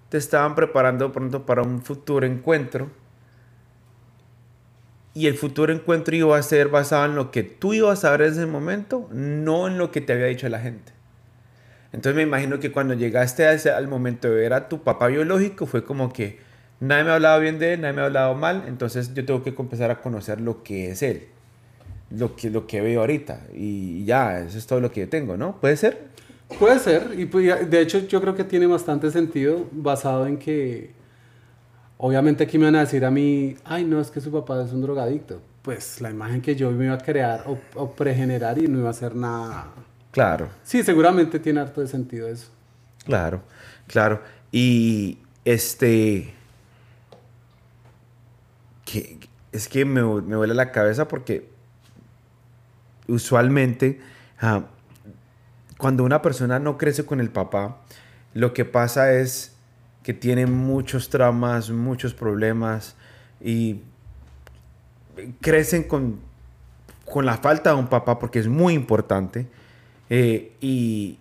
te 0.09 0.19
estaban 0.19 0.55
preparando 0.55 1.13
pronto 1.13 1.45
para 1.47 1.63
un 1.63 1.83
futuro 1.83 2.27
encuentro. 2.27 2.91
Y 5.15 5.27
el 5.27 5.35
futuro 5.35 5.73
encuentro 5.73 6.15
iba 6.15 6.37
a 6.39 6.43
ser 6.43 6.69
basado 6.69 7.07
en 7.07 7.15
lo 7.17 7.31
que 7.31 7.43
tú 7.43 7.75
ibas 7.75 8.05
a 8.05 8.11
ver 8.13 8.23
en 8.23 8.33
ese 8.33 8.47
momento, 8.47 9.09
no 9.13 9.67
en 9.67 9.79
lo 9.79 9.91
que 9.91 10.01
te 10.01 10.13
había 10.13 10.27
dicho 10.27 10.49
la 10.49 10.61
gente. 10.61 10.93
Entonces 11.93 12.15
me 12.17 12.23
imagino 12.23 12.61
que 12.61 12.71
cuando 12.71 12.95
llegaste 12.95 13.47
a 13.47 13.53
ese- 13.53 13.71
al 13.71 13.89
momento 13.89 14.29
de 14.29 14.35
ver 14.35 14.53
a 14.53 14.69
tu 14.69 14.83
papá 14.83 15.07
biológico 15.09 15.67
fue 15.67 15.85
como 15.85 16.13
que 16.13 16.47
Nadie 16.81 17.03
me 17.03 17.11
ha 17.11 17.15
hablado 17.17 17.41
bien 17.41 17.59
de 17.59 17.73
él, 17.75 17.81
nadie 17.81 17.95
me 17.95 18.03
ha 18.03 18.05
hablado 18.05 18.37
mal, 18.37 18.63
entonces 18.69 19.13
yo 19.13 19.25
tengo 19.27 19.43
que 19.43 19.51
empezar 19.51 19.91
a 19.91 20.01
conocer 20.01 20.41
lo 20.41 20.63
que 20.63 20.93
es 20.93 21.03
él, 21.03 21.27
lo 22.11 22.37
que, 22.37 22.51
lo 22.51 22.69
que 22.69 22.81
veo 22.81 23.01
ahorita. 23.01 23.41
Y 23.55 24.05
ya, 24.05 24.41
eso 24.41 24.59
es 24.59 24.67
todo 24.67 24.81
lo 24.81 24.93
que 24.93 25.01
yo 25.01 25.09
tengo, 25.09 25.37
¿no? 25.37 25.61
¿Puede 25.61 25.77
ser? 25.77 25.99
Puede 26.59 26.79
ser, 26.79 27.15
y 27.19 27.27
pues, 27.27 27.71
de 27.71 27.81
hecho 27.81 27.99
yo 28.07 28.21
creo 28.21 28.35
que 28.35 28.45
tiene 28.45 28.67
bastante 28.67 29.11
sentido 29.11 29.67
basado 29.71 30.27
en 30.27 30.39
que 30.39 30.93
obviamente 31.99 32.45
aquí 32.45 32.59
me 32.59 32.65
van 32.65 32.77
a 32.77 32.81
decir 32.81 33.05
a 33.05 33.11
mí, 33.11 33.55
ay 33.65 33.85
no, 33.85 34.01
es 34.01 34.11
que 34.11 34.21
su 34.21 34.33
papá 34.33 34.63
es 34.63 34.73
un 34.73 34.81
drogadicto. 34.81 35.43
Pues 35.63 36.01
la 36.01 36.11
imagen 36.11 36.41
que 36.41 36.57
yo 36.57 36.71
me 36.71 36.87
iba 36.87 36.95
a 36.95 36.99
crear 36.99 37.45
o, 37.47 37.59
o 37.75 37.93
pregenerar 37.93 38.59
y 38.59 38.67
no 38.67 38.79
iba 38.79 38.89
a 38.89 38.93
hacer 38.93 39.15
nada. 39.15 39.67
Claro. 40.11 40.49
Sí, 40.63 40.83
seguramente 40.83 41.39
tiene 41.39 41.61
harto 41.61 41.81
de 41.83 41.87
sentido 41.87 42.29
eso. 42.29 42.49
Claro, 43.05 43.43
claro. 43.87 44.23
Y 44.51 45.19
este... 45.45 46.35
Que, 48.87 49.19
es 49.53 49.69
que 49.69 49.85
me, 49.85 50.03
me 50.03 50.35
duele 50.35 50.55
la 50.55 50.73
cabeza 50.73 51.09
porque 51.09 51.51
usualmente 53.07 54.01
ah, 54.41 54.65
cuando 55.79 56.05
una 56.05 56.21
persona 56.21 56.59
no 56.59 56.77
crece 56.77 57.07
con 57.07 57.21
el 57.21 57.31
papá, 57.31 57.79
lo 58.35 58.53
que 58.53 58.65
pasa 58.65 59.15
es 59.15 59.57
que 60.03 60.13
tiene 60.13 60.47
muchos 60.47 61.09
traumas, 61.09 61.71
muchos 61.71 62.15
problemas 62.15 62.97
y 63.41 63.83
crecen 65.41 65.85
con, 65.85 66.21
con 67.05 67.25
la 67.27 67.39
falta 67.39 67.71
de 67.71 67.77
un 67.77 67.89
papá 67.89 68.19
porque 68.19 68.39
es 68.39 68.49
muy 68.49 68.75
importante 68.75 69.47
eh, 70.11 70.53
y, 70.61 71.19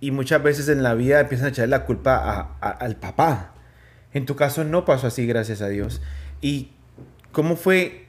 y, 0.00 0.10
muchas 0.10 0.42
veces 0.42 0.68
en 0.68 0.82
la 0.82 0.94
vida 0.94 1.20
empiezan 1.20 1.46
a 1.46 1.50
echarle 1.50 1.70
la 1.70 1.84
culpa 1.84 2.56
a, 2.60 2.70
al 2.70 2.96
papá. 2.96 3.54
En 4.12 4.26
tu 4.26 4.34
caso 4.36 4.64
no 4.64 4.84
pasó 4.84 5.06
así, 5.06 5.26
gracias 5.26 5.62
a 5.62 5.68
Dios. 5.68 6.02
¿Y 6.40 6.72
cómo 7.30 7.56
fue 7.56 8.06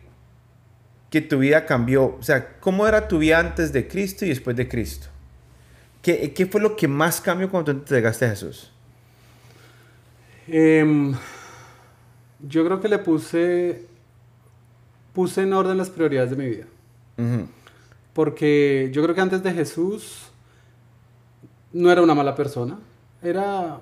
que 1.09 1.21
tu 1.21 1.39
vida 1.39 1.65
cambió? 1.65 2.15
O 2.19 2.23
sea, 2.23 2.59
¿cómo 2.59 2.87
era 2.87 3.07
tu 3.07 3.19
vida 3.19 3.39
antes 3.39 3.71
de 3.71 3.87
Cristo 3.87 4.25
y 4.25 4.29
después 4.29 4.55
de 4.55 4.67
Cristo? 4.67 5.07
¿Qué, 6.01 6.33
qué 6.33 6.45
fue 6.45 6.61
lo 6.61 6.75
que 6.75 6.87
más 6.87 7.19
cambió 7.19 7.49
cuando 7.49 7.71
te 7.71 7.79
entregaste 7.79 8.25
a 8.25 8.29
Jesús? 8.29 8.71
Eh, 10.47 11.13
yo 12.39 12.65
creo 12.65 12.79
que 12.79 12.87
le 12.87 12.99
puse, 12.99 13.85
puse 15.13 15.41
en 15.43 15.53
orden 15.53 15.77
las 15.77 15.89
prioridades 15.89 16.31
de 16.31 16.35
mi 16.35 16.47
vida. 16.47 16.65
Uh 17.17 17.21
-huh. 17.21 17.47
Porque 18.13 18.89
yo 18.93 19.03
creo 19.03 19.13
que 19.13 19.21
antes 19.21 19.43
de 19.43 19.53
Jesús 19.53 20.31
no 21.73 21.91
era 21.91 22.01
una 22.01 22.15
mala 22.15 22.35
persona. 22.35 22.79
Era. 23.21 23.81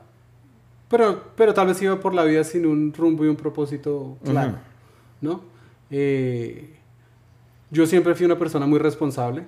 Pero, 0.89 1.31
pero 1.35 1.53
tal 1.53 1.67
vez 1.67 1.81
iba 1.81 1.99
por 1.99 2.13
la 2.13 2.23
vida 2.23 2.43
sin 2.43 2.65
un 2.65 2.93
rumbo 2.93 3.25
y 3.25 3.27
un 3.27 3.35
propósito 3.35 4.17
claro. 4.23 4.49
Uh 4.49 4.53
-huh. 4.53 4.59
¿No? 5.21 5.41
Eh, 5.89 6.75
yo 7.69 7.85
siempre 7.85 8.15
fui 8.15 8.25
una 8.25 8.37
persona 8.37 8.65
muy 8.65 8.79
responsable 8.79 9.45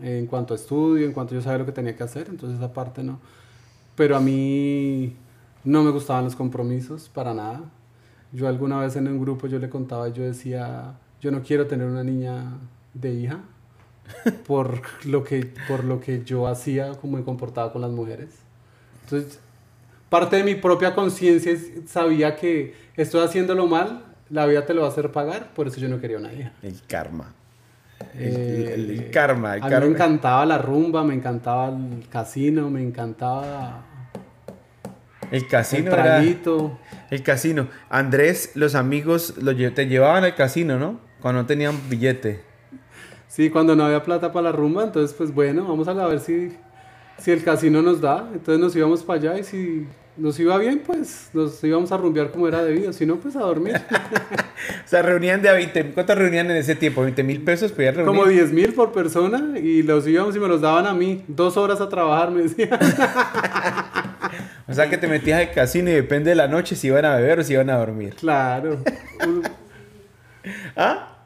en 0.00 0.26
cuanto 0.26 0.54
a 0.54 0.56
estudio, 0.56 1.06
en 1.06 1.12
cuanto 1.12 1.34
yo 1.34 1.42
sabía 1.42 1.58
lo 1.58 1.66
que 1.66 1.72
tenía 1.72 1.96
que 1.96 2.02
hacer. 2.02 2.28
Entonces, 2.28 2.58
esa 2.58 2.72
parte 2.72 3.02
no. 3.02 3.18
Pero 3.94 4.16
a 4.16 4.20
mí 4.20 5.16
no 5.64 5.82
me 5.82 5.90
gustaban 5.90 6.24
los 6.24 6.36
compromisos 6.36 7.08
para 7.08 7.34
nada. 7.34 7.62
Yo 8.32 8.46
alguna 8.46 8.80
vez 8.80 8.96
en 8.96 9.08
un 9.08 9.20
grupo 9.20 9.46
yo 9.46 9.58
le 9.58 9.68
contaba, 9.68 10.08
yo 10.08 10.22
decía, 10.22 10.94
yo 11.20 11.30
no 11.30 11.42
quiero 11.42 11.66
tener 11.66 11.86
una 11.86 12.04
niña 12.04 12.58
de 12.94 13.14
hija 13.14 13.40
por 14.46 14.82
lo 15.04 15.24
que, 15.24 15.52
por 15.66 15.84
lo 15.84 16.00
que 16.00 16.24
yo 16.24 16.46
hacía, 16.46 16.92
como 16.92 17.18
me 17.18 17.24
comportaba 17.24 17.72
con 17.72 17.82
las 17.82 17.90
mujeres. 17.90 18.30
Entonces, 19.04 19.40
parte 20.08 20.36
de 20.36 20.44
mi 20.44 20.54
propia 20.54 20.94
conciencia 20.94 21.56
sabía 21.86 22.36
que 22.36 22.74
estoy 22.96 23.24
haciéndolo 23.24 23.66
mal, 23.66 24.04
la 24.30 24.46
vida 24.46 24.66
te 24.66 24.74
lo 24.74 24.82
va 24.82 24.88
a 24.88 24.90
hacer 24.90 25.10
pagar, 25.10 25.52
por 25.54 25.68
eso 25.68 25.80
yo 25.80 25.88
no 25.88 26.00
quería 26.00 26.18
una 26.18 26.32
hija. 26.32 26.52
El 26.62 26.80
karma. 26.86 27.32
El, 28.14 28.36
eh, 28.36 28.74
el, 28.74 28.90
el 28.90 29.10
karma. 29.10 29.56
El 29.56 29.62
a 29.62 29.68
karma. 29.68 29.80
mí 29.80 29.86
me 29.86 29.94
encantaba 29.94 30.46
la 30.46 30.58
rumba, 30.58 31.04
me 31.04 31.14
encantaba 31.14 31.68
el 31.68 32.08
casino, 32.08 32.70
me 32.70 32.82
encantaba 32.82 33.84
el 35.30 35.46
casino 35.46 35.90
el 35.90 35.94
traguito. 35.94 36.78
era. 36.90 37.06
El 37.10 37.22
casino. 37.22 37.68
Andrés, 37.90 38.52
los 38.54 38.74
amigos 38.74 39.34
lo, 39.38 39.54
te 39.72 39.86
llevaban 39.86 40.24
al 40.24 40.34
casino, 40.34 40.78
¿no? 40.78 41.00
Cuando 41.20 41.42
no 41.42 41.46
tenían 41.46 41.78
billete. 41.88 42.42
Sí, 43.26 43.50
cuando 43.50 43.76
no 43.76 43.84
había 43.84 44.02
plata 44.02 44.32
para 44.32 44.44
la 44.44 44.52
rumba, 44.52 44.84
entonces 44.84 45.14
pues 45.16 45.34
bueno, 45.34 45.66
vamos 45.66 45.86
a 45.88 45.92
ver 46.06 46.20
si, 46.20 46.56
si 47.18 47.30
el 47.30 47.42
casino 47.42 47.82
nos 47.82 48.00
da. 48.00 48.28
Entonces 48.32 48.60
nos 48.60 48.74
íbamos 48.76 49.02
para 49.02 49.20
allá 49.20 49.38
y 49.38 49.44
si 49.44 49.86
nos 50.16 50.38
iba 50.40 50.58
bien, 50.58 50.82
pues 50.84 51.30
nos 51.32 51.62
íbamos 51.62 51.92
a 51.92 51.96
rumbear 51.96 52.30
como 52.30 52.48
era 52.48 52.64
debido. 52.64 52.92
Si 52.92 53.06
no, 53.06 53.16
pues 53.16 53.36
a 53.36 53.40
dormir. 53.40 53.74
o 54.84 54.88
sea, 54.88 55.02
reunían 55.02 55.42
de 55.42 55.48
a 55.48 55.52
20. 55.52 55.92
¿Cuánto 55.92 56.14
reunían 56.14 56.50
en 56.50 56.56
ese 56.56 56.74
tiempo? 56.74 57.04
¿20 57.04 57.22
mil 57.24 57.42
pesos? 57.42 57.72
Podían 57.72 57.94
reunir? 57.94 58.16
Como 58.16 58.28
10 58.28 58.52
mil 58.52 58.74
por 58.74 58.92
persona 58.92 59.58
y 59.58 59.82
los 59.82 60.06
íbamos 60.06 60.34
y 60.36 60.40
me 60.40 60.48
los 60.48 60.60
daban 60.60 60.86
a 60.86 60.94
mí. 60.94 61.24
Dos 61.28 61.56
horas 61.56 61.80
a 61.80 61.88
trabajar, 61.88 62.30
me 62.30 62.42
decían. 62.42 62.78
O 64.68 64.74
sea 64.74 64.90
que 64.90 64.98
te 64.98 65.08
metías 65.08 65.40
al 65.40 65.50
casino 65.52 65.88
y 65.88 65.94
depende 65.94 66.30
de 66.30 66.36
la 66.36 66.46
noche 66.46 66.76
si 66.76 66.88
iban 66.88 67.04
a 67.06 67.16
beber 67.16 67.40
o 67.40 67.44
si 67.44 67.54
iban 67.54 67.70
a 67.70 67.78
dormir. 67.78 68.14
Claro. 68.16 68.82
¿Ah? 70.76 71.17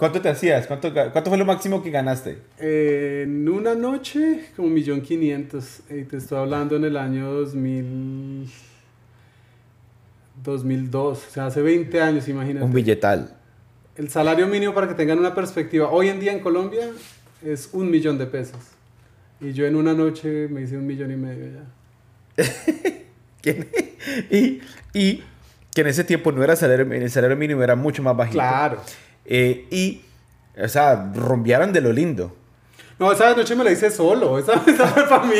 ¿Cuánto 0.00 0.22
te 0.22 0.30
hacías? 0.30 0.66
¿Cuánto, 0.66 0.94
¿Cuánto, 0.94 1.28
fue 1.28 1.36
lo 1.36 1.44
máximo 1.44 1.82
que 1.82 1.90
ganaste? 1.90 2.38
Eh, 2.58 3.24
en 3.26 3.46
una 3.46 3.74
noche, 3.74 4.46
como 4.56 4.68
un 4.68 4.72
millón 4.72 5.02
quinientos. 5.02 5.80
Y 5.90 6.04
te 6.04 6.16
estoy 6.16 6.38
hablando 6.38 6.76
en 6.76 6.84
el 6.84 6.96
año 6.96 7.30
2000, 7.30 8.50
2002. 10.42 11.18
O 11.28 11.30
sea, 11.30 11.44
hace 11.44 11.60
20 11.60 12.00
años, 12.00 12.26
imagínate. 12.28 12.64
Un 12.64 12.72
billetal. 12.72 13.36
El 13.94 14.08
salario 14.08 14.46
mínimo, 14.46 14.72
para 14.72 14.88
que 14.88 14.94
tengan 14.94 15.18
una 15.18 15.34
perspectiva, 15.34 15.90
hoy 15.90 16.08
en 16.08 16.18
día 16.18 16.32
en 16.32 16.40
Colombia 16.40 16.88
es 17.44 17.68
un 17.74 17.90
millón 17.90 18.16
de 18.16 18.24
pesos. 18.24 18.60
Y 19.38 19.52
yo 19.52 19.66
en 19.66 19.76
una 19.76 19.92
noche 19.92 20.48
me 20.48 20.62
hice 20.62 20.78
un 20.78 20.86
millón 20.86 21.10
y 21.10 21.16
medio 21.16 21.44
ya. 21.52 22.42
y, 24.30 24.62
y, 24.94 25.22
que 25.74 25.80
en 25.82 25.86
ese 25.88 26.04
tiempo 26.04 26.32
no 26.32 26.42
era 26.42 26.56
salario, 26.56 26.90
el 26.90 27.10
salario 27.10 27.36
mínimo 27.36 27.62
era 27.62 27.76
mucho 27.76 28.02
más 28.02 28.16
bajito. 28.16 28.38
Claro. 28.38 28.80
Eh, 29.30 29.68
y, 29.70 30.02
o 30.60 30.68
sea, 30.68 31.12
rompearon 31.14 31.72
de 31.72 31.80
lo 31.80 31.92
lindo. 31.92 32.36
No, 32.98 33.12
esa 33.12 33.34
noche 33.34 33.54
me 33.54 33.62
la 33.62 33.70
hice 33.70 33.90
solo. 33.90 34.38
Esa, 34.38 34.54
esa 34.66 34.88
fue 34.88 35.08
para 35.08 35.24
mí. 35.24 35.36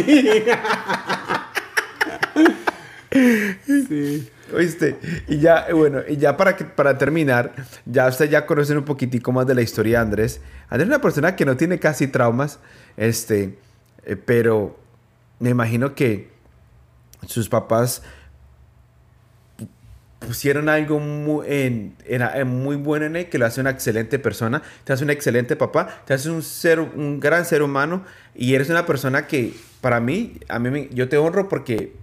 sí. 3.89 4.31
¿Oíste? 4.55 4.99
Y 5.29 5.39
ya, 5.39 5.67
bueno, 5.73 6.01
y 6.09 6.17
ya 6.17 6.37
para, 6.37 6.57
que, 6.57 6.65
para 6.65 6.99
terminar, 6.99 7.53
ya 7.85 8.09
ustedes 8.09 8.31
ya 8.31 8.47
conocen 8.47 8.79
un 8.79 8.85
poquitico 8.85 9.33
más 9.33 9.47
de 9.47 9.55
la 9.55 9.63
historia 9.63 9.99
de 9.99 10.05
Andrés. 10.05 10.41
Andrés 10.69 10.89
es 10.89 10.95
una 10.95 11.01
persona 11.01 11.37
que 11.37 11.45
no 11.45 11.57
tiene 11.57 11.79
casi 11.79 12.09
traumas, 12.09 12.59
este, 12.97 13.59
eh, 14.05 14.17
pero 14.17 14.79
me 15.39 15.51
imagino 15.51 15.95
que 15.95 16.31
sus 17.27 17.49
papás 17.49 18.03
pusieron 20.31 20.69
algo 20.69 21.01
muy, 21.01 21.45
en, 21.49 21.97
en 22.07 22.47
muy 22.47 22.77
bueno 22.77 23.05
en 23.05 23.17
él 23.17 23.29
que 23.29 23.37
lo 23.37 23.47
hace 23.47 23.61
una 23.61 23.71
excelente 23.71 24.21
persona, 24.21 24.63
te 24.85 24.93
hace 24.93 25.03
un 25.03 25.11
excelente 25.11 25.57
papá, 25.57 26.05
te 26.07 26.15
hace 26.15 26.31
un, 26.31 26.45
ser, 26.45 26.79
un 26.79 27.19
gran 27.19 27.45
ser 27.45 27.63
humano 27.63 28.05
y 28.33 28.55
eres 28.55 28.71
una 28.71 28.87
persona 28.87 29.27
que 29.27 29.55
para 29.81 29.99
mí, 29.99 30.35
a 30.49 30.61
mí 30.61 30.71
me, 30.71 30.89
yo 30.93 31.09
te 31.09 31.19
honro 31.19 31.49
porque 31.49 31.95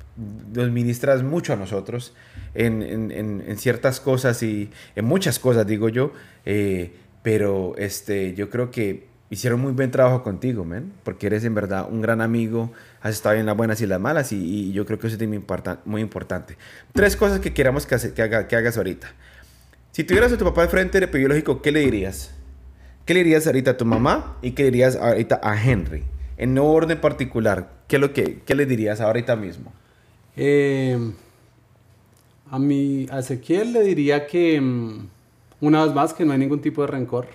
nos 0.54 0.70
ministras 0.72 1.24
mucho 1.24 1.54
a 1.54 1.56
nosotros 1.56 2.16
en, 2.54 2.84
en, 2.84 3.12
en, 3.14 3.58
ciertas 3.58 4.02
cosas 4.02 4.44
y 4.44 4.72
en 4.98 5.06
muchas 5.06 5.40
cosas, 5.40 5.66
digo 5.66 5.88
yo, 5.88 6.12
eh, 6.44 6.92
pero 7.24 7.76
este, 7.78 8.34
yo 8.34 8.50
creo 8.50 8.72
que 8.72 9.08
hicieron 9.30 9.62
muy 9.62 9.72
buen 9.72 9.90
trabajo 9.90 10.22
contigo, 10.22 10.66
man, 10.66 10.92
porque 11.06 11.28
eres 11.28 11.46
en 11.46 11.56
verdad 11.56 11.88
un 11.90 12.02
gran 12.02 12.20
amigo, 12.20 12.74
has 13.08 13.16
estado 13.16 13.36
en 13.36 13.46
las 13.46 13.56
buenas 13.58 13.82
y 13.82 13.86
las 13.86 14.00
malas 14.00 14.32
y, 14.32 14.72
yo 14.72 14.86
creo 14.86 15.00
que 15.00 15.08
eso 15.08 15.16
es 15.16 15.28
muy, 15.28 15.38
importan, 15.38 15.80
muy 15.86 16.02
importante. 16.02 16.58
Tres 16.94 17.16
cosas 17.16 17.40
que 17.40 17.54
queramos 17.54 17.86
que, 17.86 17.96
hagas 17.96 18.78
ahorita. 18.78 19.14
Si 19.92 20.04
tuvieras 20.04 20.32
a 20.32 20.38
tu 20.38 20.46
papá 20.46 20.64
de 20.64 20.68
frente 20.68 21.06
biológico, 21.06 21.62
¿qué 21.62 21.72
le 21.72 21.80
dirías? 21.80 22.34
¿Qué 23.06 23.14
le 23.14 23.24
dirías 23.24 23.48
ahorita 23.48 23.72
a 23.72 23.78
tu 23.78 23.86
mamá 23.86 24.38
y 24.42 24.52
qué 24.52 24.64
le 24.64 24.72
dirías 24.72 24.96
ahorita 24.96 25.40
a 25.42 25.62
Henry? 25.62 26.04
En 26.38 26.54
no 26.54 26.66
orden 26.66 27.00
particular, 27.00 27.72
¿qué, 27.88 27.98
lo 27.98 28.14
que, 28.14 28.42
qué 28.46 28.54
le 28.54 28.66
dirías 28.66 29.02
ahorita 29.02 29.36
mismo? 29.36 29.74
Eh, 30.36 31.14
a 32.52 32.60
mi 32.60 33.08
Ezequiel 33.12 33.74
le 33.74 33.82
diría 33.84 34.28
que, 34.28 34.62
una 35.62 35.84
vez 35.84 35.94
más, 35.96 36.14
que 36.14 36.26
no 36.26 36.34
hay 36.34 36.40
ningún 36.40 36.62
tipo 36.62 36.82
de 36.82 36.88
rencor. 36.88 37.28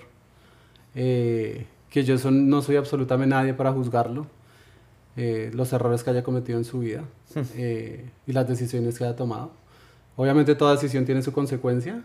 Eh, 0.95 1.65
que 1.89 2.03
yo 2.03 2.15
no 2.31 2.61
soy 2.63 2.75
absolutamente 2.75 3.35
nadie 3.35 3.53
para 3.53 3.71
juzgarlo, 3.71 4.25
eh, 5.15 5.51
los 5.53 5.71
errores 5.73 6.03
que 6.03 6.09
haya 6.09 6.23
cometido 6.23 6.57
en 6.57 6.65
su 6.65 6.79
vida 6.79 7.03
eh, 7.55 8.09
y 8.25 8.33
las 8.33 8.47
decisiones 8.47 8.97
que 8.97 9.03
haya 9.03 9.15
tomado. 9.15 9.51
Obviamente 10.15 10.55
toda 10.55 10.73
decisión 10.73 11.05
tiene 11.05 11.21
su 11.21 11.31
consecuencia 11.31 12.01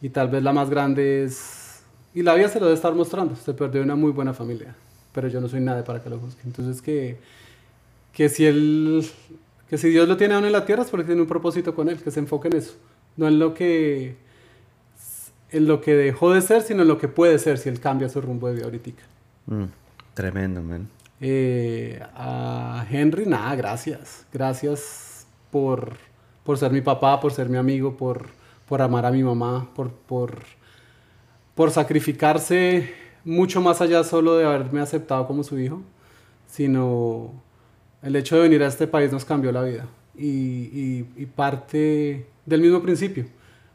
y 0.00 0.10
tal 0.10 0.28
vez 0.28 0.42
la 0.42 0.52
más 0.52 0.70
grande 0.70 1.24
es, 1.24 1.80
y 2.14 2.22
la 2.22 2.34
vida 2.34 2.48
se 2.48 2.60
lo 2.60 2.66
debe 2.66 2.76
estar 2.76 2.94
mostrando, 2.94 3.34
se 3.34 3.54
perdió 3.54 3.82
una 3.82 3.96
muy 3.96 4.12
buena 4.12 4.32
familia, 4.32 4.74
pero 5.12 5.26
yo 5.28 5.40
no 5.40 5.48
soy 5.48 5.60
nadie 5.60 5.82
para 5.82 6.02
que 6.02 6.10
lo 6.10 6.18
juzgue. 6.18 6.40
Entonces 6.44 6.80
que, 6.80 7.18
que 8.12 8.28
si 8.28 8.46
él, 8.46 9.04
que 9.68 9.76
si 9.76 9.88
Dios 9.88 10.08
lo 10.08 10.16
tiene 10.16 10.34
aún 10.34 10.44
en 10.44 10.52
la 10.52 10.64
tierra 10.64 10.82
es 10.82 10.90
porque 10.90 11.06
tiene 11.06 11.20
un 11.20 11.28
propósito 11.28 11.74
con 11.74 11.88
él, 11.88 11.98
que 11.98 12.10
se 12.10 12.20
enfoque 12.20 12.48
en 12.48 12.56
eso. 12.56 12.74
No 13.16 13.26
en 13.26 13.40
lo 13.40 13.52
que, 13.52 14.14
en 15.50 15.66
lo 15.66 15.80
que 15.80 15.94
dejó 15.94 16.32
de 16.32 16.40
ser, 16.40 16.62
sino 16.62 16.82
en 16.82 16.88
lo 16.88 16.98
que 16.98 17.08
puede 17.08 17.38
ser 17.40 17.58
si 17.58 17.68
él 17.68 17.80
cambia 17.80 18.08
su 18.08 18.20
rumbo 18.20 18.46
de 18.46 18.54
vida 18.54 18.64
ahorita. 18.66 19.02
Mm, 19.46 19.64
tremendo, 20.14 20.62
man. 20.62 20.88
Eh, 21.20 22.00
a 22.14 22.86
Henry, 22.90 23.26
nada, 23.26 23.54
gracias. 23.56 24.26
Gracias 24.32 25.26
por, 25.50 25.96
por 26.44 26.58
ser 26.58 26.70
mi 26.70 26.80
papá, 26.80 27.20
por 27.20 27.32
ser 27.32 27.48
mi 27.48 27.56
amigo, 27.56 27.96
por, 27.96 28.26
por 28.68 28.82
amar 28.82 29.06
a 29.06 29.10
mi 29.10 29.22
mamá, 29.22 29.68
por, 29.74 29.90
por, 29.90 30.42
por 31.54 31.70
sacrificarse 31.70 32.94
mucho 33.24 33.60
más 33.60 33.80
allá 33.80 34.04
solo 34.04 34.36
de 34.36 34.46
haberme 34.46 34.80
aceptado 34.80 35.26
como 35.26 35.42
su 35.42 35.58
hijo, 35.58 35.82
sino 36.46 37.32
el 38.02 38.16
hecho 38.16 38.36
de 38.36 38.42
venir 38.42 38.62
a 38.62 38.66
este 38.68 38.86
país 38.86 39.12
nos 39.12 39.24
cambió 39.24 39.52
la 39.52 39.62
vida 39.62 39.86
y, 40.16 41.02
parte 41.36 42.26
del 42.46 42.60
mismo 42.60 42.82
principio, 42.82 43.26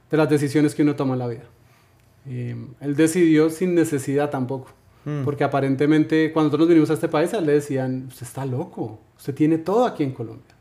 de 0.09 0.17
las 0.17 0.29
decisiones 0.29 0.75
que 0.75 0.81
uno 0.81 0.95
toma 0.95 1.13
en 1.13 1.19
la 1.19 1.27
vida. 1.27 1.43
Eh, 2.27 2.55
él 2.81 2.95
decidió 2.95 3.49
sin 3.49 3.75
necesidad 3.75 4.29
tampoco, 4.29 4.69
mm. 5.05 5.23
porque 5.23 5.43
aparentemente 5.43 6.31
cuando 6.31 6.47
nosotros 6.47 6.67
vinimos 6.67 6.89
a 6.89 6.93
este 6.93 7.07
país, 7.07 7.33
a 7.33 7.39
él 7.39 7.45
le 7.45 7.53
decían, 7.53 8.05
usted 8.07 8.25
está 8.25 8.45
loco, 8.45 8.99
usted 9.17 9.33
tiene 9.33 9.57
todo 9.57 9.85
aquí 9.85 10.03
en 10.03 10.11
Colombia. 10.11 10.53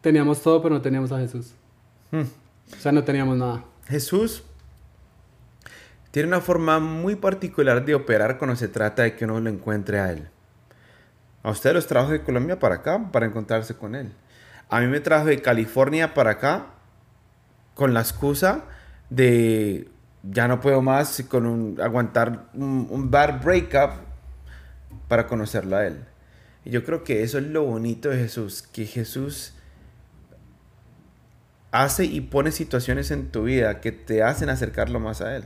Teníamos 0.00 0.40
todo, 0.42 0.62
pero 0.62 0.74
no 0.74 0.82
teníamos 0.82 1.12
a 1.12 1.18
Jesús. 1.18 1.54
Mm. 2.10 2.20
O 2.20 2.80
sea, 2.80 2.92
no 2.92 3.02
teníamos 3.04 3.36
nada. 3.36 3.64
Jesús 3.86 4.42
tiene 6.10 6.28
una 6.28 6.40
forma 6.40 6.78
muy 6.78 7.16
particular 7.16 7.84
de 7.84 7.94
operar 7.94 8.38
cuando 8.38 8.56
se 8.56 8.68
trata 8.68 9.02
de 9.02 9.14
que 9.14 9.24
uno 9.24 9.40
lo 9.40 9.50
encuentre 9.50 10.00
a 10.00 10.12
él. 10.12 10.28
A 11.42 11.50
usted 11.50 11.72
los 11.72 11.86
trajo 11.86 12.10
de 12.10 12.22
Colombia 12.22 12.58
para 12.58 12.76
acá 12.76 13.10
para 13.12 13.26
encontrarse 13.26 13.74
con 13.74 13.94
él. 13.94 14.12
A 14.68 14.80
mí 14.80 14.86
me 14.86 15.00
trajo 15.00 15.26
de 15.26 15.40
California 15.40 16.14
para 16.14 16.32
acá 16.32 16.66
con 17.74 17.94
la 17.94 18.00
excusa 18.00 18.64
de 19.10 19.88
ya 20.22 20.48
no 20.48 20.60
puedo 20.60 20.82
más 20.82 21.22
con 21.28 21.46
un, 21.46 21.80
aguantar 21.80 22.48
un, 22.54 22.86
un 22.90 23.10
bad 23.10 23.42
breakup 23.42 23.92
para 25.08 25.26
conocerlo 25.26 25.76
a 25.76 25.86
él. 25.86 26.04
Y 26.64 26.70
yo 26.70 26.84
creo 26.84 27.04
que 27.04 27.22
eso 27.22 27.38
es 27.38 27.44
lo 27.44 27.64
bonito 27.64 28.10
de 28.10 28.18
Jesús, 28.18 28.62
que 28.62 28.84
Jesús 28.84 29.54
hace 31.70 32.04
y 32.04 32.20
pone 32.20 32.52
situaciones 32.52 33.10
en 33.10 33.30
tu 33.30 33.44
vida 33.44 33.80
que 33.80 33.92
te 33.92 34.22
hacen 34.22 34.50
acercarlo 34.50 35.00
más 35.00 35.20
a 35.20 35.36
Él. 35.36 35.44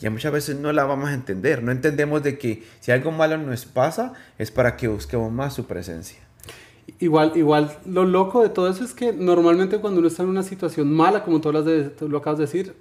Y 0.00 0.08
muchas 0.08 0.32
veces 0.32 0.56
no 0.56 0.72
la 0.72 0.84
vamos 0.84 1.10
a 1.10 1.14
entender. 1.14 1.62
No 1.62 1.72
entendemos 1.72 2.22
de 2.22 2.38
que 2.38 2.64
si 2.80 2.90
algo 2.90 3.10
malo 3.10 3.36
nos 3.36 3.66
pasa 3.66 4.14
es 4.38 4.50
para 4.50 4.76
que 4.76 4.88
busquemos 4.88 5.30
más 5.30 5.54
su 5.54 5.66
presencia. 5.66 6.18
Igual, 6.98 7.32
igual 7.36 7.78
lo 7.84 8.04
loco 8.04 8.42
de 8.42 8.48
todo 8.48 8.68
eso 8.68 8.82
es 8.82 8.94
que 8.94 9.12
normalmente 9.12 9.78
cuando 9.78 10.00
uno 10.00 10.08
está 10.08 10.22
en 10.22 10.30
una 10.30 10.42
situación 10.42 10.92
mala, 10.92 11.22
como 11.22 11.40
tú, 11.40 11.52
lo 11.52 12.18
acabas 12.18 12.38
de 12.38 12.46
decir, 12.46 12.74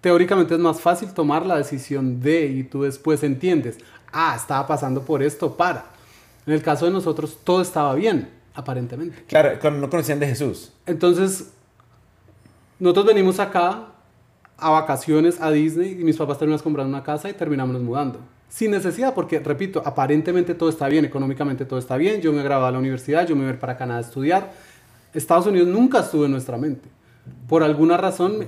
teóricamente 0.00 0.54
es 0.54 0.60
más 0.60 0.80
fácil 0.80 1.12
tomar 1.12 1.46
la 1.46 1.56
decisión 1.56 2.20
de 2.20 2.46
y 2.46 2.64
tú 2.64 2.82
después 2.82 3.22
entiendes, 3.22 3.78
ah, 4.12 4.34
estaba 4.36 4.66
pasando 4.66 5.02
por 5.02 5.22
esto, 5.22 5.56
para. 5.56 5.86
En 6.46 6.54
el 6.54 6.62
caso 6.62 6.86
de 6.86 6.92
nosotros 6.92 7.38
todo 7.44 7.60
estaba 7.60 7.94
bien, 7.94 8.30
aparentemente. 8.54 9.24
Claro, 9.26 9.70
no 9.72 9.90
conocían 9.90 10.18
de 10.18 10.26
Jesús. 10.26 10.72
Entonces, 10.86 11.50
nosotros 12.78 13.06
venimos 13.06 13.38
acá 13.38 13.88
a 14.56 14.70
vacaciones 14.70 15.40
a 15.40 15.50
Disney 15.50 15.92
y 15.92 16.04
mis 16.04 16.16
papás 16.16 16.38
terminan 16.38 16.60
comprando 16.60 16.88
una 16.88 17.02
casa 17.02 17.28
y 17.28 17.34
terminamos 17.34 17.80
mudando. 17.80 18.20
Sin 18.48 18.70
necesidad, 18.70 19.14
porque, 19.14 19.40
repito, 19.40 19.82
aparentemente 19.84 20.54
todo 20.54 20.70
está 20.70 20.88
bien, 20.88 21.04
económicamente 21.04 21.66
todo 21.66 21.78
está 21.78 21.96
bien, 21.96 22.22
yo 22.22 22.32
me 22.32 22.40
he 22.40 22.42
graduado 22.42 22.68
a 22.68 22.72
la 22.72 22.78
universidad, 22.78 23.26
yo 23.26 23.36
me 23.36 23.42
voy 23.42 23.50
a 23.50 23.54
ir 23.54 23.60
para 23.60 23.76
Canadá 23.76 23.98
a 23.98 24.02
estudiar. 24.02 24.52
Estados 25.12 25.46
Unidos 25.46 25.68
nunca 25.68 26.00
estuvo 26.00 26.24
en 26.24 26.30
nuestra 26.30 26.56
mente. 26.56 26.88
Por 27.46 27.62
alguna 27.62 27.96
razón, 27.96 28.46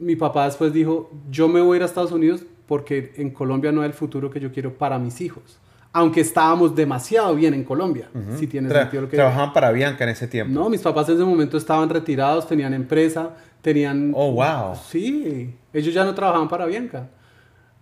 mi 0.00 0.16
papá 0.16 0.46
después 0.46 0.72
dijo, 0.72 1.10
yo 1.30 1.48
me 1.48 1.60
voy 1.60 1.74
a 1.74 1.76
ir 1.76 1.82
a 1.82 1.86
Estados 1.86 2.12
Unidos 2.12 2.44
porque 2.66 3.12
en 3.16 3.30
Colombia 3.30 3.72
no 3.72 3.82
hay 3.82 3.88
el 3.88 3.92
futuro 3.92 4.30
que 4.30 4.40
yo 4.40 4.52
quiero 4.52 4.74
para 4.74 4.98
mis 4.98 5.20
hijos. 5.20 5.58
Aunque 5.92 6.20
estábamos 6.20 6.74
demasiado 6.76 7.34
bien 7.34 7.52
en 7.52 7.64
Colombia, 7.64 8.08
si 8.38 8.46
tiene 8.46 8.68
sentido 8.70 9.02
lo 9.02 9.08
que... 9.08 9.16
Trabajaban 9.16 9.52
para 9.52 9.72
Bianca 9.72 10.04
en 10.04 10.10
ese 10.10 10.28
tiempo. 10.28 10.54
No, 10.54 10.70
mis 10.70 10.80
papás 10.80 11.08
en 11.08 11.16
ese 11.16 11.24
momento 11.24 11.56
estaban 11.56 11.88
retirados, 11.88 12.46
tenían 12.46 12.72
empresa, 12.74 13.30
tenían... 13.60 14.12
Oh, 14.14 14.30
wow. 14.32 14.76
Sí, 14.88 15.52
ellos 15.72 15.92
ya 15.92 16.04
no 16.04 16.14
trabajaban 16.14 16.48
para 16.48 16.64
Avianca. 16.64 17.08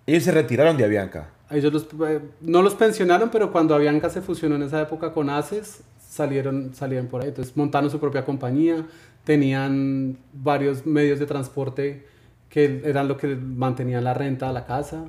Ellos 0.06 0.22
se 0.22 0.32
retiraron 0.32 0.78
de 0.78 0.84
Avianca. 0.84 1.28
Ellos 1.50 1.86
eh, 2.06 2.20
no 2.40 2.62
los 2.62 2.74
pensionaron, 2.74 3.28
pero 3.30 3.52
cuando 3.52 3.74
Avianca 3.74 4.08
se 4.08 4.22
fusionó 4.22 4.56
en 4.56 4.62
esa 4.62 4.80
época 4.80 5.12
con 5.12 5.28
ACES, 5.28 5.82
salieron, 6.08 6.74
salieron 6.74 7.06
por 7.06 7.22
ahí. 7.22 7.28
Entonces 7.28 7.56
montaron 7.56 7.90
su 7.90 8.00
propia 8.00 8.24
compañía, 8.24 8.86
tenían 9.24 10.16
varios 10.32 10.86
medios 10.86 11.18
de 11.18 11.26
transporte 11.26 12.06
que 12.48 12.82
eran 12.84 13.08
lo 13.08 13.16
que 13.16 13.36
mantenían 13.36 14.04
la 14.04 14.14
renta 14.14 14.48
a 14.48 14.52
la 14.52 14.64
casa. 14.64 15.04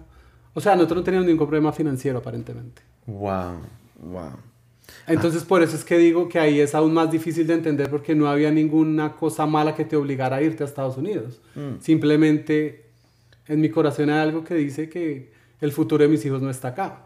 O 0.54 0.62
sea, 0.62 0.76
nosotros 0.76 0.98
no 0.98 1.04
teníamos 1.04 1.28
ningún 1.28 1.48
problema 1.48 1.72
financiero 1.72 2.20
aparentemente. 2.20 2.82
Wow, 3.06 3.62
wow. 4.02 4.32
Entonces, 5.08 5.44
por 5.44 5.64
eso 5.64 5.76
es 5.76 5.86
que 5.86 5.98
digo 5.98 6.28
que 6.28 6.40
ahí 6.40 6.60
es 6.60 6.76
aún 6.76 6.94
más 6.94 7.12
difícil 7.12 7.48
de 7.48 7.54
entender 7.54 7.90
porque 7.90 8.16
no 8.16 8.28
había 8.28 8.52
ninguna 8.52 9.14
cosa 9.14 9.46
mala 9.46 9.76
que 9.76 9.86
te 9.86 9.96
obligara 9.96 10.38
a 10.38 10.42
irte 10.42 10.64
a 10.64 10.68
Estados 10.68 10.98
Unidos. 10.98 11.40
Mm. 11.56 11.80
Simplemente 11.80 12.86
en 13.48 13.62
mi 13.62 13.70
corazón 13.70 14.10
hay 14.10 14.20
algo 14.20 14.44
que 14.44 14.56
dice 14.56 14.90
que 14.90 15.32
el 15.62 15.72
futuro 15.72 16.04
de 16.04 16.10
mis 16.10 16.26
hijos 16.26 16.42
no 16.42 16.50
está 16.50 16.70
acá. 16.70 17.06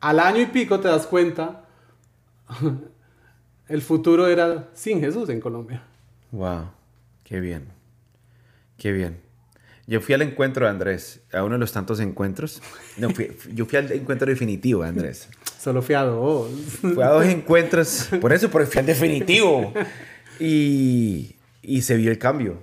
Al 0.00 0.18
año 0.18 0.40
y 0.40 0.46
pico 0.46 0.80
te 0.80 0.88
das 0.88 1.06
cuenta, 1.06 1.61
el 3.68 3.82
futuro 3.82 4.26
era 4.26 4.68
sin 4.74 5.00
Jesús 5.00 5.28
en 5.28 5.40
Colombia. 5.40 5.82
Wow, 6.30 6.70
qué 7.24 7.40
bien, 7.40 7.68
qué 8.76 8.92
bien. 8.92 9.20
Yo 9.86 10.00
fui 10.00 10.14
al 10.14 10.22
encuentro 10.22 10.64
de 10.64 10.70
Andrés, 10.70 11.20
a 11.32 11.42
uno 11.42 11.54
de 11.54 11.58
los 11.58 11.72
tantos 11.72 12.00
encuentros. 12.00 12.62
No, 12.96 13.08
yo 13.54 13.66
fui 13.66 13.78
al 13.78 13.90
encuentro 13.92 14.28
definitivo 14.28 14.82
de 14.82 14.88
Andrés. 14.88 15.28
Solo 15.58 15.82
fui 15.82 15.94
a 15.94 16.02
dos. 16.02 16.50
Fui 16.80 17.02
a 17.02 17.08
dos 17.08 17.24
encuentros, 17.26 18.08
por 18.20 18.32
eso, 18.32 18.50
porque 18.50 18.66
fui 18.66 18.80
al 18.80 18.86
definitivo. 18.86 19.72
Y, 20.38 21.36
y 21.62 21.82
se 21.82 21.96
vio 21.96 22.10
el 22.10 22.18
cambio, 22.18 22.58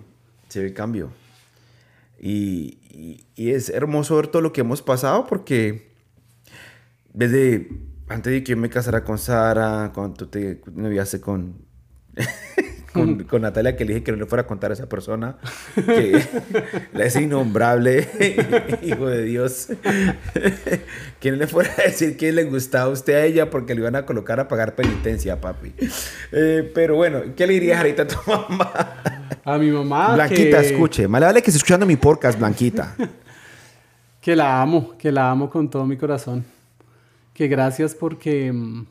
se 0.47 0.59
vio 0.59 0.69
el 0.69 0.73
cambio. 0.73 1.11
Y, 2.19 2.77
y, 3.35 3.51
es 3.51 3.69
hermoso 3.69 4.15
ver 4.17 4.27
todo 4.27 4.41
lo 4.41 4.51
que 4.51 4.61
hemos 4.61 4.81
pasado 4.81 5.25
porque 5.27 5.93
desde 7.13 7.69
antes 8.09 8.33
de 8.33 8.43
que 8.43 8.51
yo 8.51 8.57
me 8.57 8.69
casara 8.69 9.03
con 9.03 9.17
Sara, 9.17 9.91
cuando 9.93 10.15
tú 10.15 10.25
te 10.27 10.61
noviaste 10.73 11.21
con 11.21 11.69
con, 12.93 13.23
con, 13.25 13.43
Natalia 13.43 13.75
que 13.75 13.85
le 13.85 13.93
dije 13.93 14.03
que 14.03 14.11
no 14.11 14.17
le 14.17 14.25
fuera 14.25 14.41
a 14.41 14.47
contar 14.47 14.71
a 14.71 14.73
esa 14.73 14.89
persona 14.89 15.37
que 15.75 16.19
ese 16.95 17.21
innombrable 17.21 18.09
hijo 18.81 19.07
de 19.07 19.23
Dios 19.23 19.67
que 21.19 21.31
no 21.31 21.37
le 21.37 21.45
fuera 21.45 21.71
a 21.77 21.83
decir 21.83 22.17
que 22.17 22.31
le 22.31 22.45
gustaba 22.45 22.85
a 22.85 22.89
usted 22.89 23.13
a 23.13 23.25
ella 23.25 23.49
porque 23.51 23.75
le 23.75 23.81
iban 23.81 23.95
a 23.95 24.07
colocar 24.07 24.39
a 24.39 24.47
pagar 24.47 24.75
penitencia 24.75 25.39
papi. 25.39 25.73
Eh, 26.31 26.69
pero 26.73 26.95
bueno 26.95 27.21
¿qué 27.37 27.45
le 27.45 27.53
dirías 27.53 27.77
ahorita 27.77 28.03
a 28.03 28.07
tu 28.07 28.17
mamá? 28.25 28.71
a 29.45 29.57
mi 29.59 29.69
mamá 29.69 30.15
Blanquita 30.15 30.59
escuche. 30.61 31.07
Más 31.07 31.21
vale 31.21 31.41
que 31.43 31.51
esté 31.51 31.57
escuchando 31.57 31.85
mi 31.85 31.95
podcast 31.95 32.39
Blanquita. 32.39 32.95
Que 34.19 34.35
la 34.35 34.61
amo 34.61 34.97
que 34.97 35.11
la 35.11 35.29
amo 35.29 35.49
con 35.49 35.69
todo 35.69 35.85
mi 35.85 35.95
corazón 35.95 36.43
que 37.39 37.47
gracias 37.47 37.95
porque 37.95 38.51
mm, 38.51 38.85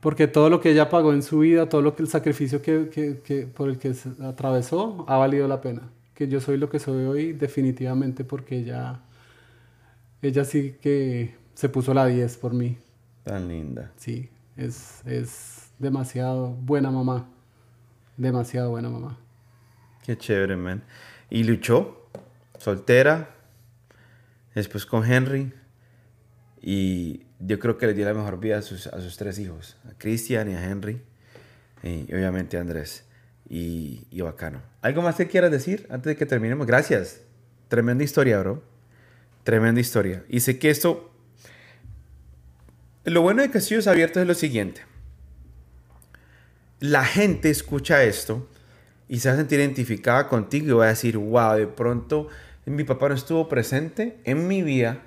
porque 0.00 0.28
todo 0.28 0.50
lo 0.50 0.60
que 0.60 0.72
ella 0.72 0.90
pagó 0.90 1.14
en 1.14 1.22
su 1.22 1.38
vida, 1.38 1.70
todo 1.70 1.80
lo 1.80 1.96
que 1.96 2.02
el 2.02 2.08
sacrificio 2.08 2.60
que, 2.60 2.90
que, 3.24 3.46
por 3.46 3.70
el 3.70 3.78
que 3.78 3.94
se 3.94 4.10
atravesó, 4.22 5.06
ha 5.08 5.16
valido 5.16 5.48
la 5.48 5.62
pena. 5.62 5.88
Que 6.12 6.28
yo 6.28 6.42
soy 6.42 6.58
lo 6.58 6.68
que 6.68 6.78
soy 6.78 7.06
hoy 7.06 7.32
definitivamente 7.32 8.24
porque 8.24 8.58
ella, 8.58 9.00
ella 10.20 10.44
sí 10.44 10.76
que 10.82 11.34
se 11.54 11.70
puso 11.70 11.94
la 11.94 12.04
10 12.04 12.36
por 12.36 12.52
mí. 12.52 12.76
Tan 13.22 13.48
linda. 13.48 13.92
Sí, 13.96 14.28
es, 14.58 15.00
es 15.06 15.70
demasiado 15.78 16.50
buena 16.50 16.90
mamá. 16.90 17.26
Demasiado 18.18 18.68
buena 18.68 18.90
mamá. 18.90 19.16
Qué 20.04 20.18
chévere, 20.18 20.56
man. 20.56 20.82
¿Y 21.30 21.44
luchó? 21.44 22.10
Soltera. 22.58 23.30
Después 24.54 24.84
con 24.84 25.10
Henry. 25.10 25.50
Y 26.66 27.26
yo 27.40 27.58
creo 27.58 27.76
que 27.76 27.86
le 27.86 27.92
dio 27.92 28.06
la 28.06 28.14
mejor 28.14 28.40
vida 28.40 28.56
a 28.56 28.62
sus, 28.62 28.86
a 28.86 28.98
sus 29.02 29.18
tres 29.18 29.38
hijos, 29.38 29.76
a 29.86 29.92
Cristian 29.98 30.50
y 30.50 30.54
a 30.54 30.64
Henry, 30.64 31.02
y 31.82 32.10
obviamente 32.14 32.56
a 32.56 32.62
Andrés 32.62 33.04
y, 33.46 34.06
y 34.10 34.22
bacano. 34.22 34.62
¿Algo 34.80 35.02
más 35.02 35.16
que 35.16 35.26
quieras 35.26 35.50
decir 35.50 35.86
antes 35.90 36.06
de 36.06 36.16
que 36.16 36.24
terminemos? 36.24 36.66
Gracias. 36.66 37.20
Tremenda 37.68 38.02
historia, 38.02 38.38
bro. 38.38 38.62
Tremenda 39.42 39.78
historia. 39.78 40.24
Y 40.30 40.40
sé 40.40 40.58
que 40.58 40.70
esto... 40.70 41.12
Lo 43.04 43.20
bueno 43.20 43.42
de 43.42 43.50
Castillos 43.50 43.86
Abiertos 43.86 44.22
es 44.22 44.26
lo 44.26 44.32
siguiente. 44.32 44.80
La 46.80 47.04
gente 47.04 47.50
escucha 47.50 48.04
esto 48.04 48.48
y 49.06 49.18
se 49.18 49.28
va 49.28 49.34
a 49.34 49.36
sentir 49.36 49.60
identificada 49.60 50.28
contigo 50.30 50.66
y 50.66 50.72
va 50.72 50.86
a 50.86 50.88
decir, 50.88 51.18
wow, 51.18 51.56
de 51.56 51.66
pronto 51.66 52.28
mi 52.64 52.84
papá 52.84 53.10
no 53.10 53.14
estuvo 53.14 53.50
presente 53.50 54.18
en 54.24 54.48
mi 54.48 54.62
vida 54.62 55.02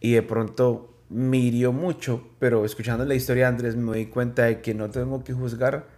y 0.00 0.12
de 0.12 0.22
pronto 0.22 0.89
me 1.10 1.38
hirió 1.38 1.72
mucho, 1.72 2.30
pero 2.38 2.64
escuchando 2.64 3.04
la 3.04 3.14
historia 3.14 3.44
de 3.44 3.48
Andrés 3.48 3.76
me 3.76 3.92
doy 3.92 4.06
cuenta 4.06 4.44
de 4.44 4.60
que 4.60 4.74
no 4.74 4.90
tengo 4.90 5.22
que 5.24 5.32
juzgar 5.32 5.88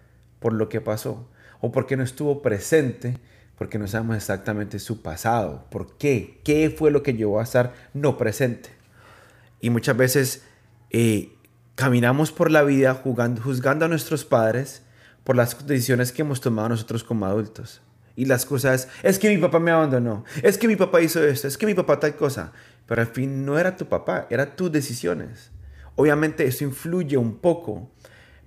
por 0.41 0.53
lo 0.55 0.69
que 0.69 0.81
pasó 0.81 1.29
o 1.61 1.71
porque 1.71 1.97
no 1.97 2.03
estuvo 2.03 2.43
presente 2.43 3.19
porque 3.57 3.79
no 3.79 3.87
sabemos 3.87 4.17
exactamente 4.17 4.81
su 4.81 5.03
pasado. 5.03 5.67
¿Por 5.71 5.97
qué? 5.97 6.41
¿Qué 6.43 6.75
fue 6.77 6.91
lo 6.91 7.05
que 7.05 7.15
llevó 7.15 7.39
a 7.39 7.45
estar 7.45 7.75
no 7.95 8.19
presente? 8.19 8.71
Y 9.61 9.71
muchas 9.71 9.97
veces 9.97 10.43
eh, 10.91 11.33
caminamos 11.77 12.33
por 12.33 12.51
la 12.51 12.63
vida 12.63 12.95
juzgando 12.95 13.85
a 13.85 13.89
nuestros 13.89 14.25
padres 14.25 14.83
por 15.23 15.37
las 15.37 15.65
decisiones 15.67 16.11
que 16.11 16.23
hemos 16.23 16.41
tomado 16.41 16.71
nosotros 16.71 17.05
como 17.05 17.27
adultos. 17.27 17.83
Y 18.17 18.25
las 18.25 18.45
cosas, 18.45 18.89
es 19.03 19.19
que 19.19 19.31
mi 19.31 19.41
papá 19.41 19.59
me 19.59 19.71
abandonó, 19.71 20.25
es 20.43 20.59
que 20.59 20.69
mi 20.69 20.77
papá 20.77 21.01
hizo 21.01 21.23
esto, 21.23 21.49
es 21.49 21.57
que 21.57 21.67
mi 21.67 21.75
papá 21.75 22.01
tal 22.01 22.17
cosa. 22.17 22.53
Pero 22.87 23.01
al 23.01 23.09
fin 23.09 23.45
no 23.45 23.59
era 23.59 23.77
tu 23.77 23.87
papá, 23.87 24.27
eran 24.31 24.57
tus 24.57 24.71
decisiones. 24.71 25.51
Obviamente 25.97 26.47
eso 26.47 26.65
influye 26.65 27.17
un 27.17 27.37
poco, 27.37 27.91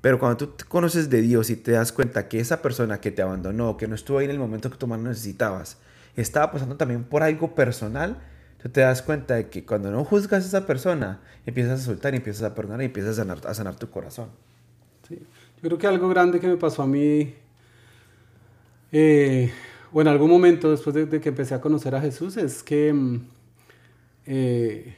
pero 0.01 0.19
cuando 0.19 0.49
tú 0.49 0.65
conoces 0.67 1.09
de 1.09 1.21
Dios 1.21 1.49
y 1.49 1.55
te 1.55 1.71
das 1.71 1.91
cuenta 1.91 2.27
que 2.27 2.39
esa 2.39 2.61
persona 2.61 2.99
que 2.99 3.11
te 3.11 3.21
abandonó, 3.21 3.77
que 3.77 3.87
no 3.87 3.95
estuvo 3.95 4.19
ahí 4.19 4.25
en 4.25 4.31
el 4.31 4.39
momento 4.39 4.69
que 4.69 4.77
tú 4.77 4.87
más 4.87 4.99
necesitabas, 4.99 5.77
estaba 6.15 6.51
pasando 6.51 6.77
también 6.77 7.03
por 7.03 7.23
algo 7.23 7.55
personal, 7.55 8.17
tú 8.61 8.69
te 8.69 8.81
das 8.81 9.01
cuenta 9.01 9.35
de 9.35 9.49
que 9.49 9.65
cuando 9.65 9.91
no 9.91 10.03
juzgas 10.03 10.43
a 10.43 10.47
esa 10.47 10.65
persona, 10.65 11.21
empiezas 11.45 11.81
a 11.81 11.83
soltar 11.83 12.13
y 12.13 12.17
empiezas 12.17 12.43
a 12.43 12.55
perdonar 12.55 12.81
y 12.81 12.85
empiezas 12.85 13.13
a 13.13 13.23
sanar, 13.23 13.39
a 13.45 13.53
sanar 13.53 13.75
tu 13.75 13.89
corazón. 13.89 14.29
Sí. 15.07 15.15
Yo 15.17 15.61
creo 15.61 15.77
que 15.77 15.87
algo 15.87 16.09
grande 16.09 16.39
que 16.39 16.47
me 16.47 16.57
pasó 16.57 16.83
a 16.83 16.87
mí, 16.87 17.33
eh, 18.91 19.51
o 19.91 20.01
en 20.01 20.07
algún 20.07 20.29
momento 20.29 20.69
después 20.71 20.95
de, 20.95 21.21
que 21.21 21.29
empecé 21.29 21.55
a 21.55 21.61
conocer 21.61 21.95
a 21.95 22.01
Jesús, 22.01 22.37
es 22.37 22.63
que 22.63 22.93
mm, 22.93 23.21
eh, 24.25 24.95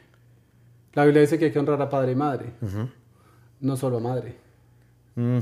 la 0.93 1.05
Biblia 1.05 1.21
dice 1.21 1.37
que 1.37 1.45
hay 1.45 1.51
que 1.51 1.59
honrar 1.59 1.81
a 1.81 1.89
padre 1.89 2.13
y 2.13 2.15
madre, 2.15 2.45
no 3.59 3.77
solo 3.77 3.97
a 3.97 3.99
madre. 3.99 4.35
Mm. 5.15 5.39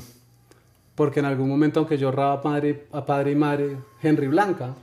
Porque 0.96 1.20
en 1.20 1.26
algún 1.26 1.50
momento, 1.50 1.80
aunque 1.80 1.98
yo 1.98 2.10
honraba 2.10 2.34
a 2.34 2.42
padre, 2.42 2.88
a 2.92 3.06
padre 3.06 3.32
y 3.32 3.36
madre, 3.36 3.78
Henry 4.02 4.28
Blanca, 4.28 4.76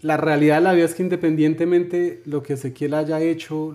la 0.00 0.16
realidad 0.16 0.56
de 0.56 0.62
la 0.62 0.72
vida 0.72 0.84
es 0.84 0.94
que 0.94 1.02
independientemente 1.02 2.22
lo 2.26 2.42
que 2.42 2.54
Ezequiel 2.54 2.94
haya 2.94 3.20
hecho, 3.20 3.74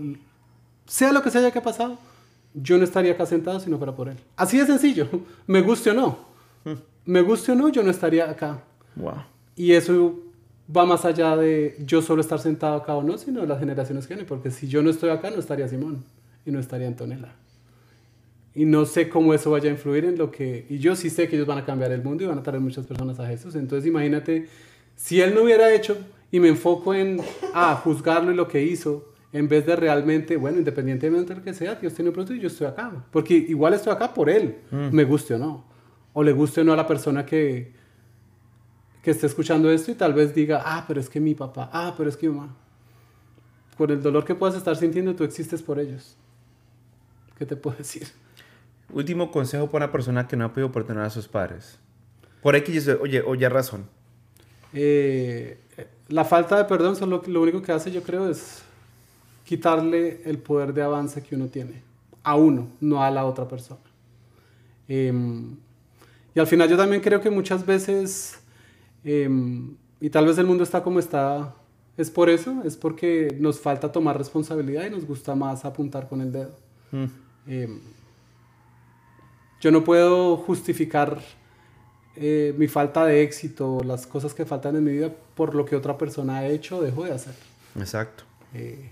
sea 0.85 1.11
lo 1.11 1.23
que 1.23 1.31
sea 1.31 1.51
que 1.51 1.61
pasado, 1.61 1.97
yo 2.53 2.77
no 2.77 2.83
estaría 2.83 3.13
acá 3.13 3.25
sentado 3.25 3.59
si 3.59 3.69
no 3.69 3.77
fuera 3.77 3.95
por 3.95 4.09
él. 4.09 4.17
Así 4.35 4.57
de 4.57 4.65
sencillo, 4.65 5.07
me 5.47 5.61
guste 5.61 5.91
o 5.91 5.93
no. 5.93 6.19
Mm. 6.65 6.73
Me 7.05 7.21
guste 7.21 7.51
o 7.53 7.55
no, 7.55 7.69
yo 7.69 7.83
no 7.83 7.91
estaría 7.91 8.29
acá. 8.29 8.61
Y 9.55 9.73
eso 9.73 10.19
va 10.75 10.85
más 10.85 11.05
allá 11.05 11.35
de 11.35 11.75
yo 11.85 12.01
solo 12.01 12.21
estar 12.21 12.39
sentado 12.39 12.75
acá 12.75 12.95
o 12.95 13.03
no, 13.03 13.17
sino 13.17 13.45
las 13.45 13.59
generaciones 13.59 14.07
que 14.07 14.13
vienen. 14.13 14.27
Porque 14.27 14.51
si 14.51 14.67
yo 14.67 14.81
no 14.81 14.89
estoy 14.89 15.09
acá, 15.09 15.29
no 15.29 15.39
estaría 15.39 15.67
Simón 15.67 16.03
y 16.45 16.51
no 16.51 16.59
estaría 16.59 16.87
Antonella 16.87 17.33
y 18.57 18.65
no 18.65 18.85
sé 18.87 19.07
cómo 19.07 19.35
eso 19.35 19.51
vaya 19.51 19.69
a 19.69 19.71
influir 19.71 20.03
en 20.03 20.17
lo 20.17 20.31
que... 20.31 20.65
Y 20.67 20.79
yo 20.79 20.95
sí 20.95 21.11
sé 21.11 21.27
que 21.27 21.35
ellos 21.35 21.47
van 21.47 21.59
a 21.59 21.63
cambiar 21.63 21.91
el 21.91 22.01
mundo 22.01 22.23
y 22.23 22.25
van 22.25 22.39
a 22.39 22.41
traer 22.41 22.59
muchas 22.59 22.87
personas 22.87 23.19
a 23.19 23.27
Jesús. 23.27 23.53
Entonces 23.53 23.87
imagínate, 23.87 24.47
si 24.95 25.21
él 25.21 25.35
no 25.35 25.43
hubiera 25.43 25.71
hecho 25.71 25.95
y 26.31 26.39
me 26.39 26.47
enfoco 26.47 26.95
en, 26.95 27.21
ah, 27.53 27.79
juzgarlo 27.83 28.31
y 28.31 28.35
lo 28.35 28.47
que 28.47 28.63
hizo, 28.63 29.13
en 29.31 29.47
vez 29.47 29.67
de 29.67 29.75
realmente, 29.75 30.37
bueno, 30.37 30.57
independientemente 30.57 31.35
de 31.35 31.39
lo 31.39 31.45
que 31.45 31.53
sea, 31.53 31.75
Dios 31.75 31.93
tiene 31.93 32.09
un 32.09 32.15
propósito 32.15 32.33
y 32.33 32.41
yo 32.41 32.47
estoy 32.47 32.65
acá. 32.65 32.91
Porque 33.11 33.35
igual 33.35 33.75
estoy 33.75 33.93
acá 33.93 34.11
por 34.11 34.27
él, 34.27 34.55
mm. 34.71 34.89
me 34.91 35.03
guste 35.03 35.35
o 35.35 35.37
no. 35.37 35.63
O 36.13 36.23
le 36.23 36.31
guste 36.31 36.61
o 36.61 36.63
no 36.63 36.73
a 36.73 36.77
la 36.77 36.87
persona 36.87 37.27
que, 37.27 37.73
que 39.07 39.11
esté 39.11 39.25
escuchando 39.25 39.71
esto 39.71 39.89
y 39.89 39.95
tal 39.95 40.13
vez 40.13 40.35
diga, 40.35 40.61
ah, 40.65 40.83
pero 40.85 40.99
es 40.99 41.09
que 41.09 41.21
mi 41.21 41.33
papá, 41.33 41.69
ah, 41.71 41.93
pero 41.95 42.09
es 42.09 42.17
que 42.17 42.27
mi 42.27 42.35
mamá. 42.35 42.53
Por 43.77 43.89
el 43.89 44.01
dolor 44.01 44.25
que 44.25 44.35
puedas 44.35 44.57
estar 44.57 44.75
sintiendo, 44.75 45.15
tú 45.15 45.23
existes 45.23 45.61
por 45.61 45.79
ellos. 45.79 46.17
¿Qué 47.37 47.45
te 47.45 47.55
puedo 47.55 47.77
decir? 47.77 48.05
Último 48.91 49.31
consejo 49.31 49.67
para 49.67 49.85
una 49.85 49.93
persona 49.93 50.27
que 50.27 50.35
no 50.35 50.43
ha 50.43 50.51
podido 50.51 50.73
perdonar 50.73 51.05
a 51.05 51.09
sus 51.09 51.25
padres. 51.25 51.79
Por 52.41 52.57
X, 52.57 52.89
oye, 52.99 53.21
oye, 53.21 53.47
razón. 53.47 53.85
Eh, 54.73 55.57
la 56.09 56.25
falta 56.25 56.57
de 56.57 56.65
perdón 56.65 56.97
solo 56.97 57.23
lo 57.27 57.41
único 57.41 57.61
que 57.61 57.71
hace, 57.71 57.89
yo 57.93 58.03
creo, 58.03 58.29
es 58.29 58.61
quitarle 59.45 60.21
el 60.25 60.37
poder 60.39 60.73
de 60.73 60.83
avance 60.83 61.23
que 61.23 61.33
uno 61.33 61.47
tiene. 61.47 61.81
A 62.23 62.35
uno, 62.35 62.67
no 62.81 63.01
a 63.01 63.09
la 63.09 63.23
otra 63.23 63.47
persona. 63.47 63.79
Em, 64.89 65.55
y 66.35 66.41
al 66.41 66.47
final 66.47 66.67
yo 66.67 66.75
también 66.75 67.01
creo 67.01 67.21
que 67.21 67.29
muchas 67.29 67.65
veces, 67.65 68.41
em, 69.07 69.75
y 69.99 70.09
tal 70.09 70.25
vez 70.25 70.37
el 70.37 70.45
mundo 70.45 70.63
está 70.63 70.83
como 70.83 70.99
está, 70.99 71.55
es 71.97 72.11
por 72.11 72.29
eso, 72.29 72.61
es 72.65 72.77
porque 72.77 73.35
nos 73.39 73.59
falta 73.59 73.91
tomar 73.91 74.17
responsabilidad 74.17 74.85
y 74.85 74.89
nos 74.89 75.05
gusta 75.05 75.35
más 75.35 75.65
apuntar 75.65 76.07
con 76.07 76.21
el 76.21 76.31
dedo. 76.31 76.55
Mm. 76.91 77.05
Em, 77.47 77.79
yo 79.59 79.71
no 79.71 79.83
puedo 79.83 80.37
justificar 80.37 81.19
eh, 82.15 82.53
mi 82.57 82.67
falta 82.67 83.05
de 83.05 83.21
éxito, 83.21 83.81
las 83.85 84.07
cosas 84.07 84.33
que 84.33 84.45
faltan 84.45 84.75
en 84.75 84.83
mi 84.83 84.91
vida 84.91 85.11
por 85.35 85.53
lo 85.53 85.65
que 85.65 85.75
otra 85.75 85.97
persona 85.97 86.37
ha 86.37 86.47
hecho 86.47 86.77
o 86.77 86.81
dejó 86.81 87.05
de 87.05 87.11
hacer. 87.11 87.35
Exacto. 87.77 88.23
Eh, 88.53 88.91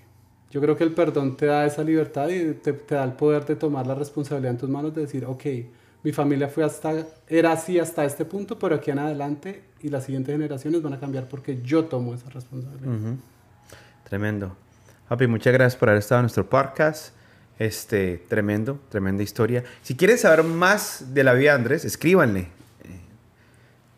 yo 0.52 0.62
creo 0.62 0.78
que 0.78 0.84
el 0.84 0.94
perdón 0.94 1.36
te 1.36 1.48
da 1.48 1.66
esa 1.66 1.84
libertad 1.84 2.30
y 2.30 2.54
te, 2.54 2.72
da 2.88 3.04
el 3.04 3.14
poder 3.14 3.46
de 3.46 3.56
tomar 3.56 3.88
la 3.88 3.96
responsabilidad 3.96 4.52
en 4.52 4.58
tus 4.58 4.70
manos 4.70 4.94
de 4.94 5.02
decir, 5.02 5.26
ok, 5.26 5.44
mi 6.06 6.12
familia 6.12 6.48
fue 6.48 6.64
hasta, 6.64 6.94
era 7.28 7.52
así 7.52 7.80
hasta 7.80 8.06
este 8.06 8.26
punto, 8.26 8.60
pero 8.60 8.76
aquí 8.76 8.92
en 8.92 9.00
adelante 9.00 9.64
y 9.82 9.90
las 9.90 10.04
siguientes 10.04 10.36
generaciones 10.36 10.84
van 10.84 10.94
a 10.94 11.00
cambiar 11.00 11.28
porque 11.28 11.60
yo 11.64 11.86
tomo 11.86 12.14
esa 12.14 12.30
responsabilidad. 12.30 13.16
Tremendo. 14.08 14.56
Papi, 15.10 15.26
muchas 15.26 15.52
gracias 15.52 15.76
por 15.80 15.90
haber 15.90 15.98
estado 15.98 16.20
en 16.20 16.26
nuestro 16.26 16.48
podcast. 16.48 17.16
Este, 17.58 18.24
tremendo, 18.30 18.80
tremenda 18.90 19.24
historia. 19.24 19.64
Si 19.82 19.96
quieren 19.96 20.20
saber 20.20 20.44
más 20.44 21.16
de 21.16 21.24
la 21.24 21.34
vida 21.34 21.54
de 21.54 21.56
Andrés, 21.56 21.86
escríbanle. 21.86 22.42
Eh, 22.42 22.48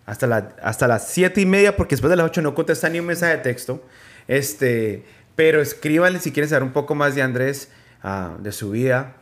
hasta, 0.05 0.27
la, 0.27 0.55
hasta 0.63 0.87
las 0.87 1.09
siete 1.09 1.41
y 1.41 1.45
media, 1.45 1.75
porque 1.75 1.95
después 1.95 2.09
de 2.09 2.15
las 2.15 2.27
8 2.27 2.41
no 2.41 2.55
contesta 2.55 2.87
ni 2.87 3.01
un 3.01 3.07
mensaje 3.07 3.35
de 3.35 3.43
texto. 3.43 3.83
Este, 4.29 5.03
pero 5.35 5.61
escríbanle 5.61 6.21
si 6.21 6.31
quieren 6.31 6.47
saber 6.47 6.63
un 6.63 6.71
poco 6.71 6.95
más 6.95 7.15
de 7.15 7.21
Andrés, 7.21 7.69
ah, 8.01 8.37
de 8.39 8.53
su 8.53 8.71
vida. 8.71 9.17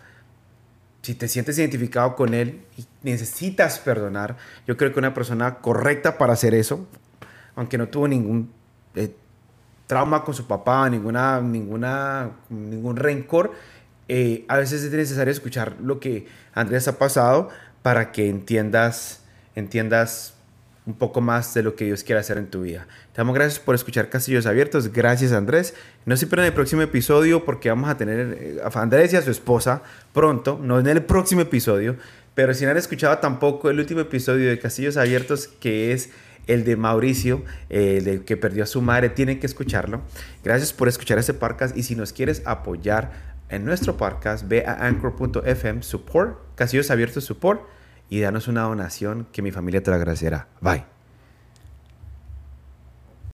Si 1.06 1.14
te 1.14 1.28
sientes 1.28 1.56
identificado 1.60 2.16
con 2.16 2.34
él 2.34 2.64
y 2.80 2.86
necesitas 3.04 3.78
perdonar, 3.78 4.38
yo 4.66 4.76
creo 4.76 4.92
que 4.92 4.98
una 4.98 5.14
persona 5.14 5.60
correcta 5.60 6.18
para 6.18 6.34
hacer 6.34 6.56
eso, 6.56 6.88
aunque 7.56 7.78
no 7.78 7.90
tuvo 7.90 8.08
ningún 8.08 8.52
eh, 8.96 9.16
trauma 9.86 10.24
con 10.24 10.34
su 10.34 10.48
papá, 10.48 10.90
ninguna, 10.90 11.42
ninguna, 11.42 12.32
ningún 12.50 12.96
rencor, 12.96 13.52
eh, 14.08 14.46
a 14.48 14.58
veces 14.58 14.82
es 14.82 14.92
necesario 14.92 15.32
escuchar 15.32 15.76
lo 15.80 16.00
que 16.00 16.26
Andrés 16.56 16.88
ha 16.88 16.98
pasado 16.98 17.50
para 17.84 18.12
que 18.12 18.28
entiendas, 18.28 19.22
entiendas 19.54 20.34
un 20.86 20.94
poco 20.94 21.20
más 21.22 21.54
de 21.54 21.64
lo 21.64 21.76
que 21.76 21.86
Dios 21.86 22.04
quiere 22.04 22.20
hacer 22.20 22.38
en 22.38 22.48
tu 22.48 22.62
vida. 22.62 22.88
Te 23.12 23.18
damos 23.18 23.34
gracias 23.34 23.60
por 23.60 23.76
escuchar 23.76 24.10
Castillos 24.10 24.46
Abiertos. 24.46 24.92
Gracias, 24.92 25.32
Andrés. 25.32 25.74
No 26.06 26.16
se 26.16 26.28
pierdan 26.28 26.46
el 26.46 26.54
próximo 26.54 26.82
episodio 26.82 27.44
porque 27.44 27.70
vamos 27.70 27.90
a 27.90 27.98
tener 27.98 28.38
eh, 28.40 28.58
a 28.64 28.80
Andrés 28.80 29.14
y 29.14 29.16
a 29.16 29.22
su 29.22 29.32
esposa 29.32 29.82
pronto, 30.14 30.60
no 30.62 30.80
en 30.80 30.88
el 30.88 31.04
próximo 31.04 31.42
episodio, 31.42 31.96
pero 32.36 32.54
si 32.54 32.66
no 32.66 32.72
han 32.72 32.78
escuchado 32.78 33.18
tampoco 33.18 33.70
el 33.70 33.80
último 33.80 34.02
episodio 34.02 34.50
de 34.50 34.60
Castillos 34.60 34.98
Abiertos, 34.98 35.48
que 35.48 35.92
es 35.92 36.10
el 36.48 36.64
de 36.64 36.76
Mauricio, 36.76 37.44
el 37.70 38.04
de 38.04 38.24
que 38.24 38.38
perdió 38.38 38.64
a 38.64 38.68
su 38.68 38.82
madre, 38.82 39.10
tienen 39.10 39.40
que 39.40 39.48
escucharlo. 39.48 40.02
Gracias 40.44 40.72
por 40.74 40.88
escuchar 40.88 41.18
este 41.18 41.34
podcast 41.34 41.76
y 41.76 41.84
si 41.84 41.96
nos 41.96 42.14
quieres 42.14 42.44
apoyar 42.46 43.36
en 43.50 43.66
nuestro 43.66 43.98
podcast, 43.98 44.48
ve 44.48 44.66
a 44.66 44.86
anchor.fm 44.86 45.82
support, 45.82 46.38
casillos 46.56 46.92
abiertos 46.92 47.24
support 47.24 47.62
y 48.10 48.20
danos 48.20 48.48
una 48.48 48.64
donación 48.64 49.28
que 49.32 49.42
mi 49.42 49.52
familia 49.52 49.84
te 49.84 49.92
lo 49.92 49.98
agradecerá. 49.98 50.48
Bye. 50.62 50.95